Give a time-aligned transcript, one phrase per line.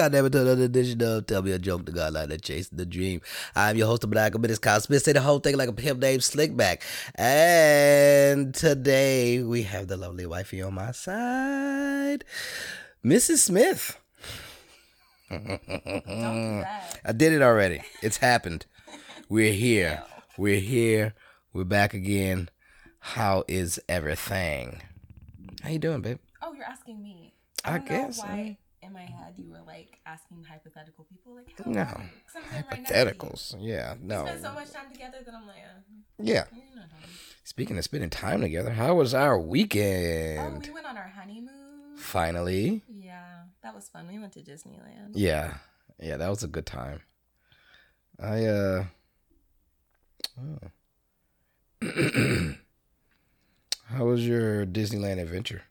[0.00, 2.86] out to another edition of Tell Me a Joke the God Like That Chasing the
[2.86, 3.20] Dream.
[3.54, 5.02] I'm your host of Black Minutes, Kyle Smith.
[5.02, 6.80] Say the whole thing like a pimp named Slickback.
[7.14, 12.24] And today we have the lovely wifey on my side,
[13.04, 13.38] Mrs.
[13.38, 13.98] Smith.
[15.30, 17.82] I did it already.
[18.02, 18.66] It's happened.
[19.28, 20.02] We're here.
[20.38, 21.14] We're here.
[21.52, 22.48] We're back again.
[23.00, 24.80] How is everything?
[25.62, 26.18] How you doing, babe?
[26.42, 27.34] Oh, you're asking me.
[27.64, 28.58] I know guess, Why I-
[28.90, 31.80] in my head you were like asking hypothetical people like how No.
[31.82, 32.10] are you?
[32.26, 33.04] 'Cause I'm sitting right next to you.
[33.06, 33.56] Hypotheticals.
[33.60, 34.24] Yeah, no.
[34.24, 35.80] We spend so much time together that I'm like, uh,
[36.18, 36.44] Yeah.
[36.50, 37.10] you're not home.
[37.44, 40.66] Speaking of spending time together, how was our weekend?
[40.66, 41.96] Oh, we went on our honeymoon.
[41.96, 42.82] Finally.
[42.88, 44.08] Yeah, that was fun.
[44.08, 45.10] We went to Disneyland.
[45.14, 45.58] Yeah.
[46.00, 47.02] Yeah, that was a good time.
[48.18, 48.84] I uh
[50.40, 50.58] oh.
[53.86, 55.62] How was your Disneyland adventure?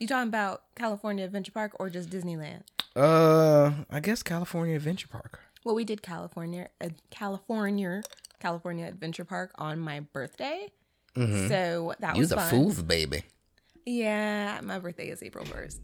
[0.00, 2.62] You talking about California Adventure Park or just Disneyland?
[2.96, 5.40] Uh, I guess California Adventure Park.
[5.64, 8.02] Well, we did California, uh, California,
[8.40, 10.68] California Adventure Park on my birthday.
[11.14, 11.48] Mhm.
[11.48, 12.50] So that You was the fun.
[12.50, 13.24] fool's baby.
[13.84, 15.80] Yeah, my birthday is April first.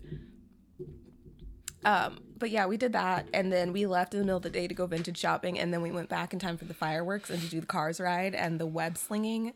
[1.84, 4.50] Um, but yeah, we did that, and then we left in the middle of the
[4.50, 7.28] day to go vintage shopping, and then we went back in time for the fireworks
[7.28, 9.53] and to do the cars ride and the web slinging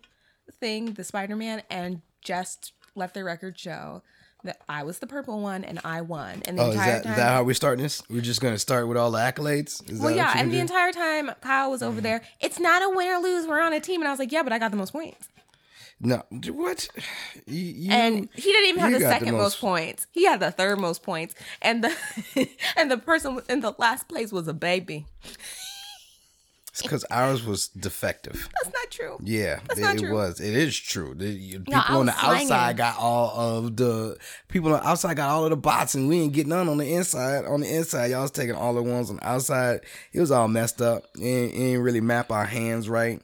[0.60, 4.02] thing, the Spider Man, and just let the record show
[4.44, 6.42] that I was the purple one and I won.
[6.46, 8.02] And the Oh, is entire that, time, is that how we're starting this?
[8.08, 9.90] We're just gonna start with all the accolades?
[9.90, 10.60] Is well, yeah, and the do?
[10.60, 12.22] entire time Kyle was over there.
[12.40, 13.46] It's not a win or lose.
[13.46, 15.28] We're on a team, and I was like, yeah, but I got the most points.
[16.00, 16.22] No,
[16.52, 16.88] what?
[17.48, 20.06] You, and he didn't even have the got the second most, most- points.
[20.12, 24.30] He had the third most points, and the and the person in the last place
[24.30, 25.06] was a baby.
[26.78, 28.48] It's because ours was defective.
[28.62, 29.18] That's not true.
[29.22, 30.40] Yeah, That's it, not it was.
[30.40, 31.14] It is true.
[31.14, 32.52] The, people No, on the slanging.
[32.52, 33.30] outside got all
[33.64, 34.16] of the
[34.48, 36.78] people on the outside got all of the bots, and we didn't get none on
[36.78, 37.44] the inside.
[37.44, 39.80] On the inside, y'all was taking all the ones on the outside.
[40.12, 41.04] It was all messed up.
[41.16, 43.20] It ain't, it ain't really map our hands right,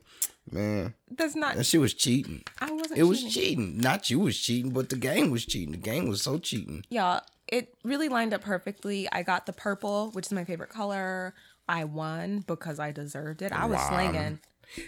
[0.50, 0.94] man.
[1.16, 1.54] That's not.
[1.56, 2.42] That shit was cheating.
[2.60, 2.98] I wasn't.
[2.98, 3.30] It was cheating.
[3.32, 3.78] cheating.
[3.78, 5.72] Not you was cheating, but the game was cheating.
[5.72, 6.84] The game was so cheating.
[6.88, 9.08] Y'all, it really lined up perfectly.
[9.12, 11.34] I got the purple, which is my favorite color.
[11.68, 13.52] I won because I deserved it.
[13.52, 13.88] I was Wow.
[13.90, 14.40] slinging.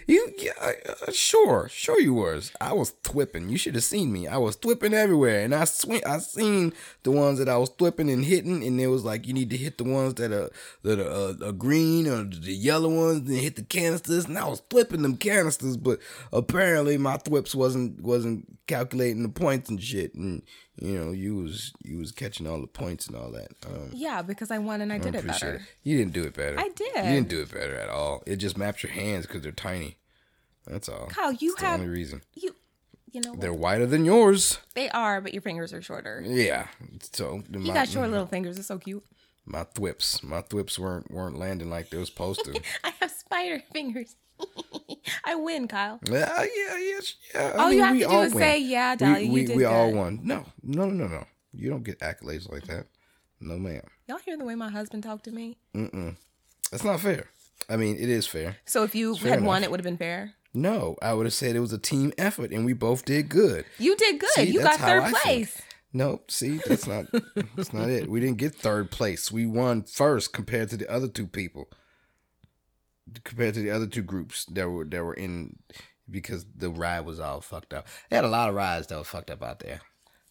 [0.07, 2.51] You, yeah, uh, sure, sure you was.
[2.59, 3.47] I was twipping.
[3.47, 4.27] You should have seen me.
[4.27, 6.01] I was twipping everywhere, and I swing.
[6.05, 6.73] I seen
[7.03, 9.55] the ones that I was twipping and hitting, and it was like you need to
[9.57, 10.49] hit the ones that are
[10.81, 11.09] that are,
[11.45, 14.25] uh, are green or the yellow ones, and hit the canisters.
[14.25, 15.99] And I was thwipping them canisters, but
[16.33, 20.13] apparently my thwips wasn't wasn't calculating the points and shit.
[20.15, 20.41] And
[20.79, 23.49] you know, you was you was catching all the points and all that.
[23.65, 25.55] Um, Yeah, because I won and I did it better.
[25.55, 25.61] it.
[25.83, 26.59] You didn't do it better.
[26.59, 26.95] I did.
[26.95, 28.23] You didn't do it better at all.
[28.27, 29.97] It just maps your hands because they're tiny.
[30.65, 31.07] That's all.
[31.07, 32.21] Kyle, you That's the only reason.
[32.35, 32.55] you.
[33.11, 33.39] You know what?
[33.41, 34.59] They're wider than yours.
[34.75, 36.21] they are, but your fingers are shorter.
[36.25, 36.67] Yeah.
[37.13, 38.59] So You my, got short little fingers.
[38.59, 39.03] It's so cute.
[39.45, 42.61] my thwips, my thwips weren't weren't landing like they were supposed to.
[42.83, 44.15] I have spider fingers.
[45.23, 45.99] I win, Kyle.
[46.09, 47.51] yeah, yeah, yes, yeah.
[47.55, 48.43] I All you have to do is win.
[48.43, 50.19] say, "Yeah, Dahlia, we, you we, did we all won.
[50.23, 51.25] No, no, no, no, no.
[51.53, 52.85] You don't get accolades like that.
[53.39, 53.81] No, ma'am.
[54.07, 55.57] Y'all hear the way my husband talked to me?
[55.75, 56.15] Mm-mm.
[56.71, 57.27] That's not fair.
[57.69, 58.57] I mean, it is fair.
[58.65, 60.33] So if you Fair had won, it would have been fair.
[60.53, 63.65] No, I would have said it was a team effort, and we both did good.
[63.77, 64.29] You did good.
[64.31, 65.23] See, you got third I think.
[65.23, 65.61] place.
[65.93, 67.05] No, see, that's not
[67.55, 68.09] that's not it.
[68.09, 69.31] We didn't get third place.
[69.31, 71.69] We won first compared to the other two people.
[73.23, 75.57] Compared to the other two groups that were that were in
[76.09, 77.87] because the ride was all fucked up.
[78.09, 79.81] They had a lot of rides that were fucked up out there.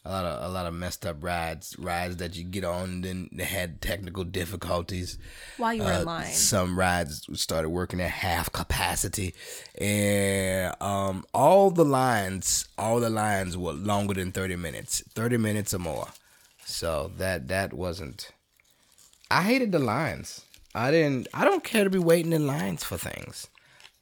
[0.05, 3.29] A lot of a lot of messed up rides, rides that you get on, then
[3.33, 5.19] they had technical difficulties.
[5.57, 6.33] While you were Uh, in line.
[6.33, 9.35] Some rides started working at half capacity,
[9.81, 15.75] and um, all the lines, all the lines were longer than thirty minutes, thirty minutes
[15.75, 16.09] or more.
[16.65, 18.31] So that that wasn't.
[19.29, 20.43] I hated the lines.
[20.77, 21.29] I didn't.
[21.33, 23.49] I don't care to be waiting in lines for things.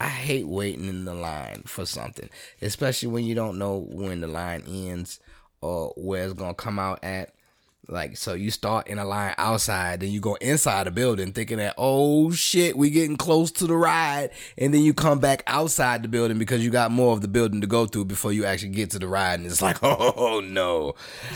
[0.00, 2.29] I hate waiting in the line for something,
[2.61, 5.21] especially when you don't know when the line ends
[5.61, 7.32] or where it's gonna come out at.
[7.87, 11.59] Like, so you start in a line outside, then you go inside the building thinking
[11.59, 14.31] that, oh shit, we getting close to the ride.
[14.57, 17.61] And then you come back outside the building because you got more of the building
[17.61, 19.41] to go through before you actually get to the ride.
[19.41, 20.95] And it's like, oh no,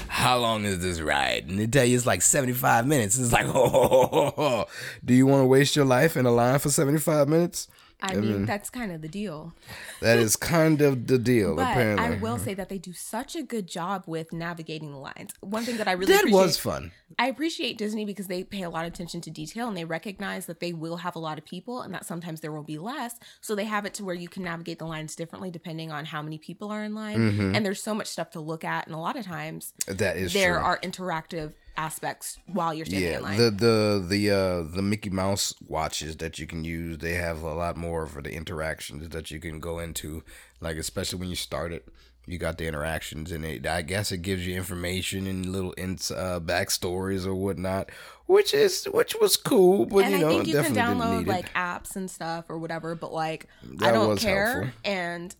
[0.08, 1.48] how long is this ride?
[1.48, 3.18] And they tell you it's like 75 minutes.
[3.18, 4.64] It's like, oh,
[5.04, 7.68] do you want to waste your life in a line for 75 minutes?
[8.00, 9.54] I mean, that's kind of the deal.
[10.00, 12.04] That is kind of the deal, But apparently.
[12.06, 15.32] I will say that they do such a good job with navigating the lines.
[15.40, 16.92] One thing that I really that was fun.
[17.18, 20.46] I appreciate Disney because they pay a lot of attention to detail and they recognize
[20.46, 23.16] that they will have a lot of people and that sometimes there will be less.
[23.40, 26.22] So they have it to where you can navigate the lines differently depending on how
[26.22, 27.54] many people are in line.
[27.54, 30.32] And there's so much stuff to look at, and a lot of times That Mm-hmm.
[30.38, 30.62] there true.
[30.64, 33.36] are interactive aspects while you're standing Yeah, in line.
[33.38, 37.54] the the the uh the Mickey Mouse watches that you can use, they have a
[37.54, 40.22] lot more for the interactions that you can go into.
[40.60, 41.86] Like especially when you start it,
[42.26, 43.66] you got the interactions and it.
[43.66, 47.90] I guess it gives you information and little ins uh, backstories or whatnot,
[48.26, 49.86] which is which was cool.
[49.86, 52.94] But and you I know, think you can download like apps and stuff or whatever,
[52.96, 53.46] but like
[53.80, 54.62] I don't care.
[54.64, 54.80] helpful.
[54.84, 55.34] And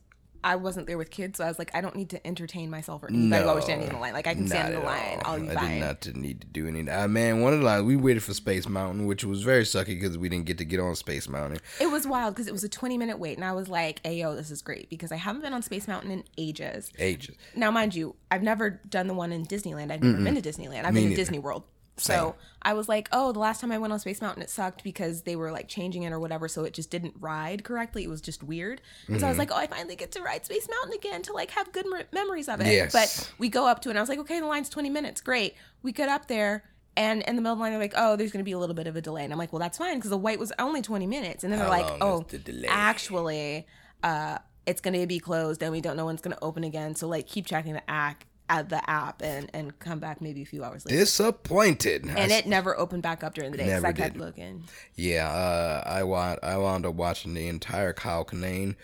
[0.45, 3.03] I wasn't there with kids, so I was like, I don't need to entertain myself
[3.03, 4.13] or eat by while we're standing in the line.
[4.13, 5.35] Like I can stand in the line, all.
[5.35, 5.71] I'll be I fine.
[5.71, 6.89] did not to need to do anything.
[6.89, 9.89] Uh, man, one of the lines we waited for Space Mountain, which was very sucky
[10.01, 11.59] because we didn't get to get on Space Mountain.
[11.81, 14.37] It was wild because it was a 20 minute wait, and I was like, "Ayo,
[14.37, 16.91] this is great," because I haven't been on Space Mountain in ages.
[16.99, 17.37] Ages.
[17.57, 19.91] Now, mind you, I've never done the one in Disneyland.
[19.91, 20.85] I've never been to Disneyland.
[20.85, 21.17] I've been to neither.
[21.17, 21.65] Disney World.
[21.99, 24.83] So I was like, oh, the last time I went on Space Mountain, it sucked
[24.85, 26.49] because they were like changing it or whatever.
[26.49, 28.05] So it just didn't ride correctly.
[28.05, 28.81] It was just weird.
[29.07, 31.33] And so I was like, oh, I finally get to ride Space Mountain again to
[31.33, 32.67] like have good mer- memories of it.
[32.67, 32.93] Yes.
[32.93, 35.21] But we go up to it and I was like, okay, the line's 20 minutes.
[35.21, 35.55] Great.
[35.83, 36.65] We get up there.
[36.97, 38.59] And in the middle of the line, they're like, oh, there's going to be a
[38.59, 39.23] little bit of a delay.
[39.23, 41.45] And I'm like, well, that's fine because the wait was only 20 minutes.
[41.45, 42.67] And then they're How like, long oh, the delay?
[42.69, 43.67] actually,
[44.03, 46.65] uh, it's going to be closed and we don't know when it's going to open
[46.65, 46.97] again.
[46.97, 50.47] So, like, keep checking the app, at the app and, and come back maybe a
[50.47, 50.99] few hours later.
[50.99, 52.07] Disappointed.
[52.09, 54.21] and it never opened back up during the day because I kept did.
[54.21, 54.65] looking.
[54.95, 58.77] Yeah, uh, I wound I wound up watching the entire Kyle Kinane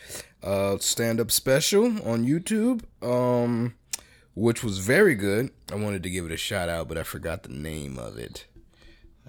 [0.42, 3.74] uh, stand up special on YouTube, um,
[4.34, 5.50] which was very good.
[5.72, 8.46] I wanted to give it a shout out, but I forgot the name of it.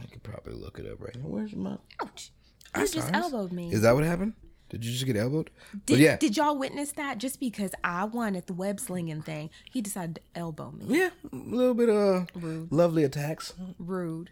[0.01, 1.21] I could probably look it up right now.
[1.29, 1.77] Where's my?
[2.01, 2.31] Ouch.
[2.75, 3.71] You just elbowed me.
[3.71, 4.33] Is that what happened?
[4.69, 5.51] Did you just get elbowed?
[5.85, 7.17] Did, yeah, did y'all witness that?
[7.19, 10.85] Just because I won at the web slinging thing, he decided to elbow me.
[10.99, 13.53] yeah, a little bit of lovely attacks.
[13.77, 14.31] Rude.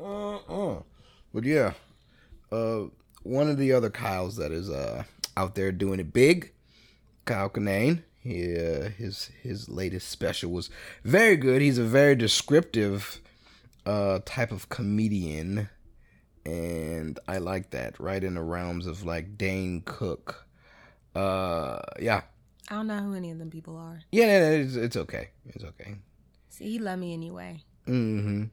[0.00, 0.82] Uh, uh.
[1.32, 1.72] But yeah,
[2.50, 2.84] uh,
[3.22, 5.04] one of the other Kyles that is uh
[5.36, 6.52] out there doing it big,
[7.24, 8.02] Kyle Kinane.
[8.20, 10.70] He, uh, his his latest special was
[11.04, 11.60] very good.
[11.60, 13.20] He's a very descriptive
[13.84, 15.68] uh type of comedian,
[16.46, 17.98] and I like that.
[18.00, 20.46] Right in the realms of like Dane Cook.
[21.14, 22.22] Uh, yeah,
[22.70, 24.00] I don't know who any of them people are.
[24.10, 25.30] yeah, yeah, it's, it's okay.
[25.46, 25.96] It's okay.
[26.48, 27.62] See, he loved me anyway.
[27.86, 28.44] hmm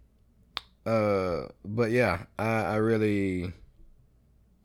[0.85, 3.51] Uh, but yeah, I, I really,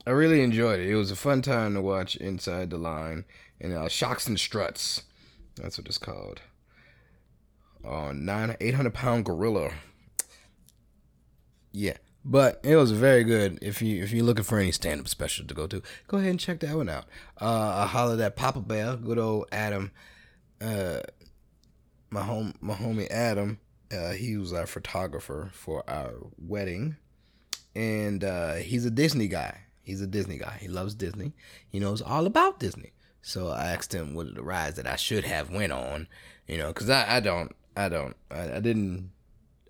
[0.07, 0.89] I really enjoyed it.
[0.89, 3.25] It was a fun time to watch Inside the Line
[3.61, 5.03] and uh, Shocks and Struts.
[5.57, 6.41] That's what it's called.
[7.87, 9.71] Uh, nine eight hundred pound gorilla.
[11.73, 11.97] Yeah,
[12.29, 13.59] but it was very good.
[13.63, 16.31] If you if you're looking for any stand up special to go to, go ahead
[16.31, 17.05] and check that one out.
[17.41, 19.93] Uh, I hollered at Papa Bear, good old Adam.
[20.61, 21.01] Uh,
[22.11, 23.61] my home my homie Adam.
[23.93, 26.97] Uh, he was our photographer for our wedding,
[27.77, 29.61] and uh, he's a Disney guy.
[29.83, 30.59] He's a Disney guy.
[30.61, 31.33] He loves Disney.
[31.69, 32.93] He knows all about Disney.
[33.23, 36.09] So I asked him what the rides that I should have went on,
[36.49, 39.13] you know, because I, I don't I don't I, I didn't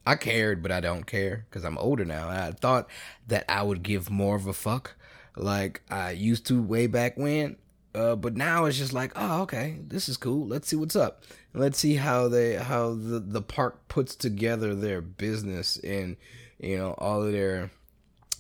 [0.07, 2.29] I cared, but I don't care because I'm older now.
[2.29, 2.89] I thought
[3.27, 4.95] that I would give more of a fuck,
[5.37, 7.57] like I used to way back when.
[7.93, 10.47] Uh, but now it's just like, oh, okay, this is cool.
[10.47, 11.25] Let's see what's up.
[11.55, 16.17] Let's see how they how the the park puts together their business and
[16.59, 17.71] you know all of their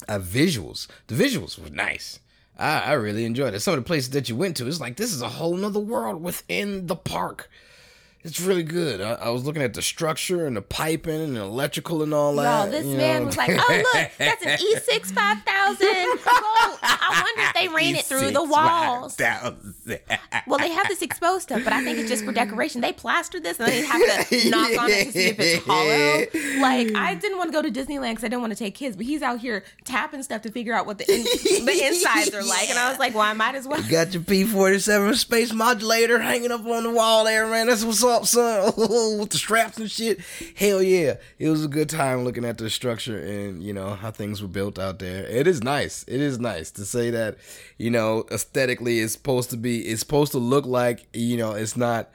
[0.08, 0.86] uh, visuals.
[1.06, 2.20] The visuals were nice.
[2.58, 3.60] I, I really enjoyed it.
[3.60, 5.80] Some of the places that you went to, it's like this is a whole nother
[5.80, 7.50] world within the park.
[8.26, 9.00] It's really good.
[9.00, 12.34] I, I was looking at the structure and the piping and the electrical and all
[12.36, 12.64] that.
[12.64, 13.26] Y'all, this you man know.
[13.26, 16.78] was like, "Oh look, that's an E6 5000 Gold.
[16.82, 19.16] I wonder if they ran it through the walls."
[20.46, 22.80] Well, they have this exposed stuff, but I think it's just for decoration.
[22.80, 26.24] They plastered this and they have to knock on it to see if it's hollow.
[26.60, 28.96] Like I didn't want to go to Disneyland because I didn't want to take kids,
[28.96, 32.42] but he's out here tapping stuff to figure out what the in- the insides are
[32.42, 36.18] like, and I was like, "Well, I might as well." Got your P47 space modulator
[36.18, 37.66] hanging up on the wall there, man.
[37.66, 38.72] That's what's up, son.
[39.18, 40.20] With the straps and shit.
[40.56, 41.14] Hell yeah.
[41.38, 44.48] It was a good time looking at the structure and, you know, how things were
[44.48, 45.24] built out there.
[45.26, 46.04] It is nice.
[46.08, 47.36] It is nice to say that,
[47.78, 51.76] you know, aesthetically it's supposed to be, it's supposed to look like, you know, it's
[51.76, 52.10] not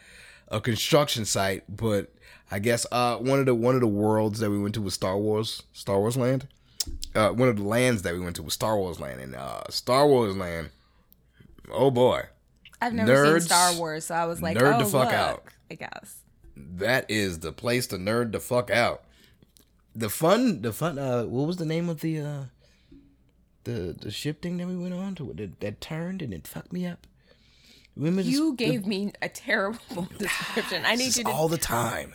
[0.47, 2.11] a construction site, but
[2.51, 4.93] I guess uh one of the one of the worlds that we went to was
[4.93, 6.47] Star Wars, Star Wars Land.
[7.13, 9.61] Uh, one of the lands that we went to was Star Wars Land, and uh,
[9.69, 10.69] Star Wars Land.
[11.71, 12.23] Oh boy,
[12.81, 15.13] I've never Nerds, seen Star Wars, so I was like, nerd "Oh, the fuck look,"
[15.13, 15.43] out.
[15.71, 16.23] I guess.
[16.55, 19.03] that is the place to nerd the fuck out.
[19.95, 20.99] The fun, the fun.
[20.99, 22.43] Uh, what was the name of the uh,
[23.63, 26.73] the the ship thing that we went on to that, that turned and it fucked
[26.73, 27.07] me up?
[27.97, 30.83] You the- gave me a terrible description.
[30.85, 31.29] I need you to.
[31.29, 32.13] all the time.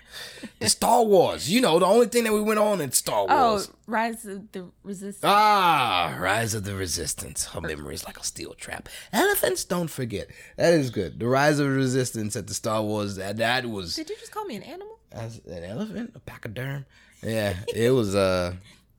[0.59, 3.69] The Star Wars, you know, the only thing that we went on in Star Wars.
[3.71, 5.23] Oh, Rise of the Resistance.
[5.25, 7.45] Ah, Rise of the Resistance.
[7.47, 8.89] Her memory is like a steel trap.
[9.13, 10.29] Elephants don't forget.
[10.57, 11.21] That is good.
[11.21, 13.17] The Rise of the Resistance at the Star Wars.
[13.17, 14.99] That that was Did you just call me an animal?
[15.13, 16.85] as an elephant, a pachyderm.
[17.23, 18.57] Yeah, it was a,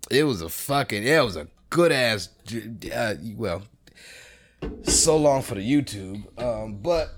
[0.09, 2.29] it was a fucking, it was a good ass.
[2.93, 3.63] Uh, well,
[4.83, 7.13] so long for the YouTube, um, but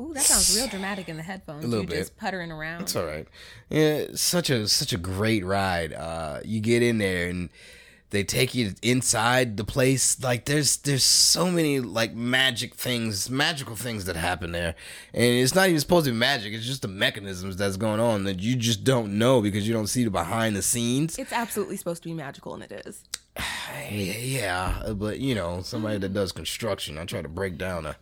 [0.00, 1.64] Ooh, that sounds real dramatic in the headphones.
[1.64, 1.98] A little you bit.
[1.98, 2.82] just puttering around.
[2.82, 3.26] It's all right.
[3.68, 5.92] Yeah, such a such a great ride.
[5.92, 7.50] Uh, you get in there and
[8.10, 10.22] they take you inside the place.
[10.22, 14.74] Like there's there's so many like magic things, magical things that happen there,
[15.12, 16.52] and it's not even supposed to be magic.
[16.54, 19.88] It's just the mechanisms that's going on that you just don't know because you don't
[19.88, 21.18] see the behind the scenes.
[21.18, 23.04] It's absolutely supposed to be magical, and it is.
[23.90, 26.14] Yeah, but you know, somebody that mm.
[26.14, 27.96] does construction, I try to break down a,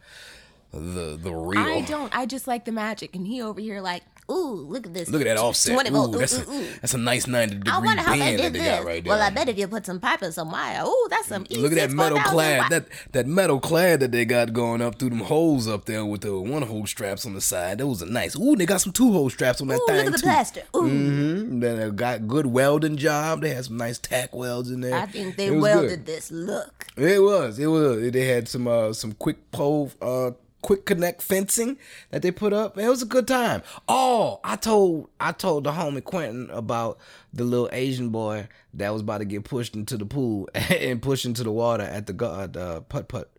[0.73, 1.61] the the real.
[1.61, 2.17] I don't.
[2.17, 5.09] I just like the magic, and he over here like, ooh, look at this.
[5.09, 5.75] Look at that offset.
[5.75, 6.14] 20 Ooh, volt.
[6.14, 6.61] Ooh, that's, ooh, ooh.
[6.62, 9.02] a, that's a nice 90 degree I wonder how band did that they got right
[9.04, 9.11] there.
[9.12, 11.47] well, I bet if you put some pipe in some wire, ooh, that's some.
[11.50, 15.11] Look at that metal clad, that that metal clad that they got going up through
[15.11, 17.78] them holes up there with the one hole straps on the side.
[17.78, 18.37] Those are nice.
[18.37, 20.23] Ooh, they got some two hole straps on that Ooh, thing look at the too.
[20.25, 20.62] plaster.
[20.76, 21.61] Ooh, Mm-hmm.
[21.61, 23.40] They got good welding job.
[23.42, 24.95] They had some nice tack welds in there.
[24.95, 26.06] I think they welded good.
[26.06, 26.30] this.
[26.30, 27.59] Look, It was.
[27.59, 28.11] It was.
[28.11, 30.33] They had some uh some quick pole uh
[30.63, 31.79] quick connect fencing
[32.11, 32.77] that they put up.
[32.79, 33.63] It was a good time.
[33.89, 36.99] Oh, I told I told the homie Quentin about
[37.33, 41.25] the little Asian boy that was about to get pushed into the pool and pushed
[41.25, 43.31] into the water at the uh, the putt putt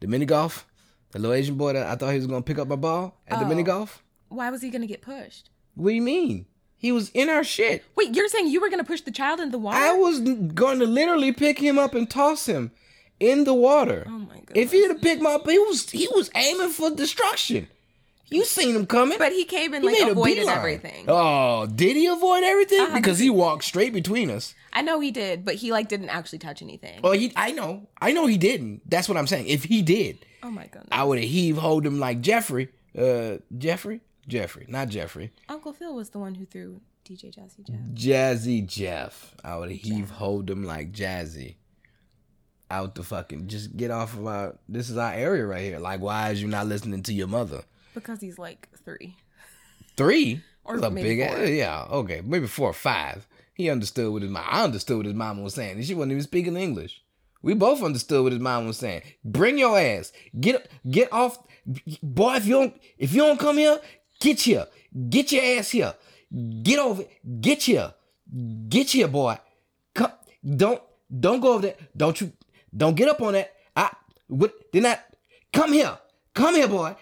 [0.00, 0.66] the mini golf.
[1.12, 3.38] The little Asian boy that I thought he was gonna pick up my ball at
[3.40, 4.02] the mini golf.
[4.28, 5.50] why was he gonna get pushed?
[5.74, 6.46] What do you mean?
[6.78, 7.84] He was in our shit.
[7.96, 9.78] Wait, you're saying you were gonna push the child in the water?
[9.78, 12.70] I was going to literally pick him up and toss him
[13.20, 14.04] in the water.
[14.08, 14.52] Oh my god!
[14.56, 17.68] If he'd have picked my up, he was he was aiming for destruction.
[18.28, 19.18] You seen him coming.
[19.18, 21.04] but he came and He like avoided everything.
[21.06, 22.80] Oh, did he avoid everything?
[22.80, 22.96] Uh-huh.
[22.96, 24.52] Because he walked straight between us.
[24.72, 27.00] I know he did, but he like didn't actually touch anything.
[27.04, 27.86] Oh, he I know.
[28.00, 28.82] I know he didn't.
[28.90, 29.46] That's what I'm saying.
[29.46, 32.68] If he did, Oh my god, I would have heave hold him like Jeffrey.
[32.98, 34.00] Uh Jeffrey?
[34.26, 35.32] Jeffrey, not Jeffrey.
[35.48, 37.76] Uncle Phil was the one who threw DJ Jazzy Jeff.
[37.94, 39.36] Jazzy Jeff.
[39.44, 41.54] I would have heave hold him like Jazzy.
[42.68, 45.78] Out the fucking just get off of our this is our area right here.
[45.78, 47.62] Like why is you not listening to your mother?
[47.94, 49.16] Because he's like three.
[49.96, 50.42] Three?
[50.64, 52.22] Or a big yeah, okay.
[52.24, 53.28] Maybe four or five.
[53.54, 55.76] He understood what his mom I understood what his mom was saying.
[55.76, 57.02] And she wasn't even speaking English.
[57.42, 59.02] We both understood what his mom was saying.
[59.24, 60.12] Bring your ass.
[60.38, 61.38] Get get off
[62.02, 63.78] boy, if you don't if you don't come here,
[64.20, 64.66] get here.
[65.08, 65.94] Get your ass here.
[66.62, 67.04] Get over
[67.40, 67.94] get here.
[68.68, 69.38] Get here, boy.
[69.94, 70.12] Come
[70.56, 70.82] don't
[71.20, 71.76] don't go over there.
[71.96, 72.32] Don't you
[72.76, 73.52] don't get up on that.
[73.74, 73.90] I
[74.28, 75.00] what did not
[75.52, 75.98] come here.
[76.34, 76.94] Come here, boy.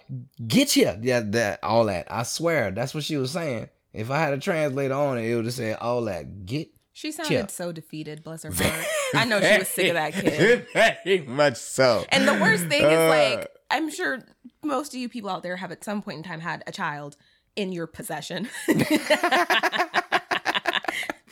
[0.46, 0.96] Get here.
[1.02, 2.06] Yeah, that all that.
[2.10, 3.68] I swear, that's what she was saying.
[3.92, 6.46] If I had a translator on it, it would have said all that.
[6.46, 8.22] Get She sounded so defeated.
[8.22, 8.86] Bless her heart.
[9.14, 10.66] I know she was sick of that kid.
[10.72, 12.04] Very much so.
[12.10, 13.08] And the worst thing is Uh.
[13.08, 14.20] like I'm sure
[14.62, 17.16] most of you people out there have at some point in time had a child
[17.56, 18.48] in your possession.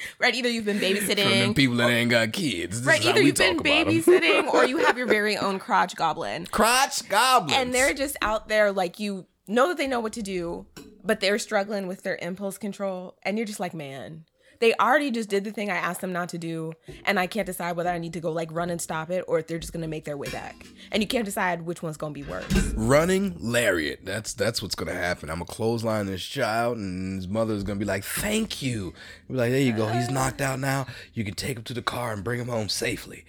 [0.19, 2.81] right, either you've been babysitting, people that ain't got kids.
[2.81, 3.87] This right, either you've been talk about 'em.
[3.89, 6.47] babysitting or you have your very own crotch goblin.
[6.47, 7.55] crotch goblin.
[7.55, 10.67] And they're just out there like you know that they know what to do,
[11.05, 14.25] but they're struggling with their impulse control and you're just like, "Man,
[14.63, 16.73] they already just did the thing I asked them not to do,
[17.05, 19.41] and I can't decide whether I need to go like run and stop it or
[19.41, 20.55] if they're just gonna make their way back.
[20.93, 22.47] And you can't decide which one's gonna be worse.
[22.75, 24.05] running lariat.
[24.05, 25.31] That's that's what's gonna happen.
[25.31, 28.95] I'm gonna clothesline this child, and his mother's gonna be like, "Thank you."
[29.29, 29.89] Be like, "There you go.
[29.89, 30.87] He's knocked out now.
[31.13, 33.25] You can take him to the car and bring him home safely."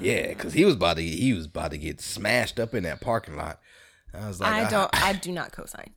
[0.00, 3.00] Yeah, because he was about to he was about to get smashed up in that
[3.00, 3.60] parking lot.
[4.12, 4.90] I was like, I "Ah, don't.
[5.04, 5.90] I do not co-sign.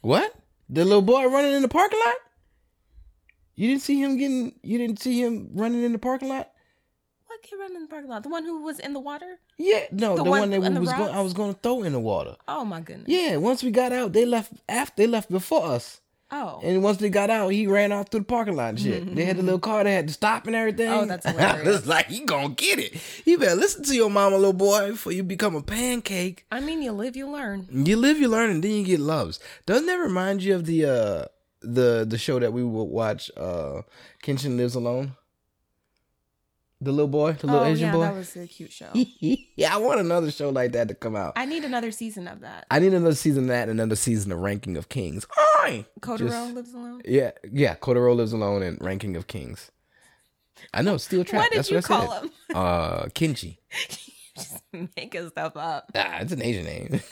[0.00, 0.32] What?
[0.68, 2.14] The little boy running in the parking lot?
[3.60, 4.54] You didn't see him getting?
[4.62, 6.50] You didn't see him running in the parking lot?
[7.26, 8.22] What kid running in the parking lot?
[8.22, 9.38] The one who was in the water?
[9.58, 11.14] Yeah, no, The the, one one, that was going.
[11.14, 12.36] I was going to throw in the water.
[12.48, 13.04] Oh my goodness.
[13.06, 16.00] Yeah, once we got out, they left after they left before us.
[16.30, 16.60] Oh.
[16.62, 19.04] And once they got out, he ran off through the parking lot and shit.
[19.14, 20.88] They had the little car they had to stop and everything.
[20.88, 21.66] Oh, that's I hilarious.
[21.66, 22.96] was like, he gonna get it.
[23.26, 26.46] You better listen to your mama, little boy, before you become a pancake.
[26.50, 27.68] I mean, you live, you learn.
[27.70, 29.38] You live, you learn, and then you get loves.
[29.66, 31.24] Doesn't that remind you of the uh
[31.62, 33.82] the the show that we would watch, uh
[34.22, 35.16] Kenshin Lives Alone?
[36.82, 38.00] The little boy, the little oh Asian yeah, boy.
[38.00, 38.88] that was a cute show.
[38.94, 41.34] yeah, I want another show like that to come out.
[41.36, 42.64] I need another season of that.
[42.70, 45.26] I need another season of that and another season of Ranking of Kings.
[46.00, 47.02] Kotaro Just- lives alone.
[47.04, 47.74] Yeah, yeah.
[47.74, 49.70] Kotaro lives alone and Ranking of Kings.
[50.72, 51.42] I know, Steel Trap.
[51.42, 52.22] What did That's you what I call said.
[52.22, 52.30] him?
[52.54, 53.58] Uh, Kinchi.
[54.36, 54.62] Just
[54.96, 55.90] making stuff up.
[55.94, 57.00] Ah, it's an Asian name.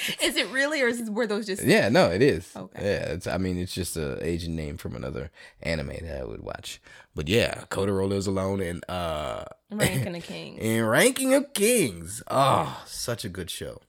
[0.22, 1.62] Is it really, or is it, were those just?
[1.64, 2.50] yeah, no, it is.
[2.56, 2.82] Okay.
[2.82, 3.26] Yeah, it's.
[3.26, 5.30] I mean, it's just a Asian name from another
[5.62, 6.80] anime that I would watch.
[7.14, 10.58] But yeah, Kotaro lives alone and uh, Ranking of Kings.
[10.62, 12.22] and Ranking of Kings.
[12.30, 13.80] Oh, such a good show.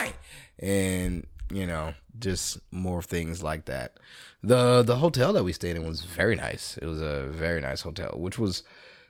[0.00, 0.12] Oi!
[0.58, 3.98] And you know, just more things like that.
[4.42, 6.78] the The hotel that we stayed in was very nice.
[6.80, 8.62] It was a very nice hotel, which was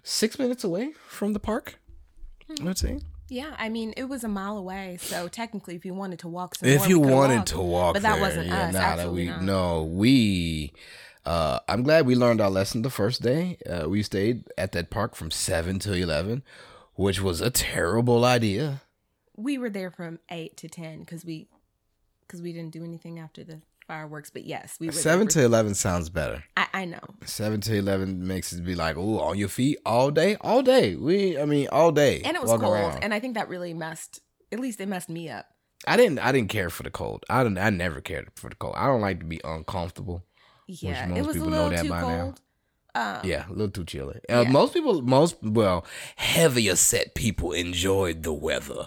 [0.02, 1.78] six minutes away from the park.
[2.60, 2.98] Let's see.
[3.28, 6.56] Yeah, I mean, it was a mile away, so technically, if you wanted to walk,
[6.56, 7.48] some If more, you wanted walked.
[7.48, 8.74] to walk, but that there, wasn't yeah, us.
[8.74, 9.42] nah, Absolutely we not.
[9.42, 10.72] no, we.
[11.24, 13.56] Uh, I'm glad we learned our lesson the first day.
[13.68, 16.42] Uh, we stayed at that park from seven to eleven,
[16.94, 18.82] which was a terrible idea.
[19.36, 21.48] We were there from eight to ten because we
[22.26, 24.30] because we didn't do anything after the fireworks.
[24.30, 26.44] But yes, we were Seven to eleven sounds better.
[26.56, 27.00] I, I know.
[27.24, 30.96] Seven to eleven makes it be like, oh, on your feet all day, all day.
[30.96, 32.22] We, I mean, all day.
[32.24, 33.02] and it was cold around.
[33.04, 34.20] and i think that really messed
[34.52, 35.46] at least it messed me up
[35.86, 37.24] I didn't, I didn't care for the cold.
[37.28, 38.74] I didn't, I never cared for the cold.
[38.78, 40.24] I don't like to be uncomfortable.
[40.66, 42.20] yeah most it was a people know little that too by now.
[42.22, 42.40] cold
[42.94, 44.20] um, Yeah, a little too chilly.
[44.30, 44.50] Uh, Yeah.
[44.50, 45.84] Most people, most well,
[46.16, 48.86] heavier set people enjoyed the weather,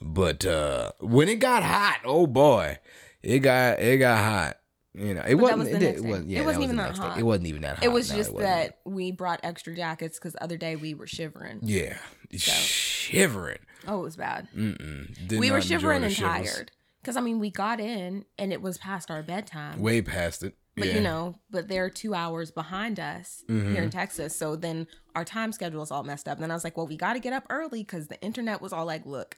[0.00, 2.78] but uh when it got hot, oh boy,
[3.22, 4.56] it got it got hot.
[4.92, 5.58] You know, it that wasn't.
[5.60, 6.28] was it, wasn't.
[6.30, 7.06] Yeah, It wasn't was even the that next day.
[7.06, 7.18] hot.
[7.18, 7.84] It wasn't even that hot.
[7.84, 8.48] it was No, just wasn't.
[8.52, 11.96] that we brought extra jackets because the other day we were shivering Yeah,
[12.32, 13.58] shivering.
[13.86, 16.52] oh it was bad we were shivering and shivers.
[16.52, 16.70] tired
[17.02, 20.54] because i mean we got in and it was past our bedtime Way past it.
[20.76, 20.94] but yeah.
[20.94, 23.72] you know but they're two hours behind us Mm-hmm.
[23.74, 26.54] here in texas so then our time schedule is all messed up and then i
[26.54, 29.06] was like well we got to get up early because the internet was all like
[29.06, 29.36] look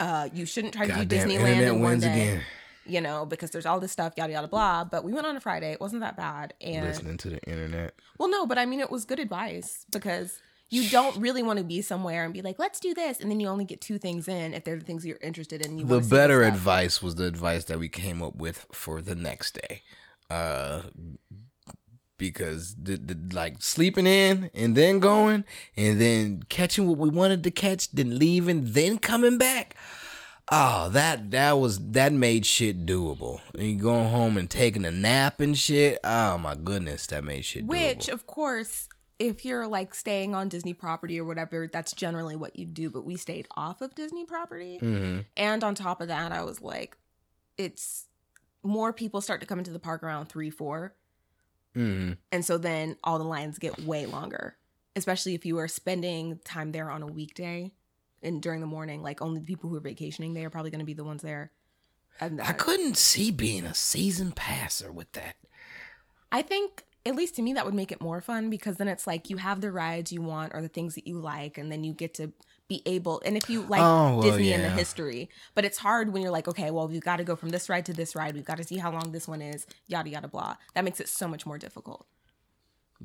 [0.00, 2.12] uh, you shouldn't try to do Disneyland in one day.
[2.30, 2.42] again.
[2.84, 4.84] you know, because there's all this stuff, yada yada blah.
[4.84, 6.54] But we went on a Friday; it wasn't that bad.
[6.60, 7.94] And Listening to the internet.
[8.18, 11.64] well, no, but I mean, it was good advice because you don't really want to
[11.64, 14.28] be somewhere and be like, "Let's do this," and then you only get two things
[14.28, 15.78] in if they're the things you're interested in.
[15.78, 19.54] You the better advice was the advice that we came up with for the next
[19.54, 19.82] day
[20.28, 20.82] uh
[22.18, 25.44] because the, the like sleeping in and then going
[25.76, 29.76] and then catching what we wanted to catch then leaving then coming back
[30.50, 34.90] oh that that was that made shit doable and you going home and taking a
[34.90, 38.12] nap and shit oh my goodness that made shit Which, doable.
[38.12, 42.66] of course, if you're like staying on Disney property or whatever, that's generally what you
[42.66, 42.90] do.
[42.90, 44.76] But we stayed off of Disney property.
[44.76, 46.98] hmm And on top of that, I was like,
[47.56, 48.08] it's
[48.62, 50.94] more people start to come into the park around three, four.
[51.76, 54.56] Hmm And so then all the lines get way longer,
[54.96, 57.70] especially if you are spending time there on a weekday
[58.22, 59.02] and during the morning.
[59.02, 61.20] Like only the people who are vacationing, they are probably going to be the ones
[61.20, 61.52] there.
[62.18, 65.36] And I couldn't see being a season passer with that.
[66.32, 69.06] I think, at least to me, that would make it more fun because then it's
[69.06, 71.84] like you have the rides you want or the things that you like, and then
[71.84, 72.32] you get to
[72.68, 73.22] be able.
[73.24, 76.30] And if you like Oh, well, Disney and the history, but it's hard when you're
[76.30, 78.34] like, okay, well, we've got to go from this ride to this ride.
[78.34, 80.56] We've got to see how long this one is, yada, yada, blah.
[80.74, 82.06] That makes it so much more difficult.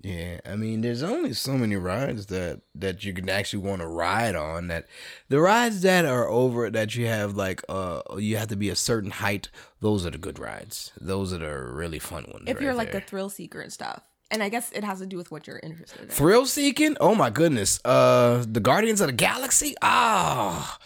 [0.02, 3.88] Yeah, I mean, there's only so many rides that that you can actually want to
[3.88, 4.68] ride on.
[4.68, 4.88] That
[5.28, 8.76] the rides that are over that you have like uh you have to be a
[8.76, 9.50] certain height.
[9.82, 10.94] Those are the good rides.
[11.00, 12.46] Those are the really fun ones.
[12.48, 13.02] If right you're like there.
[13.02, 14.04] a thrill seeker and stuff.
[14.32, 16.08] And I guess it has to do with what you're interested in.
[16.08, 16.96] thrill seeking.
[17.00, 19.76] Oh my goodness, uh, the Guardians of the Galaxy.
[19.82, 20.80] Ah.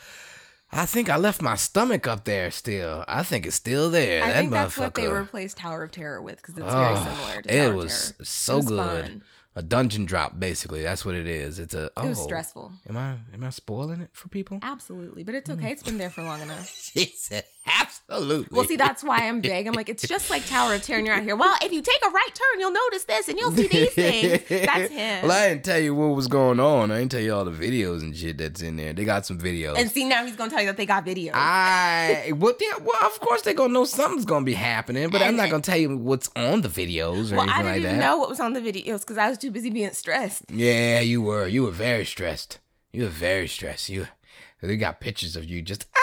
[0.72, 3.06] I think I left my stomach up there still.
[3.08, 4.22] I think it's still there.
[4.24, 7.04] I that think that's what they replaced Tower of Terror with because it's very Oh,
[7.18, 8.26] similar to it Tower was of Terror.
[8.26, 9.06] so It was good.
[9.06, 9.24] fun.
[9.58, 10.82] A dungeon drop, basically.
[10.84, 11.60] That's what it is.
[11.60, 11.90] It's a.
[11.96, 12.74] Oh, It was stressful.
[12.90, 14.60] Am I am I spoiling it for people?
[14.62, 15.24] Absolutely.
[15.24, 15.72] But it's okay.
[15.72, 16.68] It's been there for long enough.
[17.16, 18.48] Said absolutely.
[18.52, 19.68] Well, see, that's why I'm big.
[19.68, 21.36] I'm like, it's just like Tower of Terror, and you're out here.
[21.36, 24.44] Well, if you take a right turn, you'll notice this, and you'll see these things.
[24.50, 25.28] That's him.
[25.28, 26.92] Well, I didn't tell you what was going on.
[26.92, 28.94] I didn't tell you all the videos and shit that's in there.
[28.94, 29.78] They got some videos.
[29.78, 31.32] and see, now he's gonna tell you that they got videos.
[31.34, 35.36] I well, yeah, well, of course they're gonna know something's gonna be happening, but I'm
[35.36, 37.98] not gonna tell you what's on the videos or well, I anything didn't like even
[38.00, 38.06] that.
[38.06, 40.44] know what was on the videos because I was too busy being stressed.
[40.52, 41.48] Yeah, you were.
[41.48, 42.60] You were very stressed.
[42.92, 43.90] You were very stressed.
[43.90, 44.08] You.
[44.62, 46.00] They got pictures of you just ah,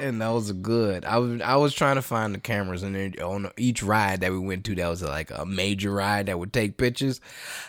[0.00, 1.04] and those are good.
[1.04, 4.32] I was I was trying to find the cameras and then on each ride that
[4.32, 7.20] we went to that was like a major ride that would take pictures,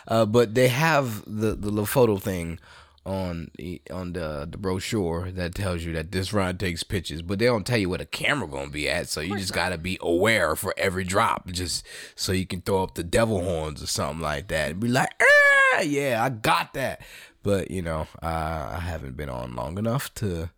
[0.08, 2.58] uh, but they have the the little photo thing
[3.06, 7.38] on the on the the brochure that tells you that this ride takes pictures, but
[7.38, 9.08] they don't tell you where the camera gonna be at.
[9.08, 12.96] So you just gotta be aware for every drop, just so you can throw up
[12.96, 17.00] the devil horns or something like that and be like, ah, yeah, I got that.
[17.44, 20.50] But you know, uh, I haven't been on long enough to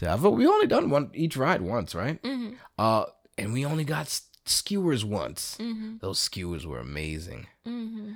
[0.00, 0.10] to.
[0.10, 2.22] I've, we only done one each ride once, right?
[2.22, 2.54] Mm-hmm.
[2.78, 3.04] Uh,
[3.38, 5.56] and we only got skewers once.
[5.58, 5.98] Mm-hmm.
[6.00, 7.46] Those skewers were amazing.
[7.66, 8.12] Mm-hmm.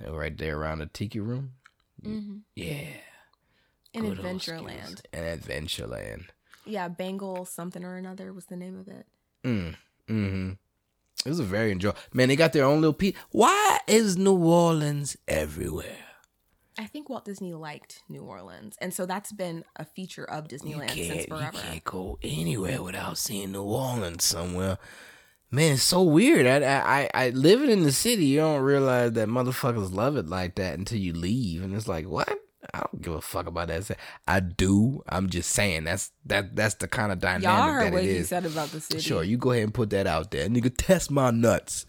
[0.00, 1.52] They were right there around the tiki room.
[2.04, 2.38] Mm-hmm.
[2.54, 2.88] Yeah.
[3.94, 5.00] In Good Adventureland.
[5.12, 6.26] In Adventureland.
[6.64, 9.06] Yeah, Bengal something or another was the name of it.
[9.44, 9.74] Mm.
[10.08, 10.50] Mm-hmm.
[11.24, 11.98] It was a very enjoyable.
[12.12, 13.16] Man, they got their own little piece.
[13.30, 16.07] Why is New Orleans everywhere?
[16.78, 20.58] I think Walt Disney liked New Orleans, and so that's been a feature of You
[20.58, 24.78] Disneyland since can't, you can't go anywhere without seeing New Orleans somewhere.
[25.50, 26.46] Man, it's so weird.
[26.46, 30.28] I, I, I, I living in the city, you don't realize that motherfuckers love it
[30.28, 32.38] like that until you leave, and it's like, what?
[32.74, 33.96] I don't give a fuck about that.
[34.26, 35.02] I do.
[35.08, 38.16] I'm just saying that's that that's the kind of dynamic Y'all heard that what it
[38.16, 39.00] he said about the city.
[39.00, 40.72] Sure, you go ahead and put that out there, nigga.
[40.76, 41.86] Test my nuts.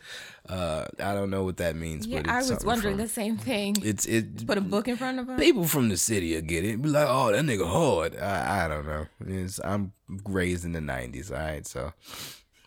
[0.48, 3.08] Uh, I don't know what that means, Yeah, but it's I was wondering from- the
[3.10, 3.78] same thing.
[3.84, 4.46] It's it.
[4.48, 5.38] Put a book in front of him.
[5.38, 6.82] People from the city will get it.
[6.82, 8.16] Be like, oh, that nigga hard.
[8.18, 9.06] I, I don't know.
[9.28, 9.94] It's, I'm
[10.26, 11.66] raised in the '90s, all right.
[11.68, 11.94] So,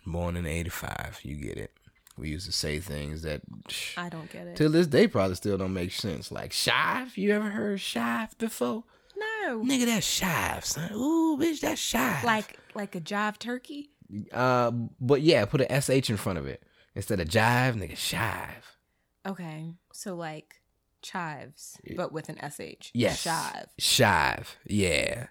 [0.06, 1.72] born in '85, you get it.
[2.16, 3.42] We used to say things that,
[3.96, 4.56] I don't get it.
[4.56, 6.30] till this day, probably still don't make sense.
[6.30, 7.16] Like shive.
[7.16, 8.84] You ever heard shive before?
[9.16, 10.90] No, Nigga, that's shive, son.
[10.92, 12.24] Ooh, bitch, that's shive.
[12.24, 13.90] like like a jive turkey.
[14.32, 14.70] uh,
[15.00, 16.62] but yeah, put a sh in front of it
[16.94, 18.76] instead of jive, nigga, shive.
[19.26, 20.62] Okay, so like
[21.02, 22.90] chives, but with an sh.
[22.94, 23.24] Yes.
[23.24, 23.66] Chive.
[23.78, 24.56] Shive.
[24.66, 25.26] Yeah.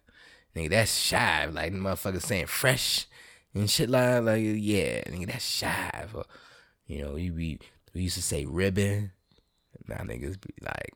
[0.56, 1.54] Nigga, that's shive.
[1.54, 3.08] Like motherfuckers saying fresh
[3.54, 6.14] and shit like like yeah, nigga, that's shive.
[6.14, 6.26] Or,
[6.92, 7.60] you know, you be
[7.94, 9.12] we used to say ribbon.
[9.74, 10.94] And now niggas be like,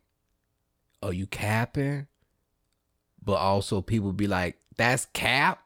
[1.02, 2.08] Oh, you capping?
[3.24, 5.60] But also people be like, That's cap.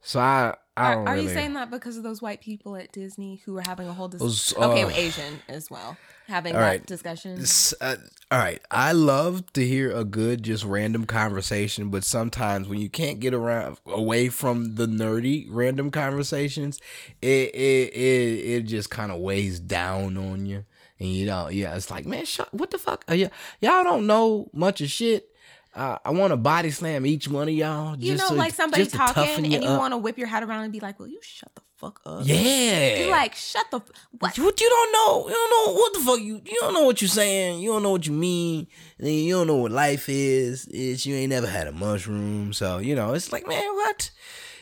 [0.00, 2.90] So I I Are, are really you saying that because of those white people at
[2.90, 6.60] Disney who were having a whole dis- Those, okay, uh, Asian as well having all
[6.60, 6.86] that right.
[6.86, 7.44] discussion?
[7.80, 7.96] Uh,
[8.30, 12.88] all right, I love to hear a good, just random conversation, but sometimes when you
[12.88, 16.80] can't get around away from the nerdy random conversations,
[17.22, 20.64] it it it, it just kind of weighs down on you,
[20.98, 23.04] and you know, yeah, it's like, man, shut, what the fuck?
[23.08, 25.28] Are y- y'all don't know much of shit.
[25.74, 27.96] Uh, I want to body slam each one of y'all.
[27.98, 30.78] you know, like somebody talking and you want to whip your head around and be
[30.80, 34.60] like, "Will you shut the fuck up?" yeah, You're like, "Shut the f- what?" What
[34.60, 35.28] you don't know?
[35.28, 37.60] You don't know what the fuck you you don't know what you're saying.
[37.60, 38.66] You don't know what you mean.
[38.98, 40.66] And you don't know what life is.
[40.70, 42.52] It's you ain't never had a mushroom.
[42.52, 44.10] So, you know, it's like, man, what?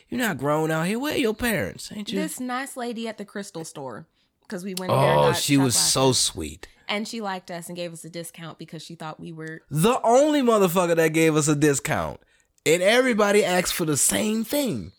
[0.08, 0.98] You're not grown out here.
[0.98, 1.90] Where are your parents?
[1.94, 2.18] Ain't you?
[2.20, 4.06] This nice lady at the crystal store
[4.42, 4.98] because we went there.
[5.18, 6.68] oh, she was so sweet.
[6.88, 9.98] and she liked us and gave us a discount because she thought we were The
[10.04, 12.20] only motherfucker that gave us a discount.
[12.66, 14.92] And everybody asked for the same thing.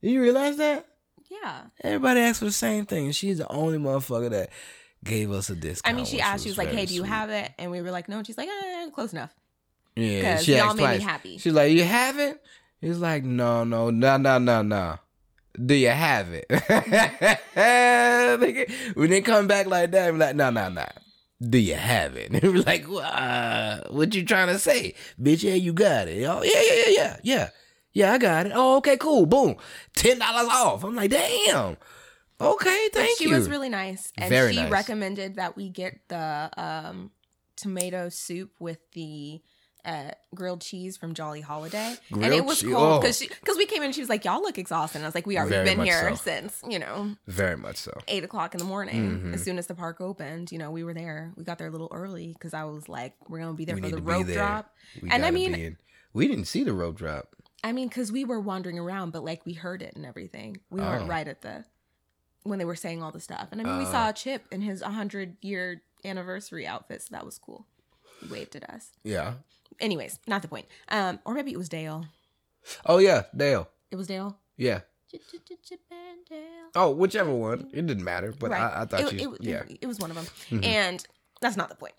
[0.00, 0.86] You realize that?
[1.42, 1.62] Yeah.
[1.82, 3.12] Everybody asked for the same thing.
[3.12, 4.50] She's the only motherfucker that
[5.04, 5.94] gave us a discount.
[5.94, 7.08] I mean, she asked, she was like, "Hey, do you sweet.
[7.08, 9.34] have it?" And we were like, "No." And she's like, eh, "Close enough."
[9.94, 11.38] Yeah, she y'all asked made me happy.
[11.38, 12.40] She's like, "You have it?"
[12.80, 14.98] He's like, "No, no, no, no, no, no.
[15.64, 16.46] Do you have it?"
[18.94, 20.84] When they come back like that, I'm like, "No, no, no.
[21.40, 25.42] Do you have it?" And We're like, uh, "What you trying to say, bitch?
[25.42, 26.24] Yeah, you got it.
[26.24, 27.48] Oh, yeah, yeah, yeah, yeah, yeah,
[27.96, 28.12] yeah.
[28.12, 28.52] I got it.
[28.54, 29.26] Oh, okay, cool.
[29.26, 29.56] Boom,
[29.94, 30.84] ten dollars off.
[30.84, 31.76] I'm like, damn.
[32.40, 33.30] Okay, thank she you.
[33.30, 34.70] She was really nice, and Very she nice.
[34.70, 37.10] recommended that we get the um,
[37.56, 39.40] tomato soup with the
[39.86, 43.00] uh, grilled cheese from Jolly Holiday, and it Grilled was chee- cool oh.
[43.00, 45.14] because because we came in, and she was like, "Y'all look exhausted." And I was
[45.14, 45.44] like, "We are.
[45.44, 46.16] We've Very been here so.
[46.16, 47.92] since you know Very much so.
[48.08, 49.20] eight o'clock in the morning.
[49.22, 49.34] Mhm.
[49.34, 51.32] As soon as the park opened, you know, we were there.
[51.36, 53.80] We got there a little early because I was like, "We're gonna be there We
[53.82, 55.78] for the rope drop." We And I mean-
[56.12, 57.35] we didn't see the rope drop.
[57.64, 60.58] I mean, because we were wandering around, but like we heard it and everything.
[60.70, 61.08] We weren't Oh.
[61.08, 61.64] right at the
[62.44, 63.48] when they were saying all the stuff.
[63.50, 63.90] And I mean, we Oh.
[63.90, 67.66] saw Chip in his 100 year anniversary outfit, so that was cool.
[68.20, 68.92] He waved at us.
[69.02, 69.34] Yeah.
[69.80, 70.66] Anyways, not the point.
[70.88, 72.06] Um, or maybe it was Dale.
[72.84, 73.68] Oh yeah, Dale.
[73.90, 74.38] It was Dale.
[74.56, 74.80] Yeah.
[75.10, 76.70] Chip, chip, chip, Chip and Dale.
[76.74, 77.68] Oh, whichever one.
[77.72, 78.52] It didn't matter, but.
[78.52, 79.34] I, I thought it, you.
[79.34, 79.62] it- yeah.
[79.80, 80.64] it was one of them, Mhm.
[80.64, 81.06] and
[81.40, 81.94] that's not the point.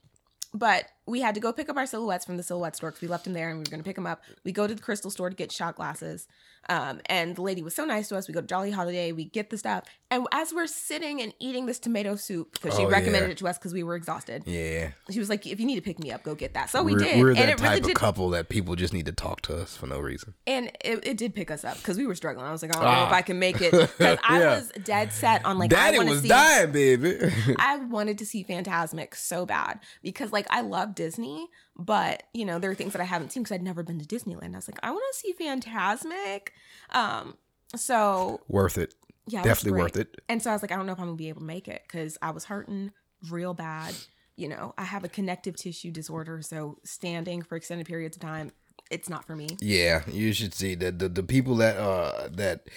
[0.53, 3.07] But we had to go pick up our silhouettes from the silhouette store because we
[3.07, 4.21] left them there and we were going to pick them up.
[4.43, 6.27] We go to the crystal store to get shot glasses.
[6.69, 8.27] Um, and the lady was so nice to us.
[8.27, 9.85] We go to Jolly Holiday, we get the stuff.
[10.11, 13.31] And as we're sitting and eating this tomato soup, because she Oh, recommended yeah.
[13.31, 14.89] it to us because we were exhausted, Yeah.
[15.09, 16.69] she was like, if you need to pick me up, go get that.
[16.69, 17.19] So we we're, did.
[17.21, 19.55] We're and that it really type of couple that people just need to talk to
[19.61, 20.33] us for no reason.
[20.45, 22.45] And it, it did pick us up because we were struggling.
[22.45, 23.15] I was like, I don't know if Ah.
[23.15, 23.71] I can make it.
[23.71, 24.55] Because I Yeah.
[24.57, 26.27] was dead set on like, I Daddy to was see.
[26.27, 27.17] dying, baby.
[27.59, 32.59] I wanted to see Fantasmic so bad because like I love Disney, but you know
[32.59, 34.53] there are things that I haven't seen because I'd never been to Disneyland.
[34.53, 36.49] I was like, I want to see Fantasmic.
[36.91, 37.37] Um,
[37.75, 38.93] so worth it.
[39.27, 39.81] yeah, Definitely great.
[39.83, 40.21] worth it.
[40.27, 41.67] And so I was like, I don't know if I'm gonna be able to make
[41.69, 42.91] it because I was hurting
[43.29, 43.93] real bad.
[44.35, 48.51] You know, I have a connective tissue disorder, so standing for extended periods of time,
[48.89, 49.49] it's not for me.
[49.59, 52.67] Yeah, you should see that the, the people that uh that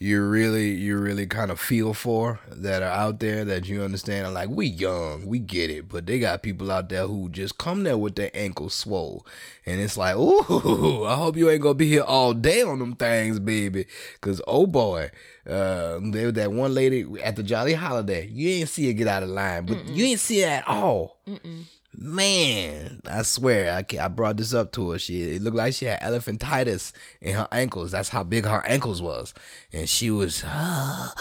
[0.00, 4.26] you really you really kind of feel for that are out there that you understand
[4.26, 7.58] are like we young, we get it, but they got people out there who just
[7.58, 9.26] come there with their ankles swole,
[9.66, 12.94] and it's like, ooh, I hope you ain't gonna be here all day on them
[12.94, 13.86] things, baby,
[14.20, 15.10] cause oh boy,
[15.46, 19.08] uh, there was that one lady at the Jolly Holiday, you ain't see her get
[19.08, 21.18] out of line, but you ain't see her at all.
[21.26, 21.64] Mm-mm.
[21.96, 24.98] Man, I swear, I, I brought this up to her.
[24.98, 27.92] She it looked like she had elephantitis in her ankles.
[27.92, 29.32] That's how big her ankles was,
[29.72, 31.12] and she was, oh,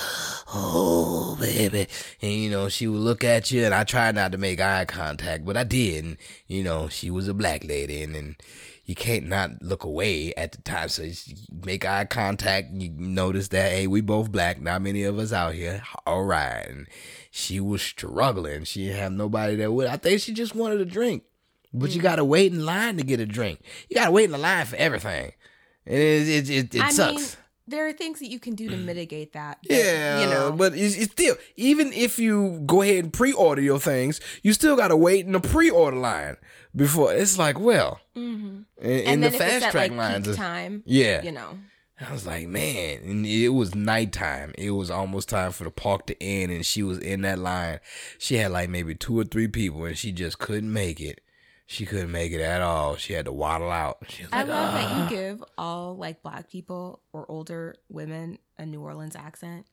[0.54, 1.88] oh, baby,
[2.22, 4.86] and you know she would look at you, and I tried not to make eye
[4.86, 6.04] contact, but I did.
[6.04, 8.36] And you know she was a black lady, and and
[8.88, 10.88] you can't not look away at the time.
[10.88, 11.14] So you
[11.66, 12.72] make eye contact.
[12.72, 14.62] You notice that hey, we both black.
[14.62, 15.84] Not many of us out here.
[16.06, 16.66] All right.
[16.68, 16.88] And
[17.38, 18.64] she was struggling.
[18.64, 19.88] She didn't have nobody that would.
[19.88, 21.24] I think she just wanted a drink.
[21.74, 23.60] But you gotta wait in line to get a drink.
[23.90, 25.34] You gotta wait in the line for everything.
[25.86, 27.16] And it it it, it I sucks.
[27.16, 27.28] mean,
[27.68, 29.60] there are things that you can do to mitigate that.
[29.68, 33.62] but, Yeah, you know, but it's, it's still even if you go ahead and pre-order
[33.62, 36.38] your things, you still gotta wait in the pre-order line
[36.76, 37.14] before.
[37.14, 38.64] It's like, well, Mhm.
[38.82, 41.22] and, and, and the fast track like lines, time, yeah.
[41.22, 41.60] you know,
[42.08, 44.54] I was like, man, and it was nighttime.
[44.58, 47.80] It was almost time for the park to end, and she was in that line.
[48.20, 51.22] She had like maybe two or three people, and she just couldn't make it.
[51.66, 52.96] She couldn't make it at all.
[52.96, 53.98] She had to waddle out.
[54.08, 58.38] She was I like, love that you give all like black people or older women
[58.58, 59.66] a New Orleans accent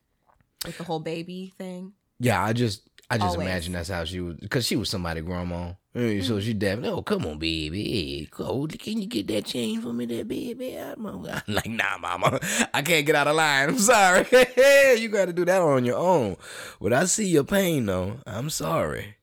[0.64, 1.92] like the whole baby thing.
[2.18, 3.46] Yeah, I just I just Always.
[3.46, 5.72] imagine that's how she was because she was somebody grandma.
[5.94, 10.06] Eh, So she definitely, oh come on, baby, can you get that change for me,
[10.06, 10.76] there, baby?
[10.78, 12.40] I'm like, nah, mama,
[12.72, 13.68] I can't get out of line.
[13.68, 14.26] I'm sorry.
[14.98, 16.36] you got to do that on your own.
[16.80, 18.18] But I see your pain though.
[18.26, 19.16] I'm sorry.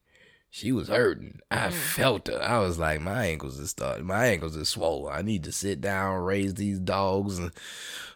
[0.54, 1.40] She was hurting.
[1.50, 2.42] I felt her.
[2.42, 4.06] I was like, my ankles is starting.
[4.06, 5.14] My ankles is swollen.
[5.14, 7.52] I need to sit down, raise these dogs, and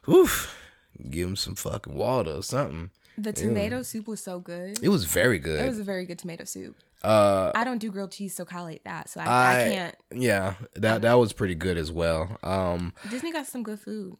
[0.05, 0.27] whew,
[1.09, 2.91] give them some fucking water or something.
[3.17, 4.79] The tomato soup was so good.
[4.83, 5.59] It was very good.
[5.63, 6.75] It was a very good tomato soup.
[7.03, 9.09] uh, I don't do grilled cheese, so Kyle ate that.
[9.09, 9.95] So I, I, I can't.
[10.13, 12.37] Yeah, that that was pretty good as well.
[12.43, 14.17] Um, Disney got some good food,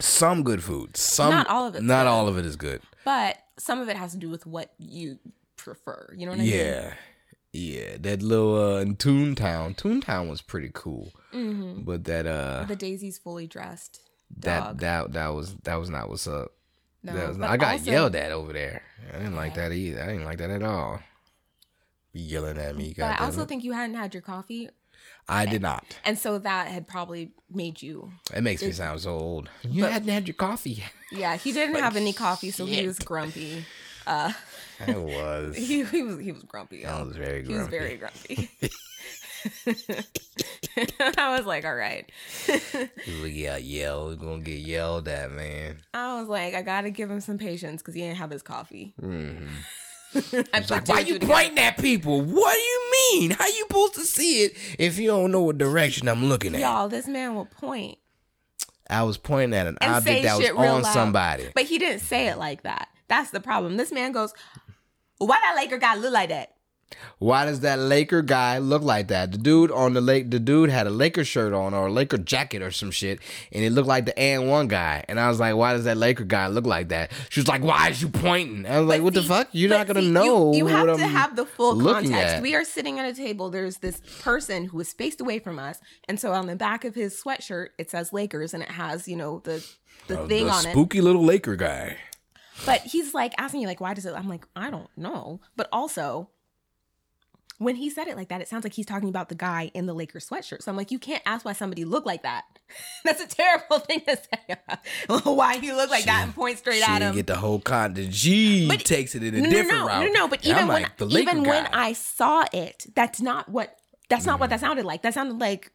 [0.00, 0.96] some good food.
[0.96, 2.08] Some Not all of it's Not good.
[2.08, 2.82] all of it is good.
[3.04, 5.18] but some of it has to do with what you
[5.56, 6.12] prefer.
[6.16, 6.52] You know what I mean?
[6.52, 6.94] Yeah,
[7.52, 7.96] yeah.
[7.98, 9.76] That little uh, in Toontown.
[9.76, 14.00] Toontown was pretty cool, hmm but that uh, The Daisy's fully dressed
[14.38, 16.52] that that that was that was not what's up.
[17.14, 18.82] No, was I got also- yelled at over there.
[19.12, 20.02] I didn't like that either.
[20.02, 21.00] I didn't like that at all.
[22.12, 22.94] Be yelling at me.
[22.96, 23.48] But I also it.
[23.48, 24.70] think you hadn't had your coffee,
[25.28, 25.84] I did not.
[26.04, 28.12] and so that had probably made you.
[28.34, 29.50] It makes me sound so old.
[29.62, 30.82] You but- hadn't had your coffee.
[31.12, 33.64] Yeah, he didn't Like, have any coffee, so he was grumpy.
[34.08, 34.32] Uh,
[34.86, 35.56] I was.
[35.56, 36.86] he, he was he was grumpy.
[36.86, 38.48] I was very He was very grumpy.
[41.18, 42.10] I was like, all right.
[42.46, 44.20] Got yelled.
[44.20, 45.78] We're gonna get yelled at, man.
[45.94, 48.94] I was like, I gotta give him some patience because he didn't have his coffee.
[49.00, 49.46] Mm-hmm.
[50.70, 52.22] Like, why you pointing at people?
[52.22, 53.30] What do you mean?
[53.32, 56.60] How you supposed to see it if you don't know what direction I'm looking at?
[56.60, 57.98] Y'all, this man will point
[58.88, 60.92] I was pointing at an and object that was on loud.
[60.92, 61.48] somebody.
[61.54, 62.88] but he didn't say it like that.
[63.08, 63.76] That's the problem.
[63.76, 64.32] This man goes,
[65.18, 66.54] "Why that Laker guy look like that?"
[67.18, 69.32] Why does that Laker guy look like that?
[69.32, 72.16] The dude on the lake, the dude had a Laker shirt on or a Laker
[72.18, 73.18] jacket or some shit,
[73.52, 75.04] and it looked like the AND1 guy.
[75.08, 77.10] And I was like, why does that Laker guy look like that?
[77.28, 78.66] She was like, why is you pointing?
[78.66, 79.48] I was like, But what the fuck?
[79.52, 80.52] You're not gonna see, know.
[80.52, 82.12] You, have what to I'm have the full context.
[82.12, 82.42] at.
[82.42, 83.50] We are sitting at a table.
[83.50, 86.94] There's this person who is spaced away from us, and so on the back of
[86.94, 89.66] his sweatshirt it says Lakers, and it has you know the
[90.06, 90.70] the Uh, thing the on it.
[90.70, 91.96] spooky little Laker guy.
[92.64, 94.14] But he's like asking you like, why does it?
[94.14, 95.40] I'm like, I don't know.
[95.56, 96.30] But also,
[97.58, 99.86] when he said it like that, it sounds like he's talking about the guy in
[99.86, 100.62] the Lakers sweatshirt.
[100.62, 102.44] So I'm like, you can't ask why somebody looked like that.
[103.04, 104.56] That's a terrible thing to say.
[105.24, 107.14] why he looked like She- that and point straight at him.
[107.14, 108.14] get the whole content.
[108.14, 110.00] She But- takes it in a no, different no, no, route.
[110.12, 110.28] no, no.
[110.28, 111.66] But even when like, the even when.
[111.72, 113.76] I saw it, that's not what
[114.08, 114.50] that's not what Mm.
[114.50, 115.02] that sounded like.
[115.02, 115.72] That sounded like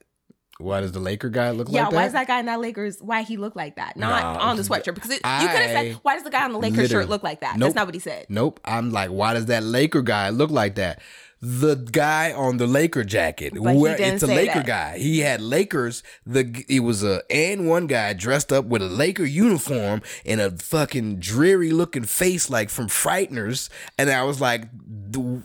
[0.60, 1.82] why does the Laker guy look yeah.
[1.86, 1.96] like that?
[1.96, 3.00] Yeah, why is that guy in that Lakers?
[3.02, 3.98] Why he look like that?
[3.98, 6.44] Not Nah, on the sweatshirt because it, you could have said why does the guy
[6.44, 7.58] on the Lakers shirt look like that?
[7.58, 7.68] Nope.
[7.68, 8.28] That's not what he said.
[8.30, 8.60] Nope.
[8.64, 11.02] I'm like, why does that Laker guy look like that?
[11.44, 14.66] The guy on the Laker jacket, where it's a Laker that.
[14.66, 14.98] guy.
[15.00, 16.04] He had Lakers.
[16.24, 21.20] The it was a AND1 guy dressed up with a Laker uniform and a fucking
[21.20, 23.70] dreary looking face like from Frighteners.
[23.98, 24.68] And I was like,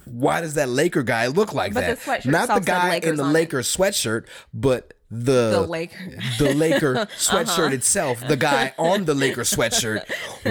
[0.04, 2.00] why does that Laker guy look like But the that?
[2.00, 3.32] sweatshirt Not the guy in the on it.
[3.32, 6.18] Laker sweatshirt, but the The Laker.
[6.38, 7.06] the Laker Uh-huh.
[7.16, 10.02] sweatshirt itself, the guy on the Laker sweatshirt.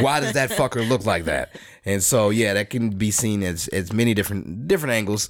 [0.01, 1.55] Why does that fucker look like that?
[1.83, 5.29] And so yeah, that can be seen as as many different different angles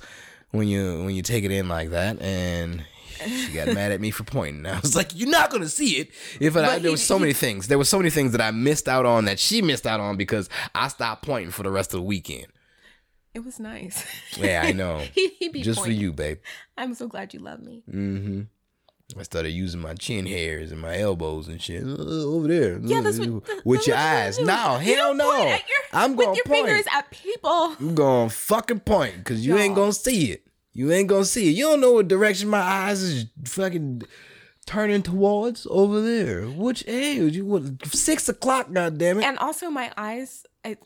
[0.52, 2.22] when you when you take it in like that.
[2.22, 2.86] And
[3.26, 4.66] she got mad at me for pointing.
[4.66, 6.10] I was like, "You're not gonna see it."
[6.40, 8.52] If I, there he- was so many things, there were so many things that I
[8.52, 11.94] missed out on that she missed out on because I stopped pointing for the rest
[11.94, 12.48] of the weekend.
[13.34, 14.06] It was nice.
[14.38, 15.00] Yeah, I know.
[15.14, 16.38] he, he be Just for you, babe.
[16.78, 17.84] I'm so glad you love me.
[17.90, 18.42] Mm-hmm.
[19.18, 22.80] I started using my chin hairs and my elbows and shit Uh, over there.
[22.82, 23.30] Yeah, that's what.
[23.64, 24.38] with that's your what eyes.
[24.38, 24.46] do.
[24.46, 25.46] No, You hell no.
[25.46, 25.58] your-
[25.94, 26.66] I'm with gonna your point.
[26.68, 27.76] fingers at people.
[27.80, 30.48] I'm gonna fucking point because you ain't gonna see it.
[30.74, 31.52] You ain't gonna see it.
[31.56, 34.02] You don't know what direction my eyes is fucking
[34.66, 36.48] turning towards over there.
[36.48, 37.36] Which age?
[37.36, 37.86] You what?
[37.86, 38.74] Six o'clock.
[38.74, 39.24] Goddamn it!
[39.26, 40.78] And also, my eyes, I,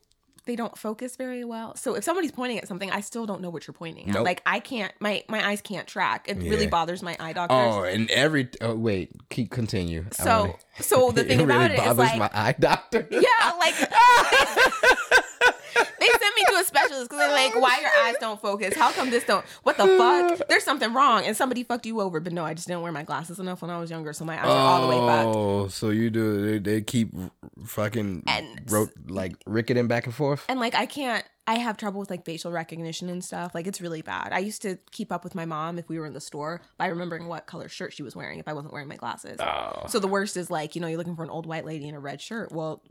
[0.50, 1.76] they don't focus very well.
[1.76, 4.16] So if somebody's pointing at something, I still don't know what you're pointing at.
[4.16, 4.26] Nope.
[4.26, 6.26] Like I can't, my my eyes can't track.
[6.28, 7.56] It really bothers my eye doctors.
[7.76, 10.06] Oh, and every oh wait, keep continue.
[10.12, 13.08] So- wanna- so the thing it about really it is, bothers like- my eye doctor.
[13.12, 13.20] Yeah,
[13.60, 13.76] like
[16.00, 16.08] they
[16.40, 18.76] me to a specialist because they're like, "Why your eyes don't focus?
[18.76, 19.46] How come this don't?
[19.64, 20.48] What the fuck?
[20.50, 23.04] There's something wrong." And somebody fucked you over, but no, I just didn't wear my
[23.04, 25.36] glasses enough when I was younger, so my eyes are all the way fucked.
[25.36, 26.60] Oh, so you do?
[26.60, 27.14] They, they keep
[27.66, 30.46] fucking And- wrote like ricketing back and forth.
[30.50, 33.56] And like I can't I have trouble with like facial recognition and stuff.
[33.56, 34.34] Like it's really bad.
[34.34, 36.86] I used to keep up with my mom if we were in the store by
[36.86, 39.40] remembering what color shirt she was wearing if I wasn't wearing my glasses.
[39.40, 39.88] Oh.
[39.88, 41.96] So the worst is like, you know, you're looking for an old white lady in
[41.96, 42.52] a red shirt.
[42.52, 42.84] Well,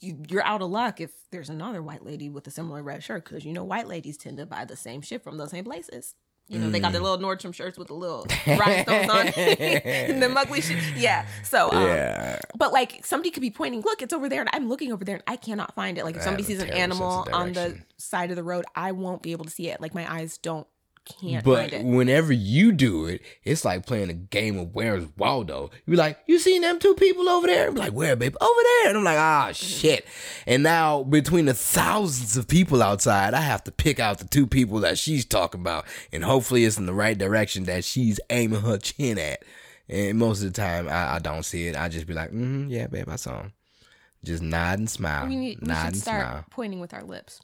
[0.00, 3.24] you, you're out of luck if there's another white lady with a similar red shirt
[3.24, 6.14] because you know white ladies tend to buy the same shit from the same places.
[6.48, 10.32] You know, they got their little Nordstrom shirts with the little rhinestones on and the
[10.38, 10.78] ugly shit.
[10.96, 11.26] Yeah.
[11.42, 12.38] So, um, yeah.
[12.56, 15.16] but like somebody could be pointing, look, it's over there, and I'm looking over there
[15.16, 16.04] and I cannot find it.
[16.04, 19.22] Like if I somebody sees an animal on the side of the road, I won't
[19.22, 19.80] be able to see it.
[19.80, 20.68] Like my eyes don't
[21.06, 25.70] can't But whenever you do it, it's like playing a game of Where's Waldo.
[25.86, 27.68] You be like, you seen them two people over there?
[27.68, 28.36] I'm like, where, babe?
[28.40, 28.88] Over there.
[28.88, 30.06] And I'm like, ah, shit.
[30.46, 34.46] And now between the thousands of people outside, I have to pick out the two
[34.46, 38.62] people that she's talking about, and hopefully it's in the right direction that she's aiming
[38.62, 39.42] her chin at.
[39.88, 41.76] And most of the time, I, I don't see it.
[41.76, 43.52] I just be like, mm-hmm, yeah, babe, I saw him.
[44.24, 45.28] Just nod and smile.
[45.28, 46.44] we, need, we should start smile.
[46.50, 47.40] pointing with our lips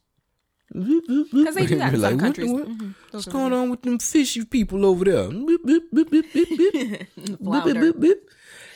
[0.72, 2.50] Because they do that in some countries.
[2.50, 2.94] What, Mhm.
[3.10, 5.28] what's Those are going on with them fishy people over there?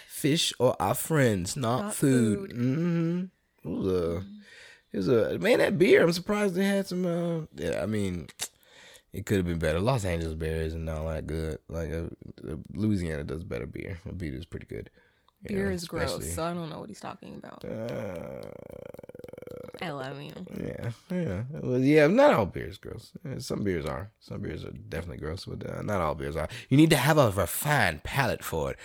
[0.09, 2.51] Fish are our friends, not, Not food.
[2.51, 2.59] food.
[2.59, 3.25] Mm-hmm.
[3.65, 4.17] It was a,
[4.93, 5.59] it was a man.
[5.59, 7.05] That beer, I'm surprised they had some.
[7.05, 8.29] Uh, yeah, I mean,
[9.13, 9.81] it could have been better.
[9.81, 11.59] Los Angeles beer isn't all that good.
[11.69, 12.07] Like uh,
[12.73, 13.99] Louisiana does better beer.
[14.07, 14.91] The beer is pretty good.
[15.49, 17.65] Beer know, is gross, so I don't know what he's talking about.
[17.65, 18.49] Uh,
[19.83, 20.33] I love you.
[20.59, 21.43] yeah, yeah.
[21.51, 23.13] Well, yeah, not all beers gross.
[23.39, 24.11] Some beers are.
[24.21, 26.49] Some beers are definitely gross, but uh, not all beers are.
[26.71, 28.79] You need to have a refined palate for it.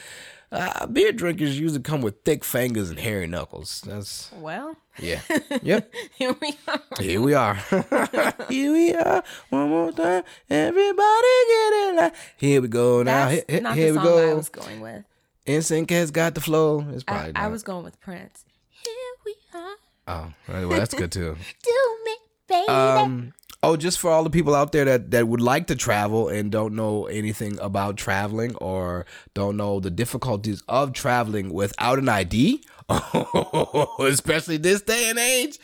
[0.52, 3.82] Uh, beer drinkers usually come with thick fingers and hairy knuckles.
[3.88, 5.22] That's Well, yeah.
[5.62, 5.94] Yep.
[6.14, 6.82] here we are.
[7.00, 7.56] Here we are.
[8.50, 9.24] Here we are.
[9.50, 10.24] One more time.
[10.50, 12.14] Everybody get it.
[12.36, 13.30] Here we go now.
[13.30, 14.36] That's Here, not here the we song I go.
[14.36, 15.04] was going with.
[15.48, 16.86] NSYNC has got the flow.
[16.94, 17.52] It's probably I not.
[17.52, 18.46] was going with Prince.
[18.70, 18.94] Here
[19.26, 19.76] we are.
[20.08, 21.36] Oh, well, that's good too.
[21.64, 22.16] Do me,
[22.48, 22.68] baby.
[22.68, 26.30] Um, oh, just for all the people out there that, that would like to travel
[26.30, 32.10] and don't know anything about traveling or don't know the difficulties of traveling without an
[32.10, 32.64] ID,
[34.00, 35.60] especially this day and age,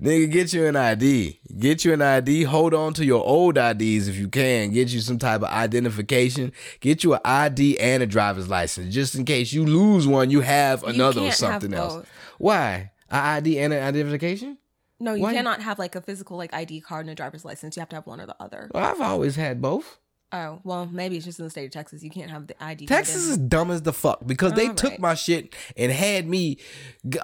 [0.00, 1.40] nigga, get you an ID.
[1.58, 2.44] Get you an ID.
[2.44, 4.70] Hold on to your old IDs if you can.
[4.72, 6.52] Get you some type of identification.
[6.80, 10.30] Get you an ID and a driver's license just in case you lose one.
[10.30, 12.06] You have another or can't have something else.
[12.38, 12.90] Why?
[13.10, 14.58] An ID and an identification?
[15.02, 17.76] no, you why- cannot have like a physical like ID card and a driver's license.
[17.76, 18.70] You have to have one or the other.
[18.72, 19.98] Well, I've always had both.
[20.32, 22.02] Oh, well, maybe it's just in the state of Texas.
[22.02, 22.86] You can't have the ID.
[22.86, 25.00] Texas is dumb as the fuck because they All took right.
[25.00, 26.58] my shit and had me.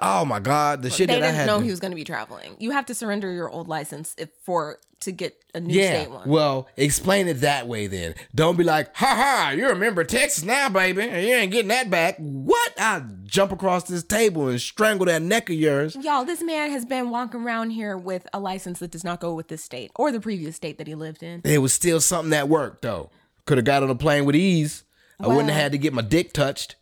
[0.01, 1.45] Oh my god, the shit They that I didn't had.
[1.47, 2.55] know he was going to be traveling.
[2.59, 6.11] You have to surrender your old license if for to get a new yeah, state
[6.11, 6.27] one.
[6.27, 8.15] well, explain it that way then.
[8.35, 11.03] Don't be like, ha ha, you remember Texas now, baby.
[11.03, 12.17] And you ain't getting that back.
[12.17, 12.73] What?
[12.77, 15.95] I jump across this table and strangle that neck of yours.
[15.95, 19.33] Y'all, this man has been walking around here with a license that does not go
[19.33, 21.41] with this state or the previous state that he lived in.
[21.43, 23.09] It was still something that worked though.
[23.45, 24.83] Could have got on a plane with ease.
[25.19, 26.75] I wouldn't have had to get my dick touched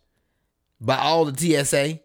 [0.80, 2.00] by all the TSA.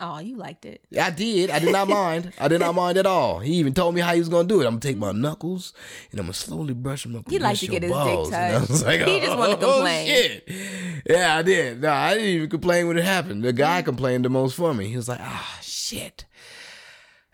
[0.00, 0.80] Oh, you liked it.
[1.00, 1.50] I did.
[1.50, 2.32] I did not mind.
[2.40, 3.38] I did not mind at all.
[3.38, 4.64] He even told me how he was gonna do it.
[4.64, 5.72] I'm gonna take my knuckles
[6.10, 7.30] and I'm gonna slowly brush them up.
[7.30, 8.32] He liked to get his dick balls.
[8.32, 8.84] And I touched.
[8.84, 9.66] like, He just wanted to complain.
[9.66, 11.02] "Oh, complain." shit.
[11.08, 11.80] Yeah, I did.
[11.82, 13.44] No, I didn't even complain when it happened.
[13.44, 14.88] The guy complained the most for me.
[14.88, 16.24] He was like, ah, shit.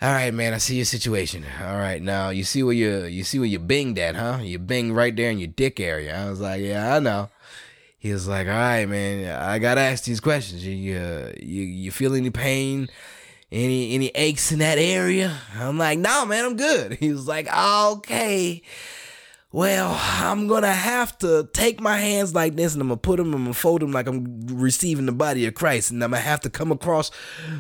[0.02, 0.52] All right, man.
[0.54, 1.44] I see your situation.
[1.62, 4.38] All right, now you see where you you see where you binged at, huh?
[4.42, 6.18] You binged right there in your dick area.
[6.26, 7.28] I was like, yeah, I know.
[8.00, 9.30] He was like, all right, man.
[9.40, 10.66] I gotta ask these questions.
[10.66, 12.88] You you you, you feel any pain?
[13.52, 15.36] Any any aches in that area?
[15.54, 16.94] I'm like, no, man, I'm good.
[17.00, 18.62] He was like, okay.
[19.52, 23.34] Well, I'm gonna have to take my hands like this and I'm gonna put them,
[23.34, 26.40] I'm gonna fold them like I'm receiving the body of Christ, and I'm gonna have
[26.42, 27.10] to come across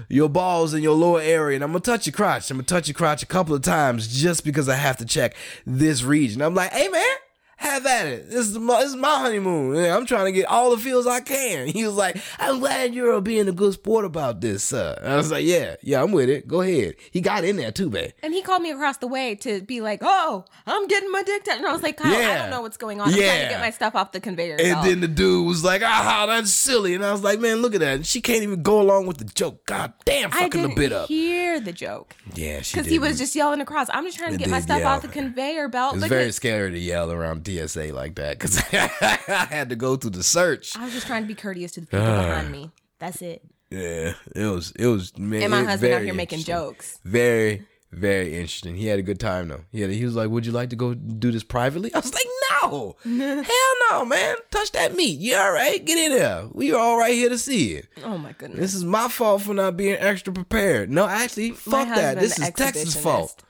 [0.08, 2.50] your balls in your lower area, and I'm gonna touch your crotch.
[2.50, 5.34] I'm gonna touch your crotch a couple of times just because I have to check
[5.66, 6.40] this region.
[6.40, 7.16] I'm like, hey man,
[7.60, 8.30] have at it.
[8.30, 9.76] This is my, this is my honeymoon.
[9.76, 11.68] Yeah, I'm trying to get all the feels I can.
[11.80, 14.96] He was like, I'm glad you're being a good sport about this, sir.
[15.00, 16.46] And I was like, yeah, yeah, I'm with it.
[16.48, 16.96] Go ahead.
[17.10, 18.12] He got in there too, man.
[18.22, 21.44] And he called me across the way to be like, "Oh, I'm getting my dick
[21.44, 23.08] tattooed." And I was like, "Kyle, I don't know what's going on.
[23.08, 24.66] I'm trying to get my stuff off the conveyor belt.
[24.66, 26.94] And belt." then the dude was like, ah, that's silly.
[26.94, 27.94] And I was like, man, look at that.
[27.96, 29.64] And she can't even go along with the joke.
[29.66, 31.08] God damn, fucking the bit up.
[31.08, 33.88] hear the joke Yeah, she because he was just yelling across.
[33.92, 35.92] I'm just trying to get my stuff off the conveyor belt.
[35.92, 39.76] It was because very scary to yell around TSA like that because I had to
[39.76, 40.76] go through the search.
[40.76, 42.26] I was just trying to be courteous to the people ah.
[42.26, 42.70] behind me.
[42.98, 43.42] That's it.
[43.70, 44.72] Yeah, it was.
[44.72, 45.16] It was.
[45.16, 46.98] Man, And my husband out here making jokes.
[47.04, 48.74] Very, very interesting.
[48.74, 49.64] He had a good time though.
[49.70, 49.90] He had.
[49.90, 52.26] He was like, "Would you like to go do this privately?" I was like,
[52.62, 54.36] "No, hell no, man.
[54.50, 55.20] Touch that meat.
[55.20, 55.84] You all right?
[55.84, 56.48] Get in there.
[56.52, 57.86] We are all right here to see it.
[58.04, 58.58] Oh my goodness.
[58.58, 60.90] This is my fault for not being extra prepared.
[60.90, 62.18] No, actually, fuck that.
[62.18, 63.42] This is Texas' fault.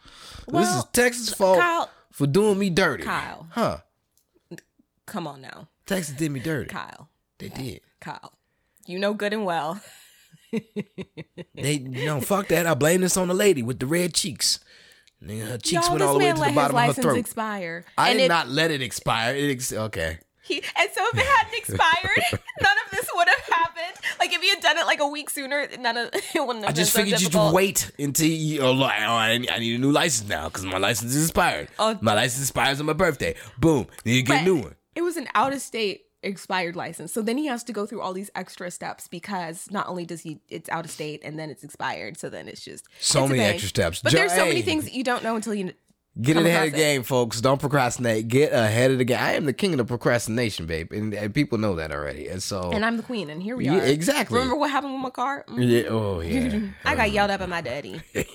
[0.48, 3.04] this is Well, Texas' fault Kyle- for doing me dirty.
[3.04, 3.46] Kyle.
[3.50, 3.78] huh?
[5.10, 6.70] Come on now, Texas did me dirty.
[6.70, 7.08] Kyle.
[7.38, 7.80] They did.
[8.00, 8.32] Kyle.
[8.86, 9.80] You know good and well.
[11.54, 12.66] They no fuck that.
[12.66, 14.60] I blame this on the lady with the red cheeks.
[15.22, 17.18] Nigga, her cheeks Y'all, went all the way to the bottom of her throat.
[17.18, 17.84] expire.
[17.98, 19.34] I and did if not let it expire.
[19.36, 20.18] It ex- okay.
[20.42, 23.96] He, and so if it hadn't expired, none of this would have happened.
[24.18, 26.46] Like if you had done it like a week sooner, none of it wouldn't have
[26.46, 26.66] happened.
[26.68, 28.60] I just figured so you'd wait until you.
[28.62, 31.68] Oh, like, oh, I, I need a new license now because my license is expired.
[31.78, 31.98] Oh.
[32.00, 33.34] my license expires on my birthday.
[33.58, 33.86] Boom.
[34.04, 34.74] Need to get a new one.
[35.00, 37.10] It was an out of state expired license.
[37.14, 40.20] So then he has to go through all these extra steps because not only does
[40.20, 42.18] he it's out of state and then it's expired.
[42.18, 44.02] So then it's just So it's many extra steps.
[44.02, 45.72] But Jo- there's so many things that you don't know until you
[46.20, 46.80] Get ahead of the it.
[46.80, 47.40] game, folks.
[47.40, 48.28] Don't procrastinate.
[48.28, 49.18] Get ahead of the game.
[49.18, 52.26] I am the king of the procrastination, babe, and, and people know that already.
[52.28, 53.84] And so, And I'm the queen, and here we Yeah, are.
[53.84, 54.34] exactly.
[54.36, 55.44] Remember what happened with my car?
[55.48, 55.68] Mm.
[55.84, 56.60] yeah, oh yeah.
[56.84, 58.02] I got yelled at by my daddy,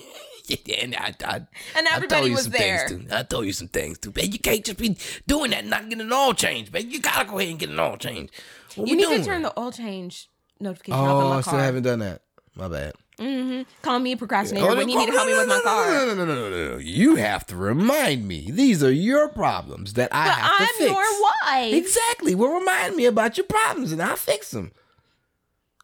[0.82, 2.88] and I, I, and I told everybody you was some there.
[2.88, 3.14] things too.
[3.14, 4.32] I told you some things too, babe.
[4.32, 6.90] You can't just be doing that, and not getting an oil change, babe.
[6.90, 8.30] You gotta go ahead and get an oil change.
[8.74, 9.18] What You we need doing?
[9.20, 10.28] to turn the oil change
[10.60, 12.22] notification off Oh, on I my still haven't done that.
[12.54, 12.94] My bad.
[13.18, 13.62] Mm-hmm.
[13.82, 15.60] Call me a procrastinator Oh, when you no, need to no, help me with my
[15.62, 15.90] car.
[15.90, 16.76] No, no, no, no, no, no, no.
[16.78, 18.50] You have to remind me.
[18.50, 20.80] These are your problems that I But have to fix.
[20.80, 21.74] I'm your wife.
[21.74, 22.34] Exactly.
[22.34, 24.72] Well, remind me about your problems, and I'll fix them.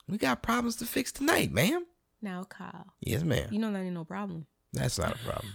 [0.08, 1.86] We got problems to fix tonight, ma'am.
[2.20, 3.48] Now, Kyle, Yes, ma'am.
[3.50, 4.46] you know that ain't no problem.
[4.72, 5.52] That's not a problem.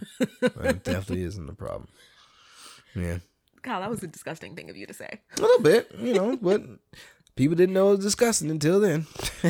[0.63, 1.87] that definitely isn't a problem.
[2.95, 3.17] Yeah,
[3.63, 5.19] Kyle, that was a disgusting thing of you to say.
[5.37, 6.61] a little bit, you know, but
[7.35, 9.05] people didn't know it was disgusting until then.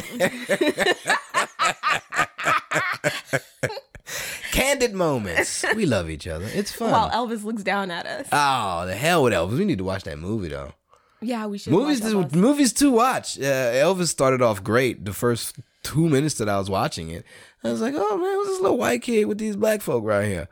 [4.51, 5.63] Candid moments.
[5.75, 6.47] We love each other.
[6.53, 6.91] It's fun.
[6.91, 8.27] While Elvis looks down at us.
[8.31, 9.57] oh, the hell with Elvis.
[9.57, 10.73] We need to watch that movie though.
[11.21, 11.73] yeah, we should.
[11.73, 13.37] Movies, to, movies to watch.
[13.37, 15.05] Uh, Elvis started off great.
[15.05, 15.57] The first
[15.87, 17.23] two minutes that I was watching it,
[17.63, 20.25] I was like, "Oh man, what's this little white kid with these black folk right
[20.27, 20.47] here?"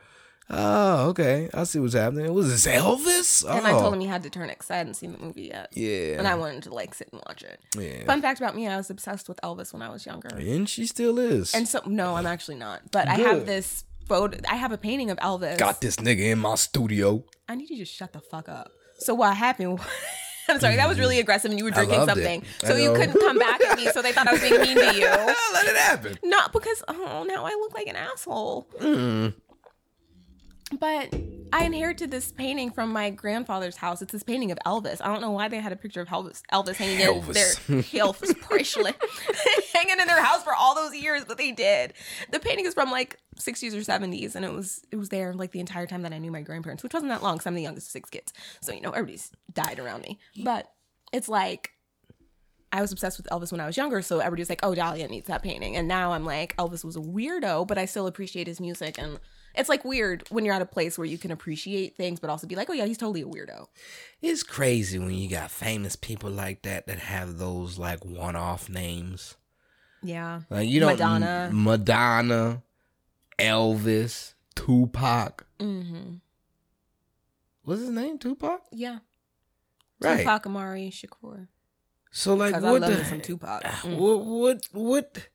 [0.48, 2.26] Oh, okay, I see what's happening.
[2.28, 3.44] It was this Elvis?
[3.48, 3.92] Oh, And I told oh.
[3.94, 5.70] him he had to turn it because I hadn't seen the movie yet.
[5.74, 7.60] yeah, And I wanted to like sit and watch it.
[7.76, 10.30] yeah, Fun fact about me: I was obsessed with Elvis when I was younger.
[10.30, 11.54] and she still is.
[11.56, 12.92] And so, no, I'm actually not.
[12.92, 14.38] But I have this photo.
[14.48, 15.58] I have a painting of Elvis.
[15.58, 17.24] Got this nigga in my studio.
[17.50, 18.72] I need you to just shut the fuck up.
[19.00, 19.80] So what happened?
[20.50, 21.80] I'm sorry, that was really aggressive, and you were Mm-hmm.
[21.90, 22.24] Drinking loved it.
[22.24, 23.88] something, so you couldn't come back at me.
[23.92, 25.06] So they thought I was being mean to you.
[25.10, 26.18] Let it happen.
[26.24, 28.68] Not because oh now I look like an asshole.
[28.80, 29.34] Mm.
[30.80, 31.14] But
[31.54, 34.02] I inherited this painting from my grandfather's house.
[34.02, 35.00] It's this painting of Elvis.
[35.00, 37.34] I don't know why they had a picture of Elvis, Elvis hanging in Elvis.
[37.34, 38.94] their Elvis Presley
[39.74, 41.94] hanging in their house for all those years, but they did.
[42.32, 45.52] The painting is from like 60s or 70s, and it was it was there like
[45.52, 47.62] the entire time that I knew my grandparents, which wasn't that long because I'm the
[47.62, 48.34] youngest of six kids.
[48.62, 50.20] So you know everybody's died around me.
[50.44, 50.72] But
[51.14, 51.72] it's like
[52.72, 55.28] I was obsessed with Elvis when I was younger, so everybody's like, "Oh, Dahlia needs
[55.28, 58.60] that painting," and now I'm like, Elvis was a weirdo, but I still appreciate his
[58.60, 59.20] music, and
[59.58, 62.48] it's like weird when you're at a place where you can appreciate things, but also
[62.48, 63.68] be like, "Oh yeah, he's totally a weirdo."
[64.22, 69.36] It's crazy when you got famous people like that that have those like one-off names.
[70.04, 71.50] Yeah, Like you don't Madonna.
[71.52, 72.62] Madonna,
[73.40, 75.46] Elvis, Tupac.
[75.60, 76.16] mm-hmm.
[77.64, 78.18] What's his name?
[78.20, 78.62] Tupac.
[78.72, 79.00] yeah.
[80.00, 80.20] Right.
[80.20, 81.48] Tupac Amaru Shakur.
[82.12, 83.06] So like, Because I what love the?
[83.06, 83.64] some Tupac.
[83.84, 83.98] Mm.
[83.98, 85.28] What what what?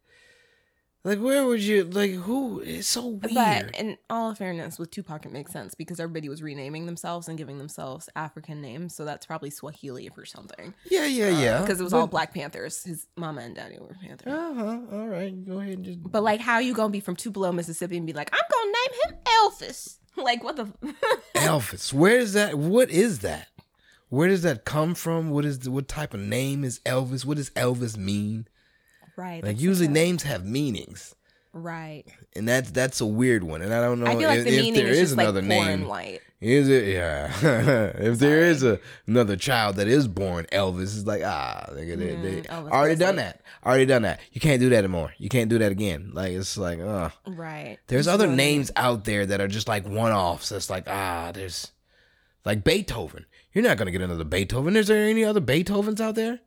[1.02, 2.10] Like, where would you like?
[2.12, 2.60] Who?
[2.60, 3.32] It's so weird.
[3.32, 7.38] But in all fairness, with Tupac, it makes sense because everybody was renaming themselves and
[7.38, 10.74] giving themselves African names, so that's probably Swahili or something.
[10.90, 11.60] yeah, yeah, yeah.
[11.62, 12.84] Because it was all Black Panthers.
[12.84, 14.30] His mama and daddy were Panthers.
[14.30, 14.78] Uh huh.
[14.92, 15.46] All right.
[15.46, 16.02] Go ahead and just.
[16.02, 19.00] But like, how you gonna be from Tupelo, Mississippi, and be like, I'm gonna name
[19.14, 19.96] him Elvis?
[20.16, 20.64] Like, what the?
[21.36, 21.92] Elvis.
[21.94, 22.58] Where is that?
[22.58, 23.46] What is that?
[24.08, 25.30] Where does that come from?
[25.30, 27.24] What is the, what type of name is Elvis?
[27.24, 28.48] What does Elvis mean?
[29.16, 29.42] Right.
[29.44, 31.14] Like usually names have meanings,
[31.52, 32.04] Right.
[32.36, 33.62] and that's that's a weird one.
[33.62, 35.24] And I don't know I feel like if, the if there is is just like
[35.24, 35.86] another poor name.
[35.86, 36.20] white.
[36.40, 36.88] Is it?
[36.88, 37.26] Yeah.
[37.98, 41.94] if there is a another child that is born Elvis, it's like ah, they, they,
[41.96, 43.32] they Mm, Elvis already done Presley.
[43.32, 43.42] that.
[43.66, 44.20] Already done that.
[44.32, 45.12] You can't do that anymore.
[45.18, 46.12] You can't do that again.
[46.14, 47.76] Like it's like uh Right.
[47.88, 50.50] there's other names out there that are just like one offs.
[50.50, 51.72] It's like ah, there's
[52.46, 53.26] like Beethoven.
[53.52, 54.76] You're not gonna get another Beethoven.
[54.76, 56.40] Is there any other Beethovens out there?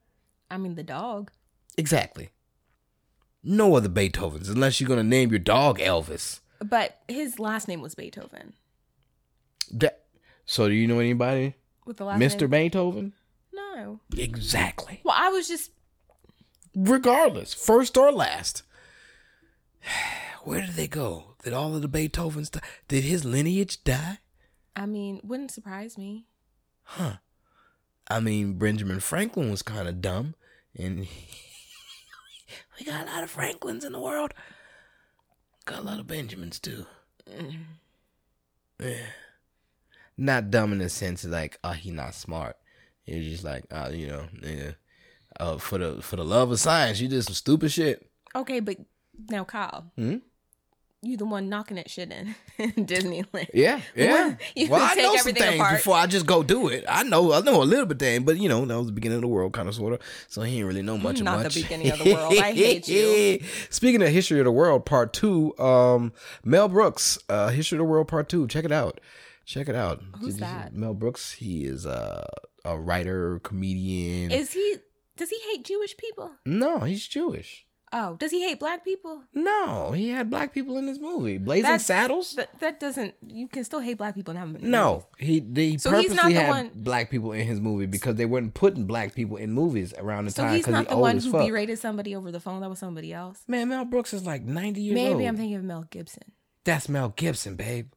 [0.50, 1.30] I mean, the dog.
[1.78, 2.30] Exactly.
[3.44, 6.40] No other Beethovens unless you're gonna name your dog Elvis.
[6.60, 8.54] But his last name was Beethoven.
[9.72, 10.06] That,
[10.46, 11.56] so do you know anybody?
[11.86, 12.42] With the last Mr.
[12.42, 12.50] name.
[12.50, 13.14] Beethoven?
[13.54, 14.00] No.
[14.18, 15.02] Exactly.
[15.04, 15.72] Well, I was just
[16.76, 18.64] Regardless, first or last.
[20.44, 21.36] Where did they go?
[21.44, 22.62] Did all of the Beethovens die?
[22.88, 24.20] Did his lineage die?
[24.76, 26.26] I mean, wouldn't surprise me.
[26.84, 27.18] Huh.
[28.10, 30.36] I mean, Benjamin Franklin was kind of dumb,
[30.76, 31.08] and
[32.80, 34.34] we got a lot of Franklins in the world.
[35.66, 36.86] Got a lot of Benjamins too.
[38.80, 38.98] Yeah.
[40.18, 42.58] Not dumb in the sense of like, oh, he not smart.
[43.04, 44.72] He's just like, oh, you know, yeah.
[45.40, 48.08] Uh, for the for the love of science, you did some stupid shit.
[48.36, 48.78] Okay, but
[49.30, 50.18] now Kyle, Hmm?
[51.06, 53.50] You the one knocking that shit in Disneyland.
[53.54, 54.36] Yeah, yeah.
[54.56, 55.78] You well, I know some things apart.
[55.78, 56.86] before I just go do it.
[56.88, 59.18] I know, I know a little bit thing, but you know, that was the beginning
[59.18, 60.02] of the world, kind of, sort of.
[60.28, 61.22] So he didn't really know much.
[61.22, 62.34] Not the beginning of the world.
[62.38, 63.40] I hate you.
[63.70, 65.58] Speaking of history of the world, part two.
[65.58, 68.48] Um, Mel Brooks, uh, history of the world, part two.
[68.48, 69.00] Check it out.
[69.46, 70.02] Check it out.
[70.20, 70.74] Who's that?
[70.74, 71.34] Mel Brooks.
[71.34, 72.26] He is uh,
[72.64, 74.32] a writer, comedian.
[74.32, 74.78] Is he?
[75.18, 76.32] Does he hate Jewish people?
[76.46, 77.66] no, he's Jewish.
[77.96, 79.22] Oh, does he hate black people?
[79.36, 81.38] No, he had black people in his movie.
[81.38, 82.34] Blazing That's- Saddles.
[82.34, 83.14] That that doesn't.
[83.28, 84.64] You can still hate black people and have them.
[84.64, 88.26] in No, he he So purposely had one- black people in his movie because they
[88.26, 90.98] weren't putting black people in movies around the So time So he's not he the
[90.98, 91.46] one who fuck.
[91.46, 92.62] berated somebody over the phone.
[92.62, 93.44] That was somebody else.
[93.48, 95.18] Man, Mel Brooks is like ninety years old.
[95.18, 96.24] Maybe I'm thinking of Mel Gibson.
[96.64, 97.92] That's Mel Gibson, babe.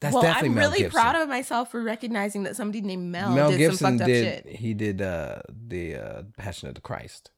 [0.00, 1.00] That's well, I'm Mel really Gibson.
[1.00, 4.38] proud of myself for recognizing that somebody named Mel, Mel did Gibson some fucked did.
[4.38, 4.56] up shit.
[4.56, 7.30] He did uh, the uh, Passion of the Christ.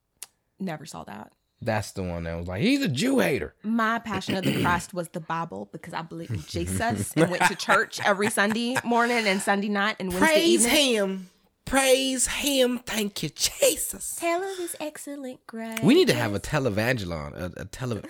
[0.58, 1.32] Never saw that.
[1.62, 3.54] That's the one that was like he's a Jew hater.
[3.62, 7.42] My passion of the Christ was the Bible because I believe in Jesus and went
[7.44, 10.94] to church every Sunday morning and Sunday night and Wednesday Praise evening.
[10.94, 11.30] him,
[11.64, 12.78] praise him.
[12.80, 14.16] Thank you, Jesus.
[14.16, 15.80] Tell of his excellent grace.
[15.82, 18.02] We need to have a televangelon, a, a tele,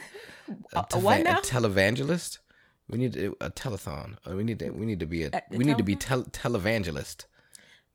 [0.73, 1.39] a, A- a what teva- now?
[1.39, 2.39] a televangelist.
[2.89, 4.17] We need to, a telethon.
[4.29, 4.71] Uh, We need to.
[4.71, 5.29] We need to be a.
[5.33, 7.27] A- a we need to be tel- televangelist.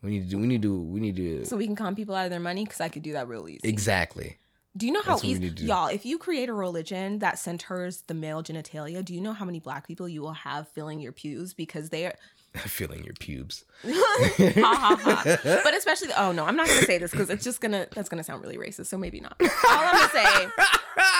[0.01, 0.29] We need to.
[0.29, 0.81] do We need to.
[0.81, 1.45] We need to.
[1.45, 3.47] so we can con people out of their money because I could do that real
[3.49, 3.67] easy.
[3.67, 4.37] exactly.
[4.77, 5.65] Do you know how That's what we easy, need to do.
[5.67, 5.87] y'all?
[5.87, 9.59] If you create a religion that centers the male genitalia, do you know how many
[9.59, 12.15] black people you will have filling your pews because they are
[12.55, 13.65] filling your pubes.
[13.85, 15.59] Ha ha ha.
[15.63, 18.23] But especially, oh no, I'm not gonna say this because it's just gonna that's gonna
[18.23, 18.87] sound really racist.
[18.87, 19.35] So maybe not.
[19.41, 20.45] All I'm gonna say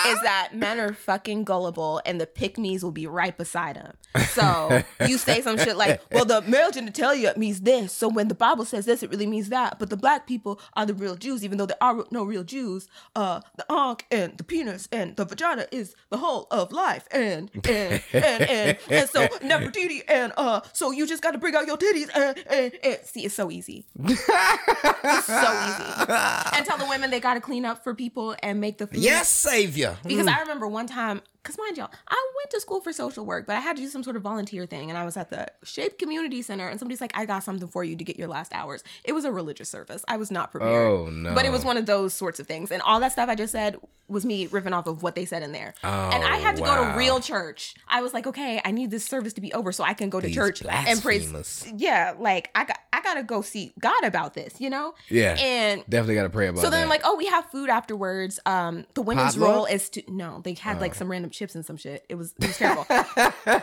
[0.08, 3.96] is that men are fucking gullible, and the pick me's will be right beside them.
[4.28, 8.34] So you say some shit like, "Well, the male genitalia means this, so when the
[8.34, 11.44] Bible says this, it really means that." But the black people are the real Jews,
[11.44, 12.88] even though there are no real Jews.
[13.16, 17.50] Uh, the ankh and the penis and the vagina is the whole of life, and
[17.68, 21.66] and and and, and so Nefertiti, and uh, so you just got to bring out
[21.66, 23.86] your titties, and, and, and see, it's so easy.
[24.04, 25.34] It's so
[25.68, 26.12] easy.
[26.56, 28.98] And tell the women they got to clean up for people and make the food.
[28.98, 29.96] Yes, savior.
[30.04, 30.36] Because mm.
[30.36, 33.56] I remember one time, because mind y'all, I went to school for social work, but
[33.56, 34.90] I had to do some sort of volunteer thing.
[34.90, 37.82] And I was at the Shape Community Center, and somebody's like, I got something for
[37.84, 38.82] you to get your last hours.
[39.04, 40.04] It was a religious service.
[40.08, 40.72] I was not prepared.
[40.86, 41.34] Oh, no.
[41.34, 42.70] But it was one of those sorts of things.
[42.70, 43.76] And all that stuff I just said
[44.08, 45.72] was me ripping off of what they said in there.
[45.84, 47.74] Oh, and I had to go Oh, to real church.
[47.88, 50.20] I was like, okay, I need this service to be over so I can go
[50.20, 51.72] to These church and praise.
[51.76, 54.94] Yeah, like I got, I gotta go see God about this, you know?
[55.08, 55.36] Yeah.
[55.38, 56.62] And Definitely got to pray about it.
[56.62, 56.88] so then, that.
[56.88, 58.40] like, oh, we have food afterwards.
[58.46, 59.48] Um, the women's Potluck?
[59.54, 62.04] role is to no, they had like some random chips and some shit.
[62.08, 62.84] It was it was terrible.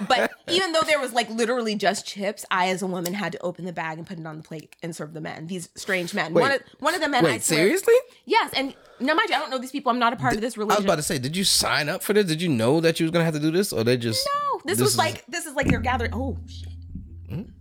[0.08, 3.40] but even though there was like literally just chips, I as a woman had to
[3.42, 5.48] open the bag and put it on the plate and serve the men.
[5.48, 6.34] These strange men.
[6.34, 7.26] one of one of the men.
[7.26, 7.94] I Wait, swear- seriously?
[8.26, 9.92] Yes, and now mind you, I don't know these people.
[9.92, 10.78] I'm not a part of this religion.
[10.78, 12.26] I was about to say, did you sign up for this?
[12.26, 14.62] Did you know that you was gonna have to do this, or they just no,
[14.66, 16.12] this, was is- like this is like they're gathering.
[16.14, 16.68] Oh shit,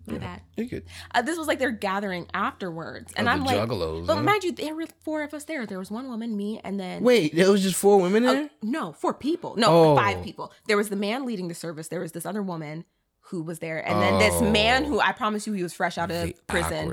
[0.07, 0.41] My bad.
[0.57, 0.85] You could.
[1.15, 4.23] Uh, this was like they're gathering afterwards, and Oh, I'm like, juggalos, but huh?
[4.23, 5.67] mind you, there were four of us there.
[5.67, 8.51] There was one woman, me, and then Wait, there was just four women in there.
[8.63, 9.57] No, four people.
[9.57, 9.97] No, Oh.
[9.97, 10.53] five people.
[10.69, 11.89] There was the man leading the service.
[11.89, 12.85] There was this other woman
[13.31, 16.11] who was there, and then this man who I promise you he was fresh out
[16.13, 16.27] of Oh.
[16.27, 16.93] The prison,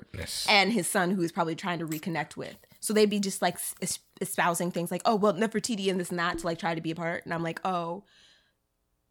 [0.49, 2.55] and his son who he's probably trying to reconnect with.
[2.79, 6.17] So they'd be just like es- espousing things like, "Oh, well, Nefertiti and this and
[6.19, 8.03] that" to like try to be a part, and I'm like, "Oh."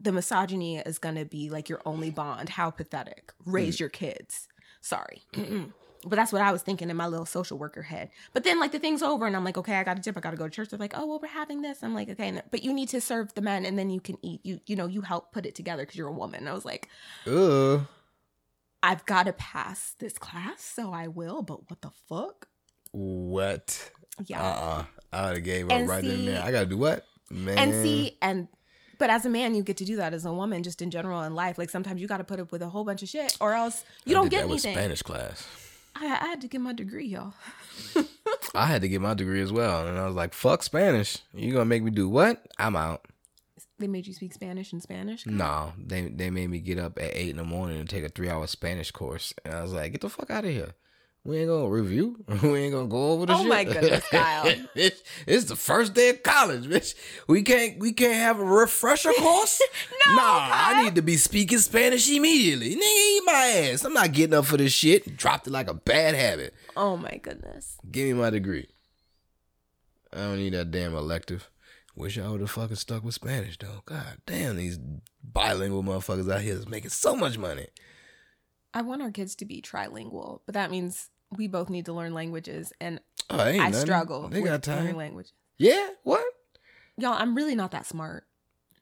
[0.02, 2.50] The misogyny is gonna be like your only bond.
[2.50, 3.32] How pathetic.
[3.46, 3.80] Raise mm.
[3.80, 4.48] your kids.
[4.80, 5.22] Sorry.
[6.04, 8.10] But that's what I was thinking in my little social worker head.
[8.32, 10.16] But then like the thing's over and I'm like, okay, I got to dip.
[10.16, 10.70] I got to go to church.
[10.70, 11.82] They're like, oh, well, we're having this.
[11.82, 14.40] I'm like, okay, but you need to serve the men and then you can eat.
[14.42, 16.40] You you know you help put it together because you're a woman.
[16.40, 16.88] And I was like,
[17.26, 17.86] Ugh.
[18.82, 21.42] I've got to pass this class, so I will.
[21.42, 22.48] But what the fuck?
[22.90, 23.90] What?
[24.26, 24.42] Yeah.
[24.42, 24.84] Uh-uh.
[25.12, 26.36] I would have gave up And right and there.
[26.36, 27.04] see- I gotta do what?
[27.30, 27.56] Man.
[27.56, 28.48] and see and
[29.02, 31.22] but as a man you get to do that as a woman just in general
[31.22, 33.36] in life like sometimes you got to put up with a whole bunch of shit
[33.40, 35.44] or else you I don't get anything Spanish class.
[35.96, 37.34] I, I had to get my degree y'all
[38.54, 41.18] I had to get my degree as well, and I was like, "Fuck Spanish!
[41.34, 42.46] You gonna make me do what?
[42.58, 43.06] I'm out."
[43.78, 47.16] they made you speak spanish in spanish No, they they made me get up at
[47.16, 49.92] eight in the morning and take a three hour Spanish course, and I was like,
[49.92, 50.74] "Get the fuck out of here!
[51.24, 52.24] We ain't gonna review.
[52.42, 53.52] we ain't gonna go over the oh shit.
[53.52, 54.54] Oh shit." my goodness, Kyle.
[54.74, 56.94] it's, it's the first day of college, bitch.
[57.28, 59.60] We can't we can't have a refresher course.
[60.08, 62.70] No, nah, I need to be speaking Spanish immediately.
[62.74, 63.84] Nigga, eat my ass.
[63.84, 65.16] I'm not getting up for this shit.
[65.16, 66.54] Dropped it like a bad habit.
[66.76, 68.68] oh my goodness Give me my degree.
[70.12, 71.48] I don't need that damn elective.
[71.94, 73.82] Wish I would have fucking stuck with Spanish though.
[73.86, 74.78] God damn, these
[75.22, 77.68] bilingual motherfuckers out here is making so much money.
[78.74, 82.14] i want our kids to be trilingual but that means we both need to learn
[82.14, 83.74] languages and Oh, i nothing.
[83.74, 84.96] struggle They with got learning time.
[84.96, 86.24] language Yeah, what?
[86.98, 88.24] y'all i'm really not that smart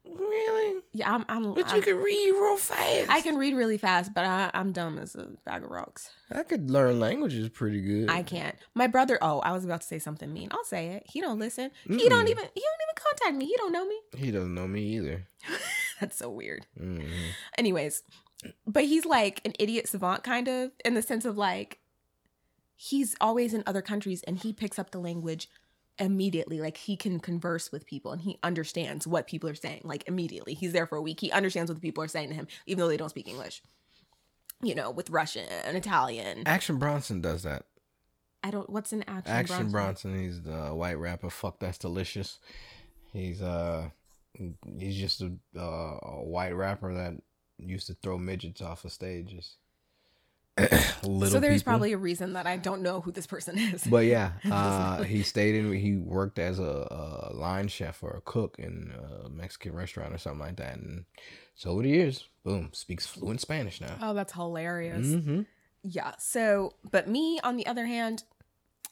[0.05, 0.81] Really?
[0.93, 3.11] yeah i'm, I'm, But you I'm can read real fast.
[3.11, 6.43] i can read really fast but I, i'm dumb as a bag of rocks I
[6.43, 8.09] could learn languages pretty good.
[8.09, 8.55] I can't.
[8.73, 9.19] My brother.
[9.21, 10.47] Oh, I was about to say something mean.
[10.53, 11.03] I'll say it.
[11.07, 11.73] He don't listen.
[11.83, 12.09] He Mm-mm.
[12.09, 12.45] don't even.
[12.55, 13.47] He don't even contact me.
[13.47, 13.99] He don't know me.
[14.17, 15.27] He doesn't know me either.
[16.01, 16.67] That's so weird.
[16.79, 17.01] hmm
[17.59, 18.05] Anyways,
[18.65, 21.81] but he's like an idiot savant, kind of, in the sense of like,
[22.83, 25.51] he's always in other countries and he picks up the language
[25.99, 26.61] immediately.
[26.61, 29.83] Like he can converse with people and he understands what people are saying.
[29.85, 31.21] Like immediately, he's there for a week.
[31.21, 33.63] He understands what the people are saying to him, even though they don't speak English.
[34.63, 36.43] You know, with Russian and Italian.
[36.47, 37.67] Action Bronson does that.
[38.43, 38.69] I don't.
[38.71, 39.33] What's an action?
[39.33, 39.73] Action Bronson?
[39.73, 40.19] Bronson.
[40.19, 41.29] He's the white rapper.
[41.29, 42.39] Fuck, that's delicious.
[43.13, 43.91] He's uh,
[44.35, 47.15] he's just a, uh, a white rapper that
[47.59, 49.57] used to throw midgets off of stages.
[51.03, 51.71] Little so there's people.
[51.73, 53.85] probably a reason that I don't know who this person is.
[53.85, 55.73] But yeah, uh, he stayed in.
[55.81, 58.93] He worked as a, a line chef or a cook in
[59.25, 60.77] a Mexican restaurant or something like that.
[60.77, 61.05] And
[61.55, 63.97] so over the years, boom, speaks fluent Spanish now.
[64.03, 65.07] oh, that's hilarious.
[65.07, 65.43] Mm-hmm.
[65.83, 66.13] Yeah.
[66.19, 68.25] So, but me, on the other hand,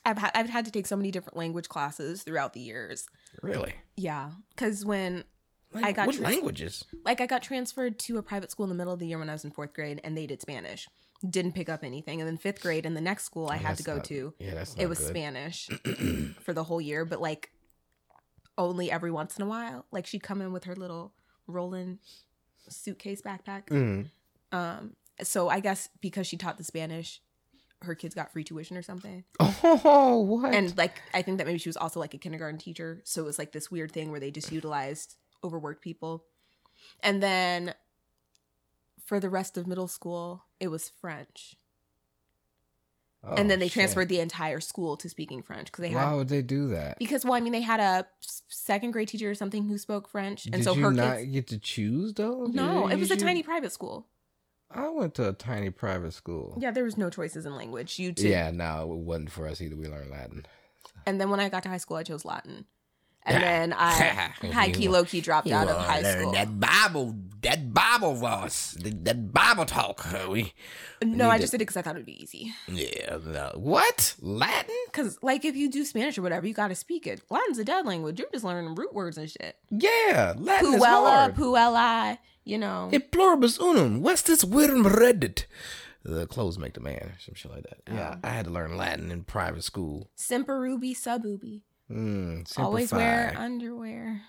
[0.07, 3.07] I've had I've had to take so many different language classes throughout the years.
[3.43, 3.75] Really?
[3.97, 5.25] Yeah, because when
[5.73, 6.85] Like, I got what languages?
[7.05, 9.29] like I got transferred to a private school in the middle of the year when
[9.29, 10.89] I was in fourth grade, and they did Spanish.
[11.29, 13.77] Didn't pick up anything, and then fifth grade in the next school I Oh, had
[13.79, 15.09] to go not- to, Yeah, that's it was good.
[15.09, 15.66] Spanish
[16.43, 17.51] for the whole year, but like
[18.57, 19.85] only every once in a while.
[19.91, 21.12] Like she'd come in with her little
[21.49, 21.99] rolling
[22.69, 23.66] suitcase backpack.
[23.66, 24.11] Mhm.
[24.53, 27.21] Um, so I guess because she taught the Spanish,
[27.83, 29.25] her kids got free tuition or something.
[29.64, 30.55] Oh, what?
[30.55, 33.25] And like I think that maybe she was also like a kindergarten teacher, so it
[33.27, 36.25] was like this weird thing where they just utilized overworked people.
[37.03, 37.75] And then
[39.05, 41.56] for the rest of middle school, it was French.
[43.22, 43.72] and oh, then Oh, they shit.
[43.74, 46.98] transferred the entire school to speaking French because they had Why would they do that?
[46.98, 48.06] because well, I mean, they had a
[48.48, 51.32] second grade teacher or something who spoke French, and Did so you her not kids.
[51.32, 52.46] get to choose though?
[52.46, 54.06] No, it was a you- tiny private school.
[54.70, 56.59] I went to a tiny private school.
[56.61, 57.98] Yeah, there was no choices in language.
[57.98, 58.28] You too.
[58.28, 59.74] Yeah, no, it wasn't for us either.
[59.76, 60.44] We learned Latin.
[61.06, 62.66] And then when I got to high school, I chose Latin.
[63.29, 66.33] And then I high key, low key dropped out of high school.
[66.33, 70.07] That Bible, that Bible verse, that, that Bible talk.
[70.12, 70.53] uh, We,
[71.05, 72.53] No, I to- just did it because I thought it would be easy.
[72.66, 73.53] yeah, no.
[73.55, 74.74] what Latin?
[74.87, 77.20] Because, like, if you do Spanish or whatever, you got to speak it.
[77.31, 78.18] Latin's a dead language.
[78.18, 79.57] You're just learning root words and shit.
[79.70, 81.35] Yeah, Latin is Puella, hard.
[81.37, 82.89] puella, you know.
[82.93, 85.45] E pluribus unum, vestis virum reddit.
[86.05, 87.79] The clothes make the man, some shit like that.
[87.93, 88.20] Yeah, Oh.
[88.26, 90.09] I had to learn Latin in private school.
[90.14, 91.64] Semper ubi, sub ubi.
[91.91, 94.20] Mm, Always wear underwear.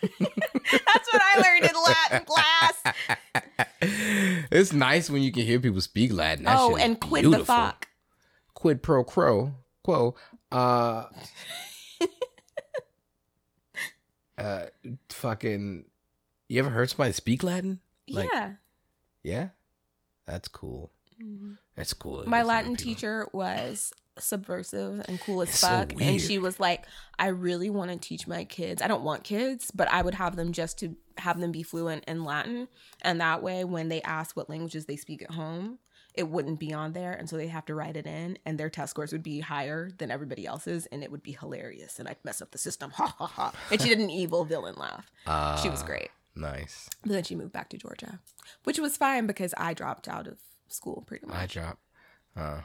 [0.02, 2.82] That's what I learned in Latin class.
[4.50, 6.44] it's nice when you can hear people speak Latin.
[6.44, 7.88] That oh, and quid the fuck.
[8.54, 9.54] Quid pro quo.
[9.84, 10.14] Quo.
[10.50, 11.04] Uh,
[14.38, 14.66] uh,
[15.10, 15.84] fucking.
[16.48, 17.80] You ever heard somebody speak Latin?
[18.08, 18.52] Like- yeah.
[19.22, 19.48] Yeah,
[20.26, 20.90] that's cool.
[21.22, 21.58] Mhm.
[21.74, 22.24] That's cool.
[22.26, 22.94] My Latin people.
[22.94, 26.00] teacher was subversive and cool as It's so fuck.
[26.00, 26.84] and she was like,
[27.18, 28.80] I really want to teach my kids.
[28.82, 32.04] I don't want kids, but I would have them just to have them be fluent
[32.06, 32.68] in Latin.
[33.02, 35.78] And that way, when they ask what languages they speak at home,
[36.14, 37.12] it wouldn't be on there.
[37.12, 39.90] And so they have to write it in, and their test scores would be higher
[39.98, 40.86] than everybody else's.
[40.86, 41.98] And it would be hilarious.
[41.98, 42.90] And I'd mess up the system.
[42.96, 43.52] Ha ha ha.
[43.70, 45.10] And she did an evil villain laugh.
[45.62, 46.10] She was Ah, great.
[46.34, 46.88] Nice.
[47.02, 48.20] But then she moved back to Georgia,
[48.64, 50.38] which was fine because I dropped out of
[50.68, 51.36] school pretty much.
[51.36, 51.80] I dropped.
[52.36, 52.60] Uh,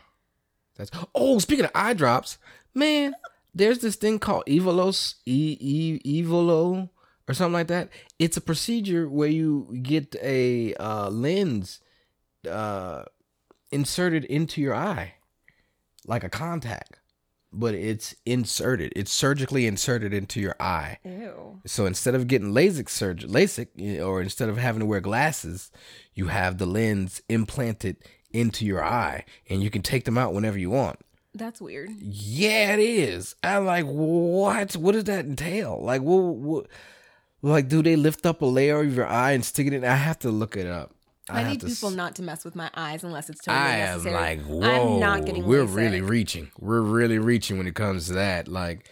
[0.76, 1.40] that's oh.
[1.40, 2.38] Speaking of eye drops,
[2.74, 3.16] man,
[3.54, 6.90] there's this thing called Evolos, e, e Evolo,
[7.28, 7.90] or something like that.
[8.20, 11.80] It's a procedure where you get a uh, lens
[12.50, 13.04] uh,
[13.72, 15.16] inserted into your eye,
[16.06, 17.00] like a contact,
[17.52, 18.92] but it's inserted.
[18.96, 20.98] It's surgically inserted into your eye.
[21.06, 21.62] Ew.
[21.66, 25.72] So instead of getting LASIK surgery, LASIK, or instead of having to wear glasses,
[26.14, 27.98] you have the lens implanted
[28.34, 31.00] into your eye, and you can take them out whenever you want.
[31.36, 31.90] That's weird.
[32.00, 33.36] Yeah, it is.
[33.44, 34.76] I'm like, what?
[34.76, 35.80] What does that entail?
[35.82, 36.18] Like, what?
[36.20, 36.68] what
[37.42, 39.84] like, do they lift up a layer of your eye and stick it in?
[39.84, 40.92] I have to look it up.
[41.30, 43.78] I, have need people s- not to mess with my eyes unless it's totally I
[43.78, 44.14] am necessary.
[44.16, 44.94] like, whoa.
[44.96, 46.52] I'm not getting We're really reaching.
[46.60, 48.48] We're really reaching when it comes to that.
[48.48, 48.90] Like,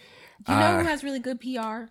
[0.48, 1.90] You know I- who has really good PR?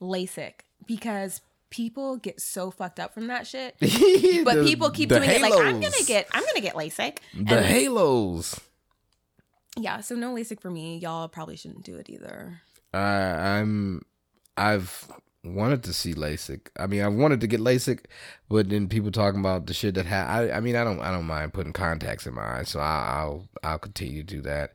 [0.00, 0.52] LASIK.
[0.86, 1.40] Because
[1.72, 3.74] people get so fucked up from that shit.
[4.44, 7.18] But the- people keep doing it like I'm gonna get I'm gonna get LASIK.
[7.34, 8.60] the And- halos.
[9.78, 10.98] yeah, so no LASIK for me.
[10.98, 12.60] Y'all probably shouldn't do it either.
[12.92, 13.00] I
[13.58, 14.02] I'm
[14.56, 15.10] I've
[15.44, 16.68] wanted to see LASIK.
[16.78, 18.04] I mean, I wanted to get LASIK,
[18.48, 21.10] but then people talking about the shit that ha- I I mean, I don't I
[21.10, 24.72] don't mind putting contacts in my eyes, so I, I'll I'll continue to do that.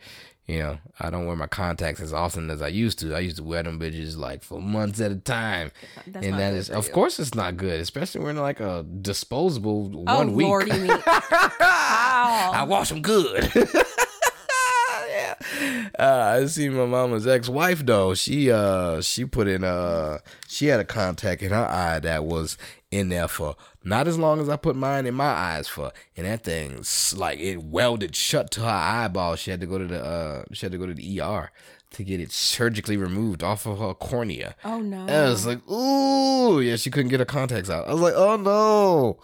[0.47, 3.13] You know, I don't wear my contacts as often as I used to.
[3.13, 5.71] I used to wear them bitches like for months at a time,
[6.07, 10.17] That's and that is, of course, it's not good, especially when like a disposable Oh
[10.19, 10.47] one week.
[10.47, 10.89] lordy me.
[11.05, 13.51] I wash them good.
[15.09, 15.33] yeah.
[15.99, 18.13] Uh, I see my mama's ex-wife though.
[18.13, 22.57] She uh she put in uh she had a contact in her eye that was
[22.91, 23.55] in there for
[23.87, 27.39] not as long as I put mine in my eyes for, and that thing's like
[27.39, 29.35] it welded shut to her eyeball.
[29.35, 31.51] She had to go to the uh she had to go to the ER
[31.91, 34.55] to get it surgically removed off of her cornea.
[34.65, 35.01] Oh no.
[35.01, 37.87] And I was like, ooh, yeah, she couldn't get her contacts out.
[37.87, 39.19] I was like, oh no.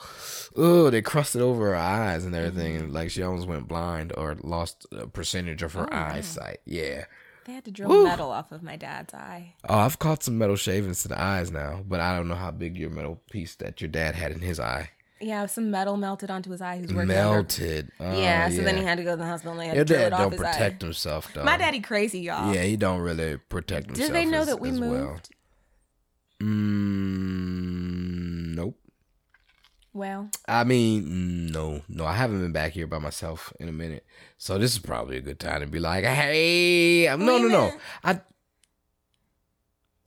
[0.57, 2.76] Ooh, they crusted over her eyes and everything.
[2.76, 2.84] Mm-hmm.
[2.86, 6.59] And like she almost went blind or lost a percentage of her Oh, eyesight.
[6.66, 7.05] Yeah.
[7.45, 8.03] They had to drill Woo.
[8.05, 9.53] metal off of my dad's eye.
[9.67, 12.51] Oh, I've caught some metal shavings to the eyes now, but I don't know how
[12.51, 14.91] big your metal piece that your dad had in his eye.
[15.19, 16.75] Yeah, some metal melted onto his eye.
[16.77, 17.89] He was working Melted.
[17.99, 19.85] Oh, Yeah, so then he had to go to the hospital and they had Your
[19.85, 20.85] to drill dad it off don't his protect eye.
[20.87, 21.43] himself though.
[21.45, 22.53] My daddy crazy, y'all.
[22.53, 24.07] Yeah, he don't really protect himself.
[24.09, 25.29] Did they know as- that we as moved?
[26.41, 26.49] Well.
[26.49, 28.42] Mm.
[29.93, 34.05] Well, I mean, no, no, I haven't been back here by myself in a minute,
[34.37, 37.71] so this is probably a good time to be like, hey, I'm, no, no, no,
[38.03, 38.19] I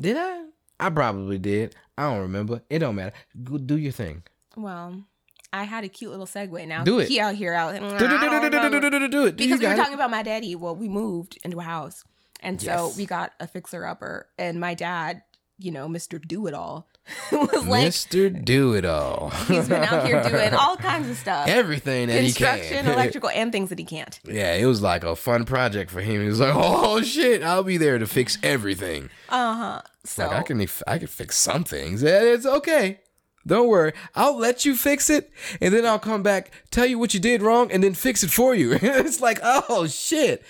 [0.01, 0.45] did I?
[0.79, 1.75] I probably did.
[1.97, 2.63] I don't remember.
[2.69, 3.13] It don't matter.
[3.43, 4.23] Go, do your thing.
[4.57, 5.05] Well,
[5.53, 6.85] I had a cute little segue now.
[6.85, 7.09] Do it.
[7.09, 7.75] He out here out.
[7.75, 9.37] Do, do, do, do do, do, do, do, do it.
[9.37, 9.77] Because we were it.
[9.77, 10.55] talking about my daddy.
[10.55, 12.05] Well, we moved into a house.
[12.41, 12.79] And yes.
[12.79, 14.29] so we got a fixer upper.
[14.39, 15.23] And my dad
[15.59, 16.87] you know, Mister Do It All,
[17.33, 18.45] was like Mr.
[18.45, 19.31] Do It All.
[19.49, 22.59] he's been out here doing all kinds of stuff, everything that he can.
[22.59, 24.19] construction, electrical, and things that he can't.
[24.25, 26.21] yeah, it was like a fun project for him.
[26.23, 29.83] He was like, "Oh shit, I'll be there to fix everything." Uh huh.
[30.05, 32.03] So Like I can I can fix some things.
[32.03, 33.01] It's okay.
[33.47, 33.93] Don't worry.
[34.17, 35.31] I'll let you fix it
[35.61, 38.31] and then I'll come back, tell you what you did wrong, and then fix it
[38.31, 38.73] for you.
[38.83, 40.43] it's like, oh shit.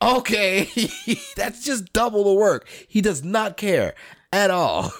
[0.00, 0.68] Okay.
[1.36, 2.68] That's just double the work.
[2.86, 3.94] He does not care
[4.36, 4.92] at all.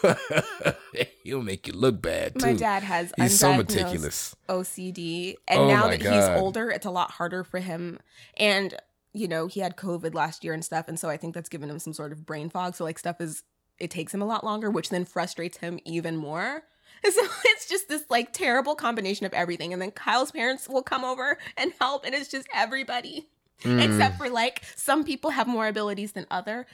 [1.22, 2.46] He'll make you look bad too.
[2.46, 4.34] my dad has He's so meticulous.
[4.48, 7.98] OCD, and Oh now that he's older, it's a lot harder for him.
[8.36, 8.74] And
[9.12, 11.70] you know, he had COVID last year and stuff, and so I think that's given
[11.70, 12.74] him some sort of brain fog.
[12.74, 13.42] So like stuff is
[13.78, 16.62] it takes him a lot longer, which then frustrates him even more.
[17.04, 19.72] So it's just this like terrible combination of everything.
[19.72, 23.28] And then Kyle's parents will come over and help, and it's just everybody.
[23.62, 23.84] Mm.
[23.84, 26.66] Except for like some people have more abilities than other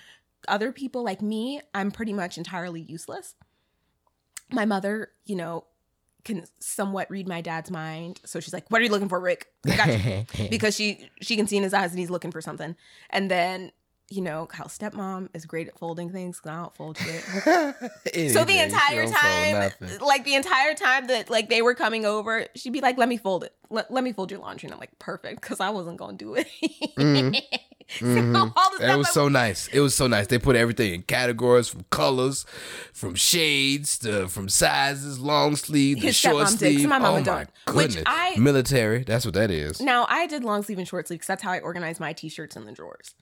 [0.48, 3.34] other people like me, I'm pretty much entirely useless.
[4.50, 5.64] My mother, you know,
[6.24, 8.20] can somewhat read my dad's mind.
[8.24, 11.36] So she's like, "What are you looking for, Rick?" I got you." because she she
[11.36, 12.76] can see in his eyes and he's looking for something.
[13.10, 13.72] And then
[14.10, 16.38] you know, Kyle's stepmom is great at folding things.
[16.38, 17.24] 'cause I don't fold shit.
[18.30, 19.52] so the entire time,
[20.02, 23.16] like the entire time that like they were coming over, she'd be like, "Let me
[23.16, 23.54] fold it.
[23.70, 26.34] Let, let me fold your laundry." And I'm like, "Perfect," because I wasn't gonna do
[26.34, 26.46] it.
[26.98, 27.30] so
[28.00, 28.32] Mhm.
[28.32, 29.68] the That was I- so nice.
[29.68, 30.26] It was so nice.
[30.26, 32.46] They put everything in categories from colors,
[32.92, 36.88] from shades to from sizes, long sleeve to His short did, 'cause sleeve.
[36.88, 37.50] my mama oh my don't.
[37.76, 38.04] Which goodness!
[38.06, 39.04] I- Military.
[39.04, 39.80] That's what that is.
[39.80, 42.56] Now I did long sleeve and short sleeve because that's how I organized my t-shirts
[42.56, 43.14] in the drawers.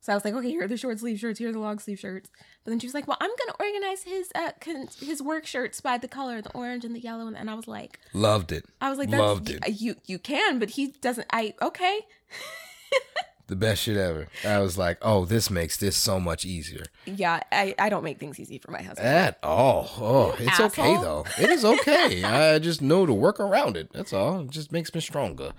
[0.00, 1.78] So I was like, okay, here are the short sleeve shirts, here are the long
[1.78, 2.30] sleeve shirts.
[2.64, 5.80] But then she was like, well, I'm gonna organize his uh con- his work shirts
[5.80, 8.64] by the color, the orange and the yellow, and, and I was like, Loved it.
[8.80, 9.62] I was like, that's, Loved it.
[9.80, 11.26] You you can, but he doesn't.
[11.32, 12.00] I okay.
[13.48, 14.28] The best shit ever.
[14.44, 16.84] I was like, oh, this makes this so much easier.
[17.06, 19.08] Yeah, I I don't make things easy for my husband.
[19.08, 19.90] At all.
[19.98, 21.24] Oh, it's okay though.
[21.40, 22.22] It is okay.
[22.54, 23.90] I just know to work around it.
[23.92, 24.40] That's all.
[24.40, 25.52] It just makes me stronger.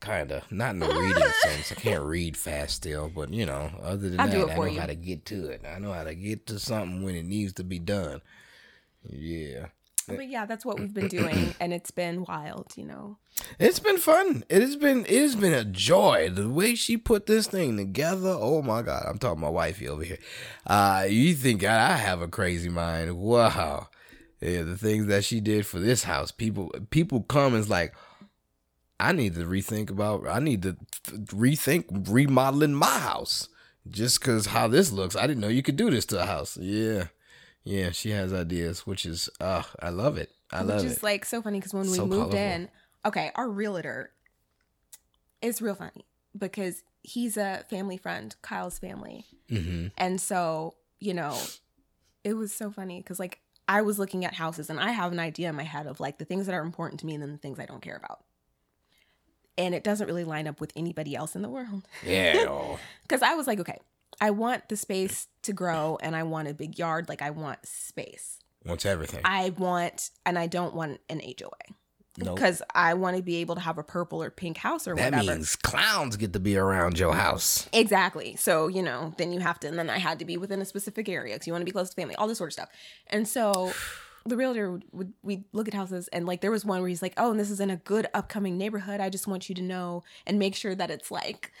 [0.00, 0.44] Kinda.
[0.50, 1.72] Not in the reading sense.
[1.72, 4.80] I can't read fast still, but you know, other than I'll that, I know you.
[4.80, 5.62] how to get to it.
[5.66, 8.20] I know how to get to something when it needs to be done.
[9.08, 9.66] Yeah.
[10.14, 13.18] But yeah, that's what we've been doing, and it's been wild, you know.
[13.58, 14.44] It's been fun.
[14.48, 16.30] It has been it has been a joy.
[16.30, 18.34] The way she put this thing together.
[18.38, 19.04] Oh my god.
[19.06, 20.18] I'm talking my wifey over here.
[20.66, 23.18] Uh you think I have a crazy mind.
[23.18, 23.88] Wow.
[24.40, 26.30] Yeah, the things that she did for this house.
[26.30, 27.94] People people come and it's like
[28.98, 30.76] I need to rethink about I need to
[31.26, 33.48] rethink remodeling my house.
[33.88, 35.14] Just cause how this looks.
[35.14, 36.56] I didn't know you could do this to a house.
[36.56, 37.08] Yeah.
[37.66, 40.30] Yeah, she has ideas, which is uh I love it.
[40.52, 40.84] I love it.
[40.84, 42.38] Which is like so funny because when we moved colorful.
[42.38, 42.68] in,
[43.04, 44.12] okay, our realtor
[45.42, 46.06] is real funny
[46.38, 49.26] because he's a family friend, Kyle's family.
[49.48, 51.36] hmm And so, you know,
[52.22, 55.18] it was so funny because like I was looking at houses and I have an
[55.18, 57.32] idea in my head of like the things that are important to me and then
[57.32, 58.20] the things I don't care about.
[59.58, 61.88] And it doesn't really line up with anybody else in the world.
[62.04, 62.76] Yeah.
[63.02, 63.78] Because I was like, okay,
[64.20, 67.08] I want the space to grow and I want a big yard.
[67.08, 68.38] Like I want space.
[68.64, 69.20] Wants everything.
[69.24, 71.50] I want, and I don't want an HOA
[72.18, 72.34] Nope.
[72.34, 75.12] because I want to be able to have a purple or pink house or That
[75.12, 75.36] whatever.
[75.36, 77.68] means clowns get to be around your house.
[77.72, 78.34] Exactly.
[78.36, 80.64] So, you know, then you have to, and then I had to be within a
[80.64, 82.70] specific area because you want to be close to family, all this sort of stuff.
[83.08, 83.72] And so
[84.24, 87.02] the realtor would, would we look at houses and like there was one where he's
[87.02, 88.98] like, oh, and this is in a good upcoming neighborhood.
[88.98, 91.52] I just want you to know and make sure that it's like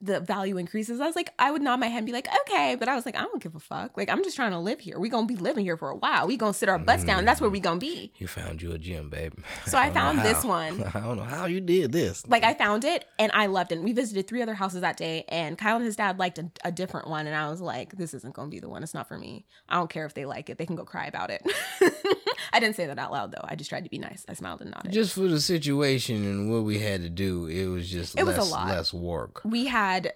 [0.00, 1.00] the value increases.
[1.00, 2.76] I was like, I would nod my head and be like, okay.
[2.78, 3.96] But I was like, I don't give a fuck.
[3.96, 4.98] Like, I'm just trying to live here.
[4.98, 6.26] we going to be living here for a while.
[6.26, 7.24] we going to sit our butts down.
[7.24, 8.12] That's where we going to be.
[8.18, 9.34] You found you a gym, babe.
[9.66, 10.82] So I don't found this one.
[10.94, 12.26] I don't know how you did this.
[12.28, 13.76] like I found it and I loved it.
[13.76, 16.50] And we visited three other houses that day, and Kyle and his dad liked a,
[16.64, 18.82] a different one, and I was like, "This isn't going to be the one.
[18.82, 19.46] It's not for me.
[19.68, 20.58] I don't care if they like it.
[20.58, 21.42] They can go cry about it."
[22.52, 23.44] I didn't say that out loud though.
[23.44, 24.24] I just tried to be nice.
[24.28, 24.92] I smiled and nodded.
[24.92, 28.36] Just for the situation and what we had to do, it was just It was
[28.38, 28.68] less a lot.
[28.68, 29.42] less work.
[29.44, 30.12] we had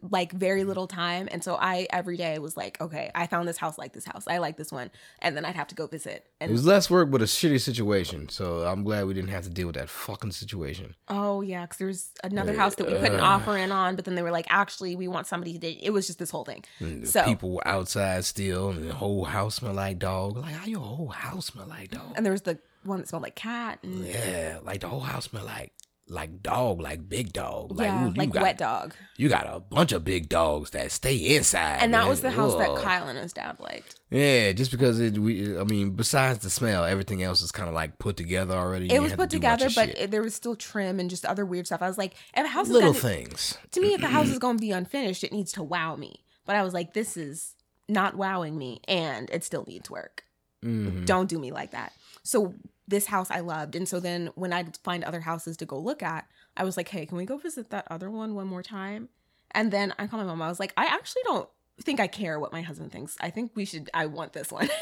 [0.00, 0.68] like very mm-hmm.
[0.68, 3.92] little time, and so I every day was like, "Okay, I found this house like
[3.92, 4.24] this house.
[4.26, 4.90] I like this one,"
[5.20, 6.26] and then I'd have to go visit.
[6.40, 8.28] and It was less work, but a shitty situation.
[8.28, 10.94] So I'm glad we didn't have to deal with that fucking situation.
[11.08, 13.26] oh yeah, because there was another house that we put an uh-huh.
[13.26, 16.06] offer in on, but then they were like, "Actually, we want somebody to." It was
[16.06, 16.64] just this whole thing.
[16.80, 20.38] Mm, so- people were outside still, and the whole house smelled like dog.
[20.38, 22.14] Like how your whole house smell like dog?
[22.16, 23.80] And there was the one that smelled like cat.
[23.82, 25.72] And, Yeah, like the whole house smell like
[26.08, 27.72] like dog, like big dog.
[27.72, 28.94] Like, yeah, ooh, like got, wet dog.
[29.16, 31.78] You got a bunch of big dogs that stay inside.
[31.80, 32.08] And that man.
[32.08, 32.76] was the house that.
[32.76, 33.98] Kyle and his dad liked.
[34.10, 37.74] Yeah, just because it, we, I mean, besides the smell, everything else is kind of
[37.74, 38.92] like put together already.
[38.92, 41.46] It was to put bunch together, but it, there was still trim and just other
[41.46, 41.80] weird stuff.
[41.80, 43.56] I was like, if a house little gonna, things.
[43.72, 46.22] to me, if the house is going to be unfinished, it needs to wow me.
[46.44, 47.54] But I was like, this is
[47.88, 50.24] not wowing me, and it still needs work.
[50.62, 51.06] Mhm.
[51.06, 51.92] Don't do me like that.
[52.22, 52.54] So
[52.86, 56.02] this house I loved, and so then when I'd find other houses to go look
[56.02, 56.26] at,
[56.56, 59.08] I was like, hey, can we go visit that other one one more time?
[59.52, 60.42] And then I called my mom.
[60.42, 61.48] I was like, I actually don't
[61.82, 63.16] think I care what my husband thinks.
[63.20, 63.88] I think we should.
[63.94, 64.68] I want this one.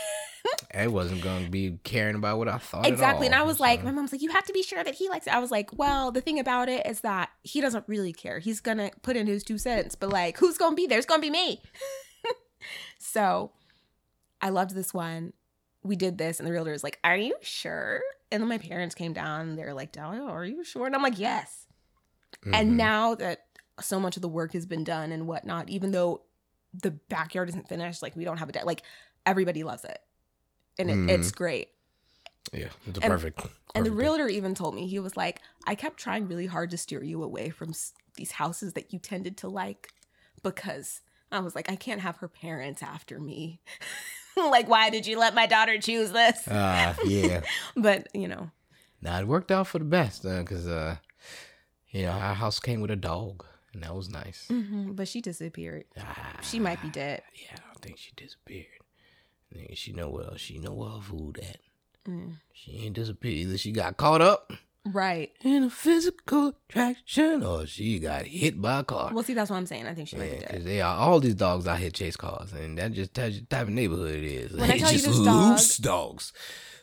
[0.74, 2.86] I wasn't going to be caring about what I thought.
[2.86, 3.26] at Exactly.
[3.26, 5.26] And I was like, my mom's like, you have to be sure that he likes
[5.26, 5.34] it.
[5.34, 8.38] I was like, well, the thing about it is that he doesn't really care.
[8.38, 10.98] He's going to put in his two cents, but like, who's going to be there?
[10.98, 11.62] It's going to be me.
[12.98, 13.53] so
[14.40, 15.34] I loved this one.
[15.85, 18.01] We did this, and the realtor was like, are you sure?
[18.30, 20.87] And then my parents came down and they're like, Dahlia, are you sure?
[20.87, 21.66] And I'm like, yes.
[22.45, 22.55] Mhm.
[22.55, 23.47] And now that
[23.80, 26.22] so much of the work has been done and whatnot, even though
[26.72, 28.83] the backyard isn't finished, like we don't have a deck, like
[29.26, 29.99] everybody loves it.
[30.78, 31.09] And it, Mhm.
[31.11, 31.68] it's great.
[32.53, 33.41] yeah, it's and- perfect.
[33.74, 36.70] And the perfect- realtor even told me, he was like, I kept trying really hard
[36.70, 39.89] to steer you away from s- these houses that you tended to like
[40.43, 43.61] because I was like, I can't have her parents after me.
[44.51, 46.41] like, why did you let my daughter choose this?
[46.51, 47.43] Ah, yeah.
[47.76, 48.51] But, you know,
[49.01, 50.97] Now it worked out for the best because, uh,
[51.91, 54.47] you know, our house came with a dog, and that was nice.
[54.51, 55.85] mhm, but she disappeared.
[55.99, 57.22] Ah, She might be dead.
[57.35, 58.66] Yeah, I don't think she disappeared.
[59.53, 60.37] I think she know well.
[60.37, 61.59] She know where her food at.
[62.09, 62.37] Mm.
[62.53, 63.37] She ain't disappeared.
[63.37, 64.53] Either she got caught up
[64.85, 65.30] Right.
[65.43, 69.12] in a physical attraction, or she got hit by a car.
[69.14, 69.87] Well, see, that's what I'm saying.
[69.87, 70.49] I think she might Yeah, be dead.
[70.49, 73.41] because they are all these dogs out here chase cars, and that just tells you
[73.43, 74.53] the type of neighborhood it is.
[74.53, 76.33] When I tell you just this dog- loose dogs.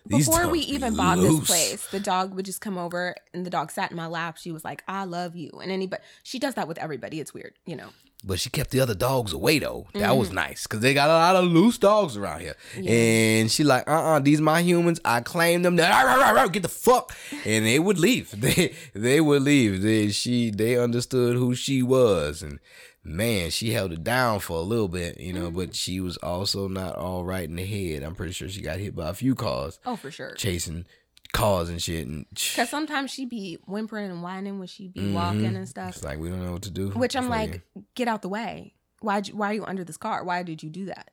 [0.05, 1.39] These Before we dogs be even bought loose.
[1.41, 4.37] this place, the dog would just come over and the dog sat in my lap.
[4.37, 5.51] She was like, I love you.
[5.61, 7.19] And anybody, she does that with everybody.
[7.19, 7.89] It's weird, you know?
[8.21, 9.87] But she kept the other dogs away though.
[9.93, 10.19] That Mm-hmm.
[10.19, 12.55] was nice because they got a lot of loose dogs around here.
[12.85, 14.99] And she like, uh, uh these my humans.
[15.05, 15.77] I claim them.
[15.77, 17.15] Get the fuck.
[17.45, 18.31] And they would leave.
[18.41, 19.81] They they would leave.
[19.81, 22.59] They she they understood who she was, and
[23.03, 25.49] man, she held it down for a little bit, you know.
[25.49, 28.03] But she was also not all right in the head.
[28.03, 30.33] I'm pretty sure she got hit by a few cars Oh, for sure.
[30.35, 30.85] chasing
[31.33, 32.07] cars and shit.
[32.07, 35.95] And Because sometimes she be whimpering and whining when she be walking and stuff.
[35.95, 36.89] it's like we don't know what to do.
[36.89, 37.85] Which I'm like, you.
[37.95, 38.75] get out the way.
[39.01, 39.21] Why?
[39.31, 40.23] Why are you under this car?
[40.23, 41.11] Why did you do that?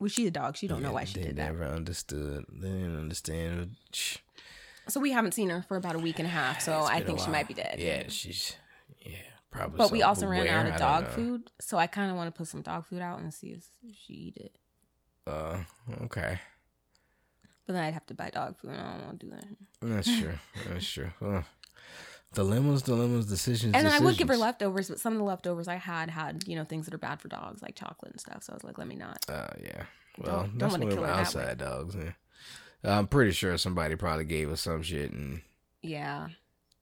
[0.00, 0.56] Was she a dog.
[0.56, 1.52] She don't know why she did that.
[1.52, 2.44] never understood.
[2.52, 3.76] They didn't understand.
[4.86, 6.60] So we haven't seen her for about a week and a half.
[6.60, 7.76] So I think she might be dead.
[7.78, 8.54] Yeah, she's
[9.00, 9.16] yeah,
[9.50, 9.78] probably.
[9.78, 10.06] But we so.
[10.06, 10.56] also ran where?
[10.56, 13.18] out of dog food, so I kind of want to put some dog food out
[13.18, 14.56] and see if she eat it.
[15.26, 15.58] Uh,
[16.02, 16.38] okay,
[17.68, 19.44] But then I'd have to buy dog food, and I don't want to do that.
[19.82, 20.32] that's true.
[20.68, 21.10] That's true.
[21.20, 21.42] Huh.
[22.34, 23.74] Dilemmas, dilemmas, decisions.
[23.74, 26.44] And then I would give her leftovers, but some of the leftovers I had had
[26.48, 28.42] you know things that are bad for dogs, like chocolate and stuff.
[28.42, 29.24] So I was like, let me not.
[29.28, 29.82] Uh, yeah.
[30.18, 31.42] Well, Don't- don't that's wanna one of kill them her that way.
[31.42, 31.94] outside dogs.
[31.94, 32.12] Yeah.
[32.98, 35.42] I'm pretty sure somebody probably gave us some shit and
[35.82, 36.28] Yeah,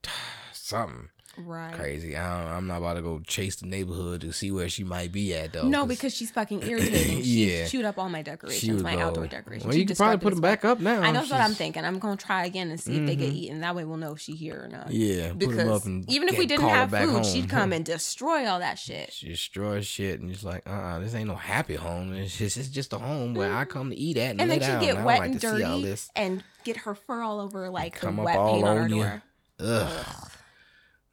[0.53, 1.09] something
[1.39, 1.73] right.
[1.75, 2.17] crazy.
[2.17, 5.13] I don't, I'm not about to go chase the neighborhood to see where she might
[5.13, 5.69] be at though.
[5.69, 7.23] No, 'cause because she's fucking irritating.
[7.23, 7.67] She Yeah.
[7.67, 9.65] chewed up all my decorations, my go- outdoor decorations.
[9.65, 11.01] Well, She you could probably put them back up now.
[11.03, 11.85] I know that's what I'm thinking.
[11.85, 13.37] I'm gonna try again and see if they get Mhm.
[13.37, 13.61] eaten.
[13.61, 14.91] That way we'll know if she's here or not.
[14.91, 17.25] Yeah, put 'em up Because and even if we didn't have food, home.
[17.25, 19.13] she'd come and destroy all that shit.
[19.13, 22.13] She destroys shit and just like, uh, uh this ain't no happy home.
[22.15, 24.59] It's just, it's just a home where I come to eat at and, And lay
[24.59, 24.83] then she'd down.
[24.85, 27.69] Get don't wet like and to see all dirty and get her fur all over
[27.71, 29.23] like the Come up wet all paint on our door.
[29.61, 30.31] Ugh.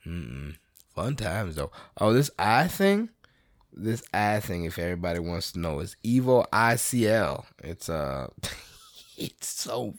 [0.05, 0.55] Mm-mm.
[0.95, 1.71] Fun times though.
[1.99, 3.09] Oh, this eye thing.
[3.75, 7.45] This eye thing, if everybody wants to know, is Evo ICL.
[7.63, 8.27] It's uh,
[9.17, 9.95] it's so.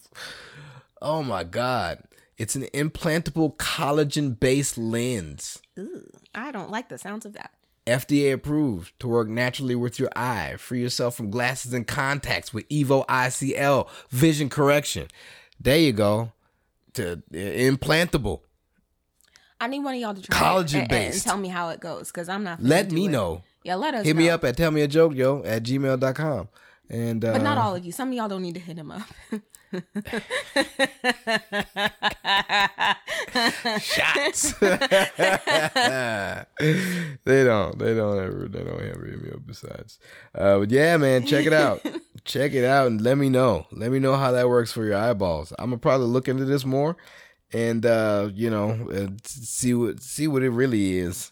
[1.03, 2.05] Oh my god!
[2.39, 5.61] It's an implantable collagen-based lens.
[5.79, 7.51] Ooh, I don't like the sounds of that.
[7.87, 10.55] FDA approved to work naturally with your eye.
[10.57, 15.09] Free yourself from glasses and contacts with Evo ICL vision correction.
[15.61, 16.33] There you go.
[16.95, 18.41] To uh, implantable.
[19.65, 21.25] I need one of y'all to try Collagen it and, and based.
[21.25, 22.63] tell me how it goes because I'm not.
[22.63, 23.09] Let me it.
[23.09, 23.43] know.
[23.63, 26.49] Yeah, let us Hit me up at tell me a joke, yo, at gmail.com.
[26.91, 27.91] And uh But not all of you.
[27.91, 29.01] Some of y'all don't need to hit him up.
[33.81, 34.53] shots.
[34.61, 34.75] they
[37.25, 37.79] don't.
[37.79, 39.99] They don't ever they don't ever hit me up besides.
[40.35, 41.81] Uh but yeah, man, check it out.
[42.27, 43.67] check it out and let me know.
[43.73, 45.55] Let me know how that works for your eyeballs.
[45.59, 46.99] I'm gonna probably look into this more
[47.55, 51.31] and uh, you know, uh, see what see what it really is.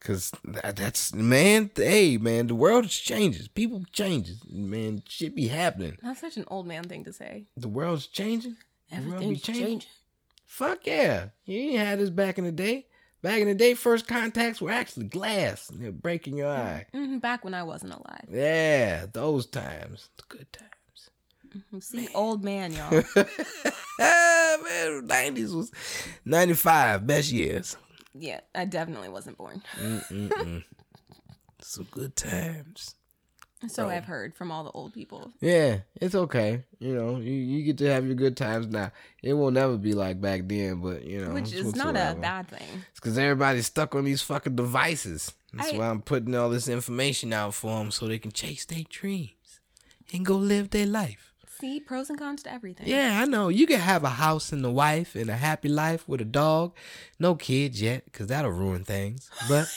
[0.00, 3.46] Cause that, that's man, hey man, the world changes.
[3.48, 5.02] People changes, man.
[5.08, 5.96] Shit be happening.
[6.02, 7.46] That's such an old man thing to say.
[7.56, 8.56] The world's changing.
[8.90, 9.64] The world Everything's changing.
[9.66, 9.88] changing.
[10.44, 11.28] Fuck yeah.
[11.44, 12.86] You ain't had this back in the day.
[13.22, 15.70] Back in the day, first contacts were actually glass.
[15.70, 16.86] and They're breaking your eye.
[16.92, 18.26] hmm back when I wasn't alive.
[18.28, 20.08] Yeah, those times.
[20.16, 20.70] The good times.
[21.72, 21.82] Mhm.
[21.82, 22.90] See, old man, y'all.
[23.98, 25.70] Man, 90s was
[26.24, 27.76] 95, best years.
[28.14, 29.62] yeah, I definitely wasn't born.
[31.60, 32.94] Some good times.
[33.68, 33.88] So.
[33.88, 35.30] I've heard from all the old people.
[35.40, 36.64] Yeah, it's okay.
[36.80, 38.90] You know, you, you get to have your good times now.
[39.22, 42.16] It will never be like back then, but you know, Which it's is not a
[42.20, 42.66] bad thing.
[42.90, 45.32] It's because everybody's stuck on these fucking devices.
[45.52, 48.64] That's I- why I'm putting all this information out for them so they can chase
[48.64, 49.60] their dreams
[50.12, 51.31] and go live their life.
[51.62, 52.88] See, pros and cons to everything.
[52.88, 53.48] Yeah, I know.
[53.48, 56.74] You can have a house and a wife and a happy life with a dog.
[57.20, 59.30] No kids yet, because that'll ruin things.
[59.48, 59.68] But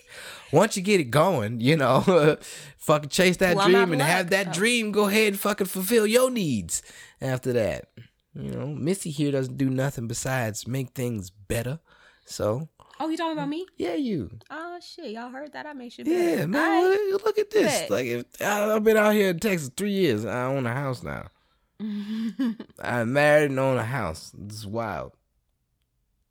[0.54, 2.38] once you get it going, you know,
[2.78, 6.06] fucking chase that Well, dream and have that so- dream go ahead and fucking fulfill
[6.06, 6.82] your needs
[7.20, 7.90] after that.
[8.34, 11.78] You know, Missy here doesn't do nothing besides make things better.
[12.24, 12.70] So,
[13.00, 13.64] Oh, you talking about me?
[13.76, 14.30] yeah, you.
[14.50, 15.66] Oh shit, y'all heard that?
[15.66, 16.56] I made shit Yeah, man.
[16.56, 17.66] I- Look, look at this.
[17.82, 17.90] bet.
[17.90, 21.02] Like, if I, I've been out here in Texas three years, I own a house
[21.02, 21.28] now.
[21.80, 24.32] I'm married and own a house.
[24.36, 25.12] This is wild.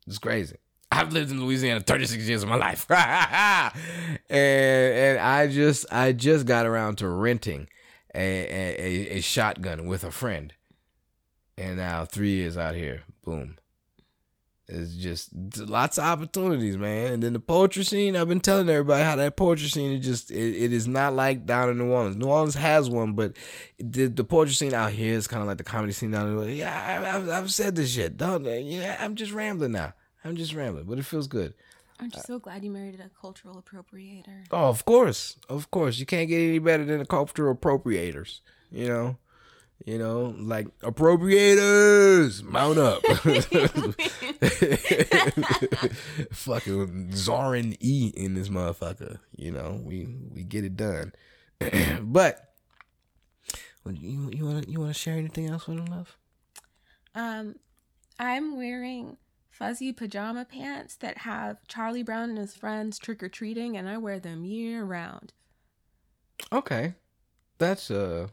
[0.06, 0.56] It's crazy.
[0.90, 2.86] I've lived in Louisiana 36 years of my life.
[2.90, 3.72] and
[4.30, 7.68] and I just I just got around to renting
[8.14, 10.52] a, a, a shotgun with a friend.
[11.56, 13.56] And now three years out here, boom.
[14.70, 17.14] It's just lots of opportunities, man.
[17.14, 20.30] And then the poetry scene, I've been telling everybody how that poetry scene is just,
[20.30, 22.16] it, it is not like down in New Orleans.
[22.16, 23.32] New Orleans has one, but
[23.78, 26.50] the, the poetry scene out here is kind of like the comedy scene down there.
[26.50, 28.18] Yeah, I, I've, I've said this shit.
[28.18, 29.94] Don't, uh, yeah, I'm just rambling now.
[30.22, 31.54] I'm just rambling, but it feels good.
[32.00, 34.44] Aren't you so glad you married a cultural appropriator?
[34.50, 35.98] Oh, of course, of course.
[35.98, 38.40] You can't get any better than the cultural appropriators.
[38.70, 39.16] You know,
[39.84, 43.04] you know, like appropriators, mount up.
[46.32, 49.18] Fucking Zoran E in this motherfucker.
[49.36, 51.12] You know, we we get it done.
[52.02, 52.54] but
[53.86, 56.16] you you want you want to share anything else with them, love?
[57.14, 57.56] Um,
[58.18, 59.16] I'm wearing
[59.50, 63.98] fuzzy pajama pants that have Charlie Brown and his friends trick or treating, and I
[63.98, 65.32] wear them year round.
[66.52, 66.94] Okay,
[67.58, 68.28] that's uh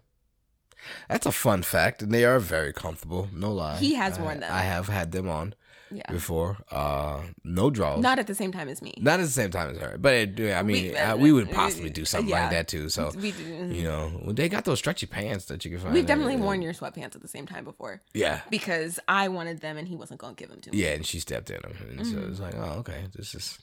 [1.09, 3.29] that's a fun fact, and they are very comfortable.
[3.33, 4.51] No lie, He has I- worn them.
[4.51, 5.53] I have had them on.
[5.91, 6.11] Yeah.
[6.11, 6.57] before.
[6.71, 8.01] Uh, no draws.
[8.01, 8.95] Not at the same time as me.
[8.97, 11.51] Not at the same time as her, but it, I mean, We- uh, we would
[11.51, 12.41] possibly do something yeah.
[12.41, 12.89] like that too.
[12.89, 15.93] So We you know, they got those stretchy pants that you can find.
[15.93, 19.77] We've definitely worn your sweatpants at the same time before Yeah, because I wanted them
[19.77, 20.79] and he wasn't going to give them to me.
[20.83, 22.31] yeah, and she stepped in them, and so Mm-hmm.
[22.31, 23.59] it's like, oh, okay, this is,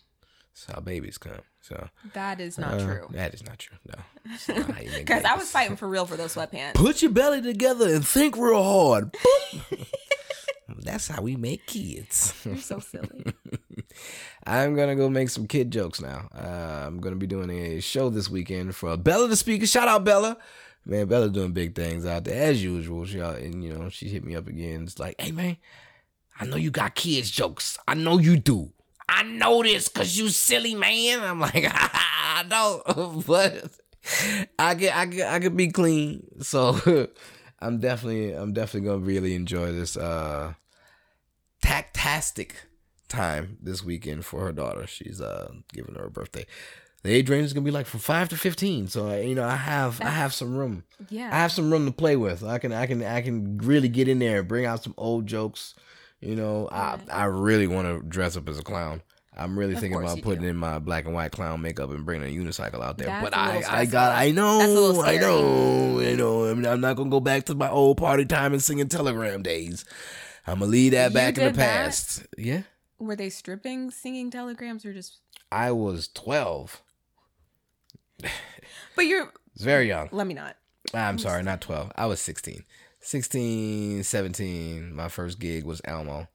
[0.55, 1.41] this is how babies come.
[1.61, 3.07] So That is not uh, true.
[3.11, 3.77] That is not true.
[3.87, 3.95] No,
[4.33, 6.75] It's not how you make Because I was fighting for real for those sweatpants.
[6.75, 9.15] Put your belly together and think real hard.
[10.79, 12.35] That's how we make kids.
[12.45, 13.25] You're so silly.
[14.47, 16.29] I'm gonna go make some kid jokes now.
[16.35, 19.67] Uh, I'm gonna be doing a show this weekend for Bella the speaker.
[19.67, 20.39] Shout out Bella,
[20.85, 21.07] man.
[21.07, 23.05] Bella doing big things out there as usual.
[23.05, 24.85] She out, and you know she hit me up again.
[24.85, 25.59] It's like, hey man,
[26.41, 27.79] I know you got kids jokes.
[27.87, 28.73] I know you do.
[29.15, 31.21] I know this cause you silly man.
[31.23, 33.71] I'm like, I don't, but
[34.59, 36.43] I get, I get, I could be clean.
[36.43, 37.09] So
[37.61, 39.97] I'm definitely, I'm definitely gonna really enjoy this.
[39.97, 40.55] uh
[41.63, 42.53] tactastic
[43.09, 44.87] time this weekend for her daughter.
[44.87, 46.47] She's uh giving her a birthday.
[47.03, 48.89] The age range is gonna be like from five to fifteen.
[48.89, 50.85] So uh, you know, I have I have some room.
[51.11, 52.45] Yeah, I have some room to play with.
[52.45, 55.27] I can I can I can really get in there and bring out some old
[55.27, 55.75] jokes.
[56.23, 59.03] You know, I I really want to dress up as a clown.
[59.37, 60.49] I'm really Of thinking about putting do.
[60.49, 63.09] in my black and white clown makeup and bringing a unicycle out there.
[63.09, 66.51] That's but I I got I That's a little know I know I know.
[66.51, 69.43] I mean, I'm not gonna go back to my old party time and singing telegram
[69.43, 69.85] days.
[70.47, 71.85] I'm gonna leave that You back in the did that?
[71.85, 72.27] past.
[72.39, 72.63] Yeah.
[72.99, 75.19] Were they stripping, singing telegrams, or just?
[75.51, 76.81] I was 12.
[78.95, 79.33] But you're.
[79.55, 80.09] It's very young.
[80.13, 80.57] Let me not.
[80.95, 81.93] I'm sorry, not 12.
[81.97, 82.65] I was 16.
[83.03, 84.95] 16, 17.
[84.95, 86.29] My first gig was Elmo.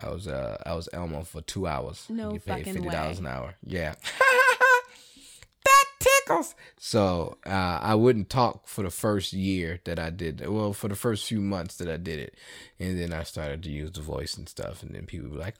[0.00, 2.06] I was uh I was Elmo for two hours.
[2.08, 3.54] No you paid fucking fifty dollars an hour.
[3.64, 3.94] Yeah.
[5.64, 6.54] that tickles.
[6.78, 10.46] So uh, I wouldn't talk for the first year that I did.
[10.46, 12.34] Well, for the first few months that I did it,
[12.78, 15.56] and then I started to use the voice and stuff, and then people were like,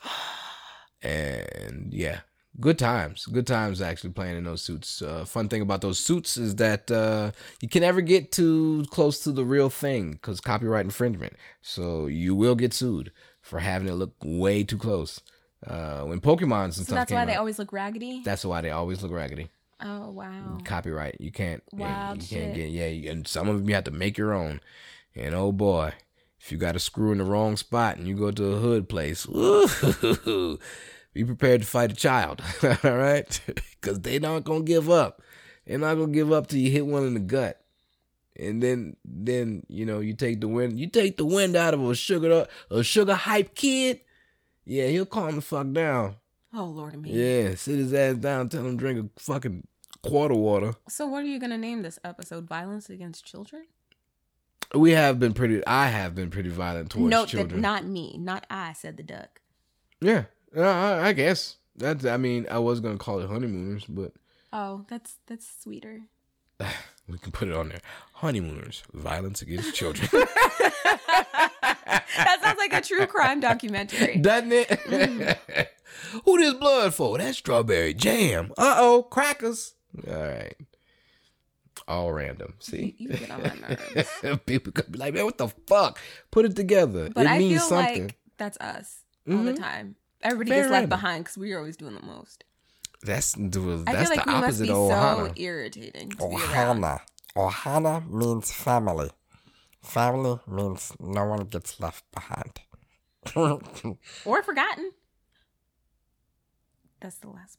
[1.03, 2.21] and yeah,
[2.61, 3.27] good times.
[3.27, 5.03] Good times actually playing in those suits.
[5.03, 9.21] Uh, fun thing about those suits is that uh, you can never get too close
[9.25, 11.35] to the real thing because copyright infringement.
[11.61, 15.21] So you will get sued for having it look way too close.
[15.67, 18.23] Uh, when Pokemon's and So stuff that's why they always look raggedy.
[18.25, 19.49] that's why they always look raggedy.
[19.81, 20.59] Oh wow.
[20.65, 21.63] Copyright, you can't.
[21.73, 22.55] Wild you can't shit.
[22.55, 22.71] get.
[22.71, 24.61] Yeah, you- and some of them you have to make your own.
[25.15, 25.93] And oh boy,
[26.41, 28.89] if you got a screw in the wrong spot and you go to a hood
[28.89, 29.25] place,
[31.15, 32.43] be prepared to fight a child.
[32.63, 33.41] all right,
[33.81, 35.23] because they're not gonna give up.
[35.67, 37.59] They're not gonna give up till you hit one in the gut.
[38.35, 40.81] And then, then you know, you take the wind.
[40.81, 44.01] You take the wind out of a sugar, a sugar hype kid.
[44.65, 46.17] Yeah, he'll calm the fuck down.
[46.55, 47.11] Oh lord of me.
[47.13, 49.67] Yeah, sit his ass down, tell him drink a fucking
[50.03, 50.75] quarter water.
[50.89, 52.47] So what are you gonna name this episode?
[52.49, 53.67] Violence against children?
[54.75, 55.65] We have been pretty.
[55.67, 57.61] I have been pretty violent towards Note children.
[57.61, 59.41] that not me, not I said the duck.
[60.01, 60.25] yeah,
[60.57, 62.05] uh, I, I guess that's.
[62.05, 64.13] I mean, I was gonna call it honeymooners, but
[64.53, 66.03] Oh, that's that's sweeter.
[67.09, 67.81] we can put it on there.
[68.15, 71.49] Honeymooners, violence against children, that
[72.43, 74.17] sounds like a true crime documentary.
[74.19, 75.69] doesn't it?
[76.25, 77.19] Who this blood for?
[77.19, 78.53] That's strawberry jam.
[78.59, 79.75] Uh oh, crackers.
[80.07, 80.55] All right,
[81.89, 82.55] all random.
[82.61, 84.41] See, You get on my nerves.
[84.47, 85.99] people could be like, "Man, what the fuck?"
[86.31, 87.11] Put it together.
[87.15, 88.03] But it I means feel something.
[88.05, 89.01] like that's us
[89.31, 89.59] all the Mhm.
[89.59, 89.97] time.
[90.23, 90.91] Everybody Very gets left random.
[90.91, 92.45] behind because we're always doing the most.
[93.03, 96.25] That's the I feel like the we must opposite be of so irritating to be
[96.25, 96.83] around.
[96.83, 97.01] Ohana.
[97.37, 99.11] Ohana means family.
[99.83, 102.61] Family means no one gets left behind.
[104.25, 104.93] or forgotten.
[107.01, 107.59] That's the last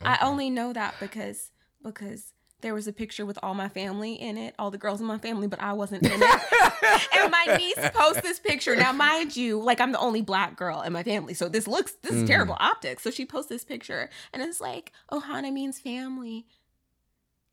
[0.00, 1.50] I only know that because
[1.84, 5.06] because there was a picture with all my family in it, all the girls in
[5.06, 6.22] my family, but I wasn't in it.
[7.16, 8.74] and my niece posts this picture.
[8.74, 11.92] Now, mind you, like I'm the only black girl in my family, so this looks
[12.02, 12.26] this is Mhm.
[12.26, 13.04] terrible optics.
[13.04, 16.46] So she posts this picture, and it's like Ohana means family,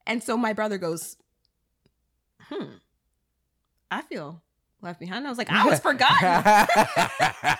[0.07, 1.17] and so my brother goes,
[2.49, 2.77] "Hmm,
[3.91, 4.41] I feel
[4.81, 6.17] left behind." I was like, "I was forgotten,"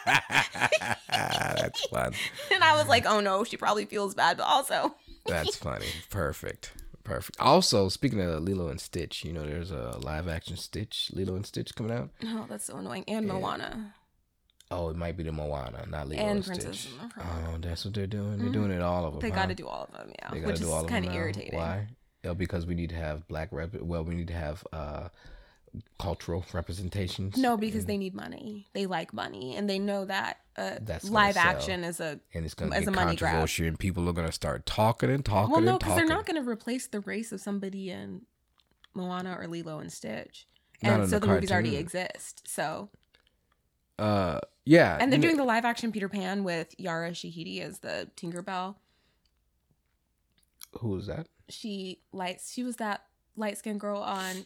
[1.10, 2.14] That's fun.
[2.52, 4.96] and I was like, "Oh no, she probably feels bad," but also,
[5.28, 5.88] That's funny.
[6.10, 6.72] Perfect.
[7.06, 7.40] Perfect.
[7.40, 11.46] Also, speaking of Lilo and Stitch, you know, there's a live action Stitch, Lilo and
[11.46, 12.10] Stitch coming out.
[12.26, 13.06] oh, that's so annoying.
[13.08, 13.28] And.
[13.28, 13.94] Moana
[14.72, 16.94] Oh, it might be the Moana, not Lilo and and, Princess Stitch.
[17.20, 18.40] Oh, that's what they're doing.
[18.40, 18.54] They're Mhm.
[18.54, 19.22] doing it all of them.
[19.22, 19.36] They huh?
[19.36, 21.14] got to do all of them, yeah, They which do is all of kind of
[21.14, 21.58] irritating.
[21.58, 21.88] Why?
[22.24, 23.76] Yeah, because we need to have black rep.
[23.80, 25.10] Well, we need to have uh,
[26.00, 27.38] cultural representations.
[27.38, 28.68] No, because and, they need money.
[28.74, 32.54] They like money, and they know that uh, That's live action is a and it's
[32.54, 33.32] going to as get a money grab.
[33.32, 36.26] controversial, and people are going to start talking and talking well, no, because they're not
[36.26, 38.22] going to replace the race of somebody in
[38.94, 40.48] Moana or Lilo and Stitch,
[40.82, 42.48] and so the the movies already exist.
[42.48, 42.90] So
[43.98, 48.10] uh, yeah, And they're doing the live action Peter Pan with Yara Shahidi as the
[48.18, 48.76] Tinkerbell.
[50.80, 51.28] who was that?
[51.50, 52.52] She lights.
[52.52, 54.46] She was that light skinned girl on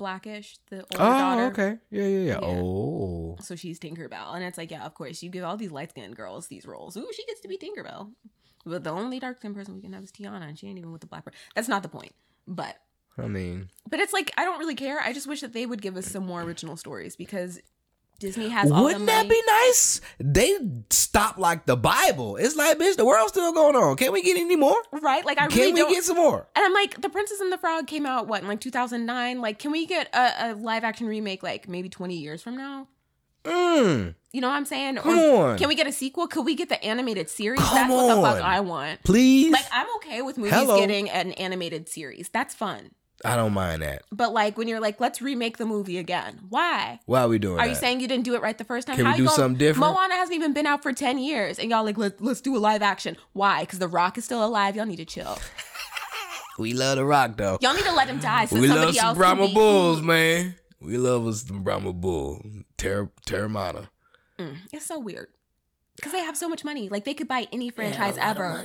[0.00, 1.42] Blackish, the older Oh, daughter.
[1.48, 2.38] okay, yeah, yeah, yeah.
[2.40, 2.48] Yeah.
[2.48, 5.90] Oh, So she's Tinkerbell, and it's like, yeah, of course, you give all these light
[5.90, 6.96] skinned girls these roles.
[6.96, 8.10] Ooh, she gets to be Tinkerbell.
[8.64, 10.90] But the only dark skinned person we can have is Tiana, and she ain't even
[10.90, 11.38] with the black person.
[11.54, 12.12] That's not the point.
[12.48, 12.76] But
[13.18, 15.00] I mean, but it's like I don't really care.
[15.00, 17.60] I just wish that they would give us some more original stories because
[18.20, 20.00] Disney has all Wouldn't that be nice?
[20.20, 20.54] They
[20.90, 22.36] stop like the Bible.
[22.36, 23.96] It's like, bitch, the world's still going on.
[23.96, 24.76] Can we get any more?
[24.92, 25.24] right?
[25.24, 25.90] Like I Can really we don't.
[25.92, 26.46] get some more?
[26.54, 29.40] and I'm like, The Princess and the Frog came out what in like 2009.
[29.40, 32.86] Like, can we get a, a live action remake like maybe 20 years from now?
[33.44, 34.96] Mm, You know what I'm saying?
[34.96, 35.58] Come or on.
[35.58, 36.26] Can we get a sequel?
[36.28, 37.58] Could we get the animated series?
[37.60, 38.42] Come That's what the fuck on.
[38.42, 39.02] I want.
[39.02, 39.50] please.
[39.50, 40.78] Like I'm okay with movies Hello.
[40.78, 42.28] getting an animated series.
[42.28, 42.90] That's fun.
[43.24, 44.02] I don't mind that.
[44.10, 46.40] But like when you're like, let's remake the movie again.
[46.48, 47.00] Why?
[47.06, 47.68] Why are we doing Are that?
[47.68, 48.96] you saying you didn't do it right the first time?
[48.96, 49.92] Can we you do gonna- something different?
[49.94, 52.58] Moana hasn't even been out for ten years, and y'all like let's let's do a
[52.58, 53.16] live action.
[53.34, 53.60] Why?
[53.62, 54.74] Because The Rock is still alive.
[54.76, 55.38] Y'all need to chill.
[56.58, 57.58] we love the rock though.
[57.60, 59.54] Y'all need to let him die so we somebody love some else Brahma can be-
[59.54, 60.54] Bulls, man.
[60.80, 62.42] We love us some Brahma Bull.
[62.78, 63.88] Ter- Terramana.
[64.38, 65.28] Mm, it's so weird
[65.96, 66.88] because they have so much money.
[66.88, 68.64] Like they could buy any franchise ever,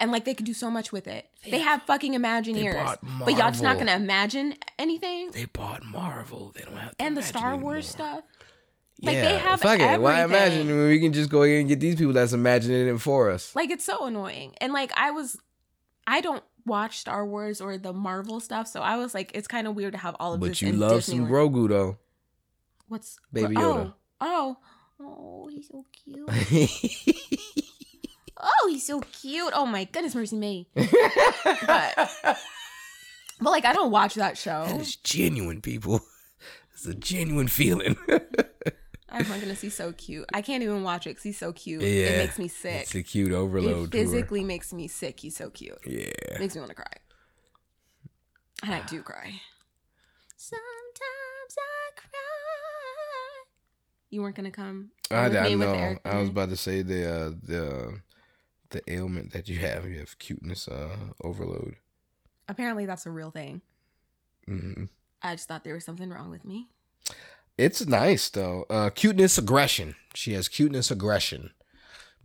[0.00, 1.28] and like they could do so much with it.
[1.48, 5.30] They, have fucking Imagineers, but y'all just not gonna imagine anything.
[5.30, 6.52] They bought Marvel.
[6.54, 7.72] They don't have and the Star anymore.
[7.72, 8.22] Wars stuff.
[9.00, 10.00] Like Yeah, they have fuck it.
[10.00, 13.00] Why imagine when we can just go ahead and get these people that's imagining it
[13.00, 13.54] for us?
[13.54, 14.54] Like it's so annoying.
[14.60, 15.38] And like I was
[16.06, 19.66] I don't watch Star Wars or the Marvel stuff, so I was like it's kind
[19.66, 21.98] of weird to have all of But this you in love some Grogu though.
[22.88, 23.94] What's Baby oh, Yoda.
[24.20, 24.56] Oh.
[25.00, 26.28] Oh, he's so cute.
[28.40, 29.52] Oh, he's so cute.
[29.54, 30.68] Oh my goodness, mercy me.
[30.74, 32.10] but
[33.40, 34.64] but like I don't watch that show.
[34.68, 36.00] It's genuine, people.
[36.74, 37.96] It's a genuine feeling.
[39.08, 40.26] I'm not gonna see so cute.
[40.32, 41.82] I can't even watch it because he's so cute.
[41.82, 41.88] Yeah.
[41.88, 42.82] It makes me sick.
[42.82, 43.90] It's a cute It overload.
[43.90, 44.00] tour.
[44.00, 45.18] physically makes me sick.
[45.18, 45.76] He's so cute.
[45.84, 46.38] yeah.
[46.38, 46.92] Makes me want to cry.
[48.62, 49.40] And I do cry.
[50.36, 53.44] Sometimes I cry.
[54.10, 54.90] You weren't gonna come.
[55.10, 55.96] I, I know.
[56.04, 58.00] I was about to say the uh, the
[58.70, 59.88] the ailment that you have.
[59.88, 61.76] You have cuteness uh, overload.
[62.48, 63.60] Apparently, that's a real thing.
[64.46, 64.84] hmm
[65.22, 66.68] I just thought there was something wrong with me.
[67.56, 68.64] It's nice though.
[68.70, 69.96] Uh, Cuteness aggression.
[70.14, 71.50] She has cuteness aggression.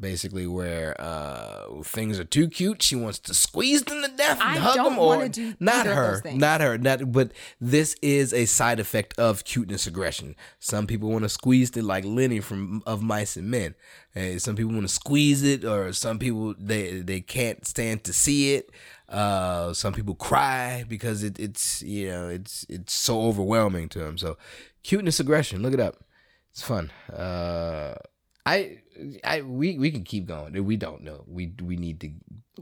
[0.04, 4.50] Basically, where uh, things are too cute, she wants to squeeze them to death and
[4.50, 5.00] I hug them.
[5.00, 7.14] Or do not her, not her, not.
[7.14, 7.32] But
[7.62, 10.36] this is a side effect of cuteness aggression.
[10.60, 13.76] Some people want to squeeze it like Lenny from of Mice and Men.
[14.14, 18.12] And some people want to squeeze it, or some people they they can't stand to
[18.12, 18.72] see it.
[19.08, 24.18] Uh, some people cry because it, it's you know it's it's so overwhelming to them.
[24.18, 24.38] So
[24.84, 26.04] cuteness aggression, look it up.
[26.52, 26.92] It's fun.
[27.12, 27.96] Uh,
[28.46, 28.80] I
[29.24, 30.54] I we we can keep going.
[30.66, 31.24] We don't know.
[31.28, 32.12] We we need to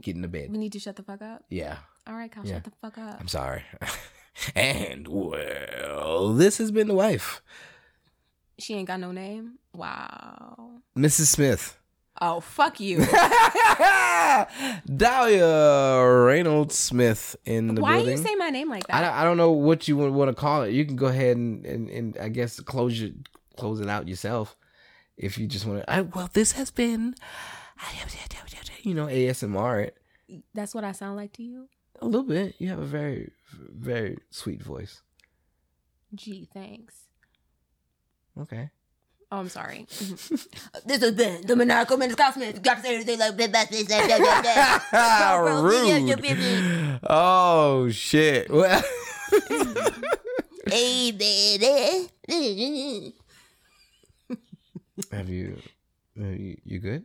[0.00, 0.50] get in the bed.
[0.52, 1.44] We need to shut the fuck up.
[1.50, 2.54] Yeah, All right, Kyle, Yeah.
[2.54, 3.18] shut the fuck up.
[3.20, 3.62] I'm sorry.
[4.54, 7.42] and well, this has been the wife,
[8.58, 9.58] She ain't got no name.
[9.74, 10.80] Wow.
[10.96, 11.26] Mrs.
[11.26, 11.76] Smith.
[12.20, 12.98] Oh, fuck you.
[14.96, 18.18] Dahlia Reynolds Smith in the Why building.
[18.18, 19.08] you say my name like I that?
[19.10, 20.72] don't, I don't know what you would want to call it.
[20.72, 23.10] You can go ahead and, and, and I guess close your
[23.56, 24.56] close it out yourself
[25.16, 25.90] if you just want to.
[25.90, 27.14] I, well, this has been
[28.82, 29.96] You know, ASMR it
[30.54, 31.68] That's what I sound like to you.
[32.00, 32.54] a little bit.
[32.58, 35.02] You have a very very sweet voice.
[36.14, 36.94] Gee, thanks.
[38.38, 38.70] Okay.
[39.30, 39.86] Oh, I'm sorry.
[40.84, 42.58] This has been the Monarcho Minutes Cosmetics.
[42.58, 43.36] You got to say everything like
[45.62, 47.00] rude.
[47.08, 48.50] Oh shit.
[48.50, 48.82] Well,
[50.66, 52.08] Hey, baby.
[55.10, 55.58] Have you?
[56.20, 57.04] Have you, you good?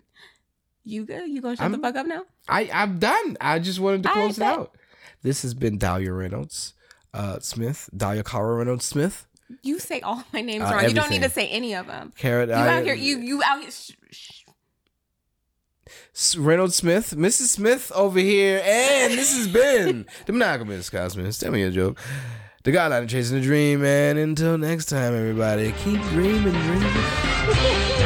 [0.84, 1.30] You good?
[1.30, 2.24] You gonna shut I'm- the fuck up now?
[2.48, 3.38] I I'm done.
[3.42, 4.58] I just wanted to I close it bet.
[4.60, 4.76] out.
[5.22, 6.74] this has been Dahlia Reynolds
[7.14, 7.90] uh, Smith.
[7.96, 9.26] Dahlia Kara Reynolds Smith.
[9.64, 10.84] You say all my names Uh, wrong.
[10.86, 12.12] You don't need to say any of them.
[12.18, 12.50] Carrot.
[12.50, 12.94] You out here.
[12.94, 13.72] You you out here.
[13.72, 14.44] Sh- sh-
[16.38, 17.48] Reynolds Smith, Mrs.
[17.48, 21.38] Smith over here, and this has been the Monogamous Cosmos.
[21.38, 21.98] Tell me a joke.
[22.68, 27.94] The Godline of Chasing the Dream, and until next time, everybody, keep dreaming, dreaming.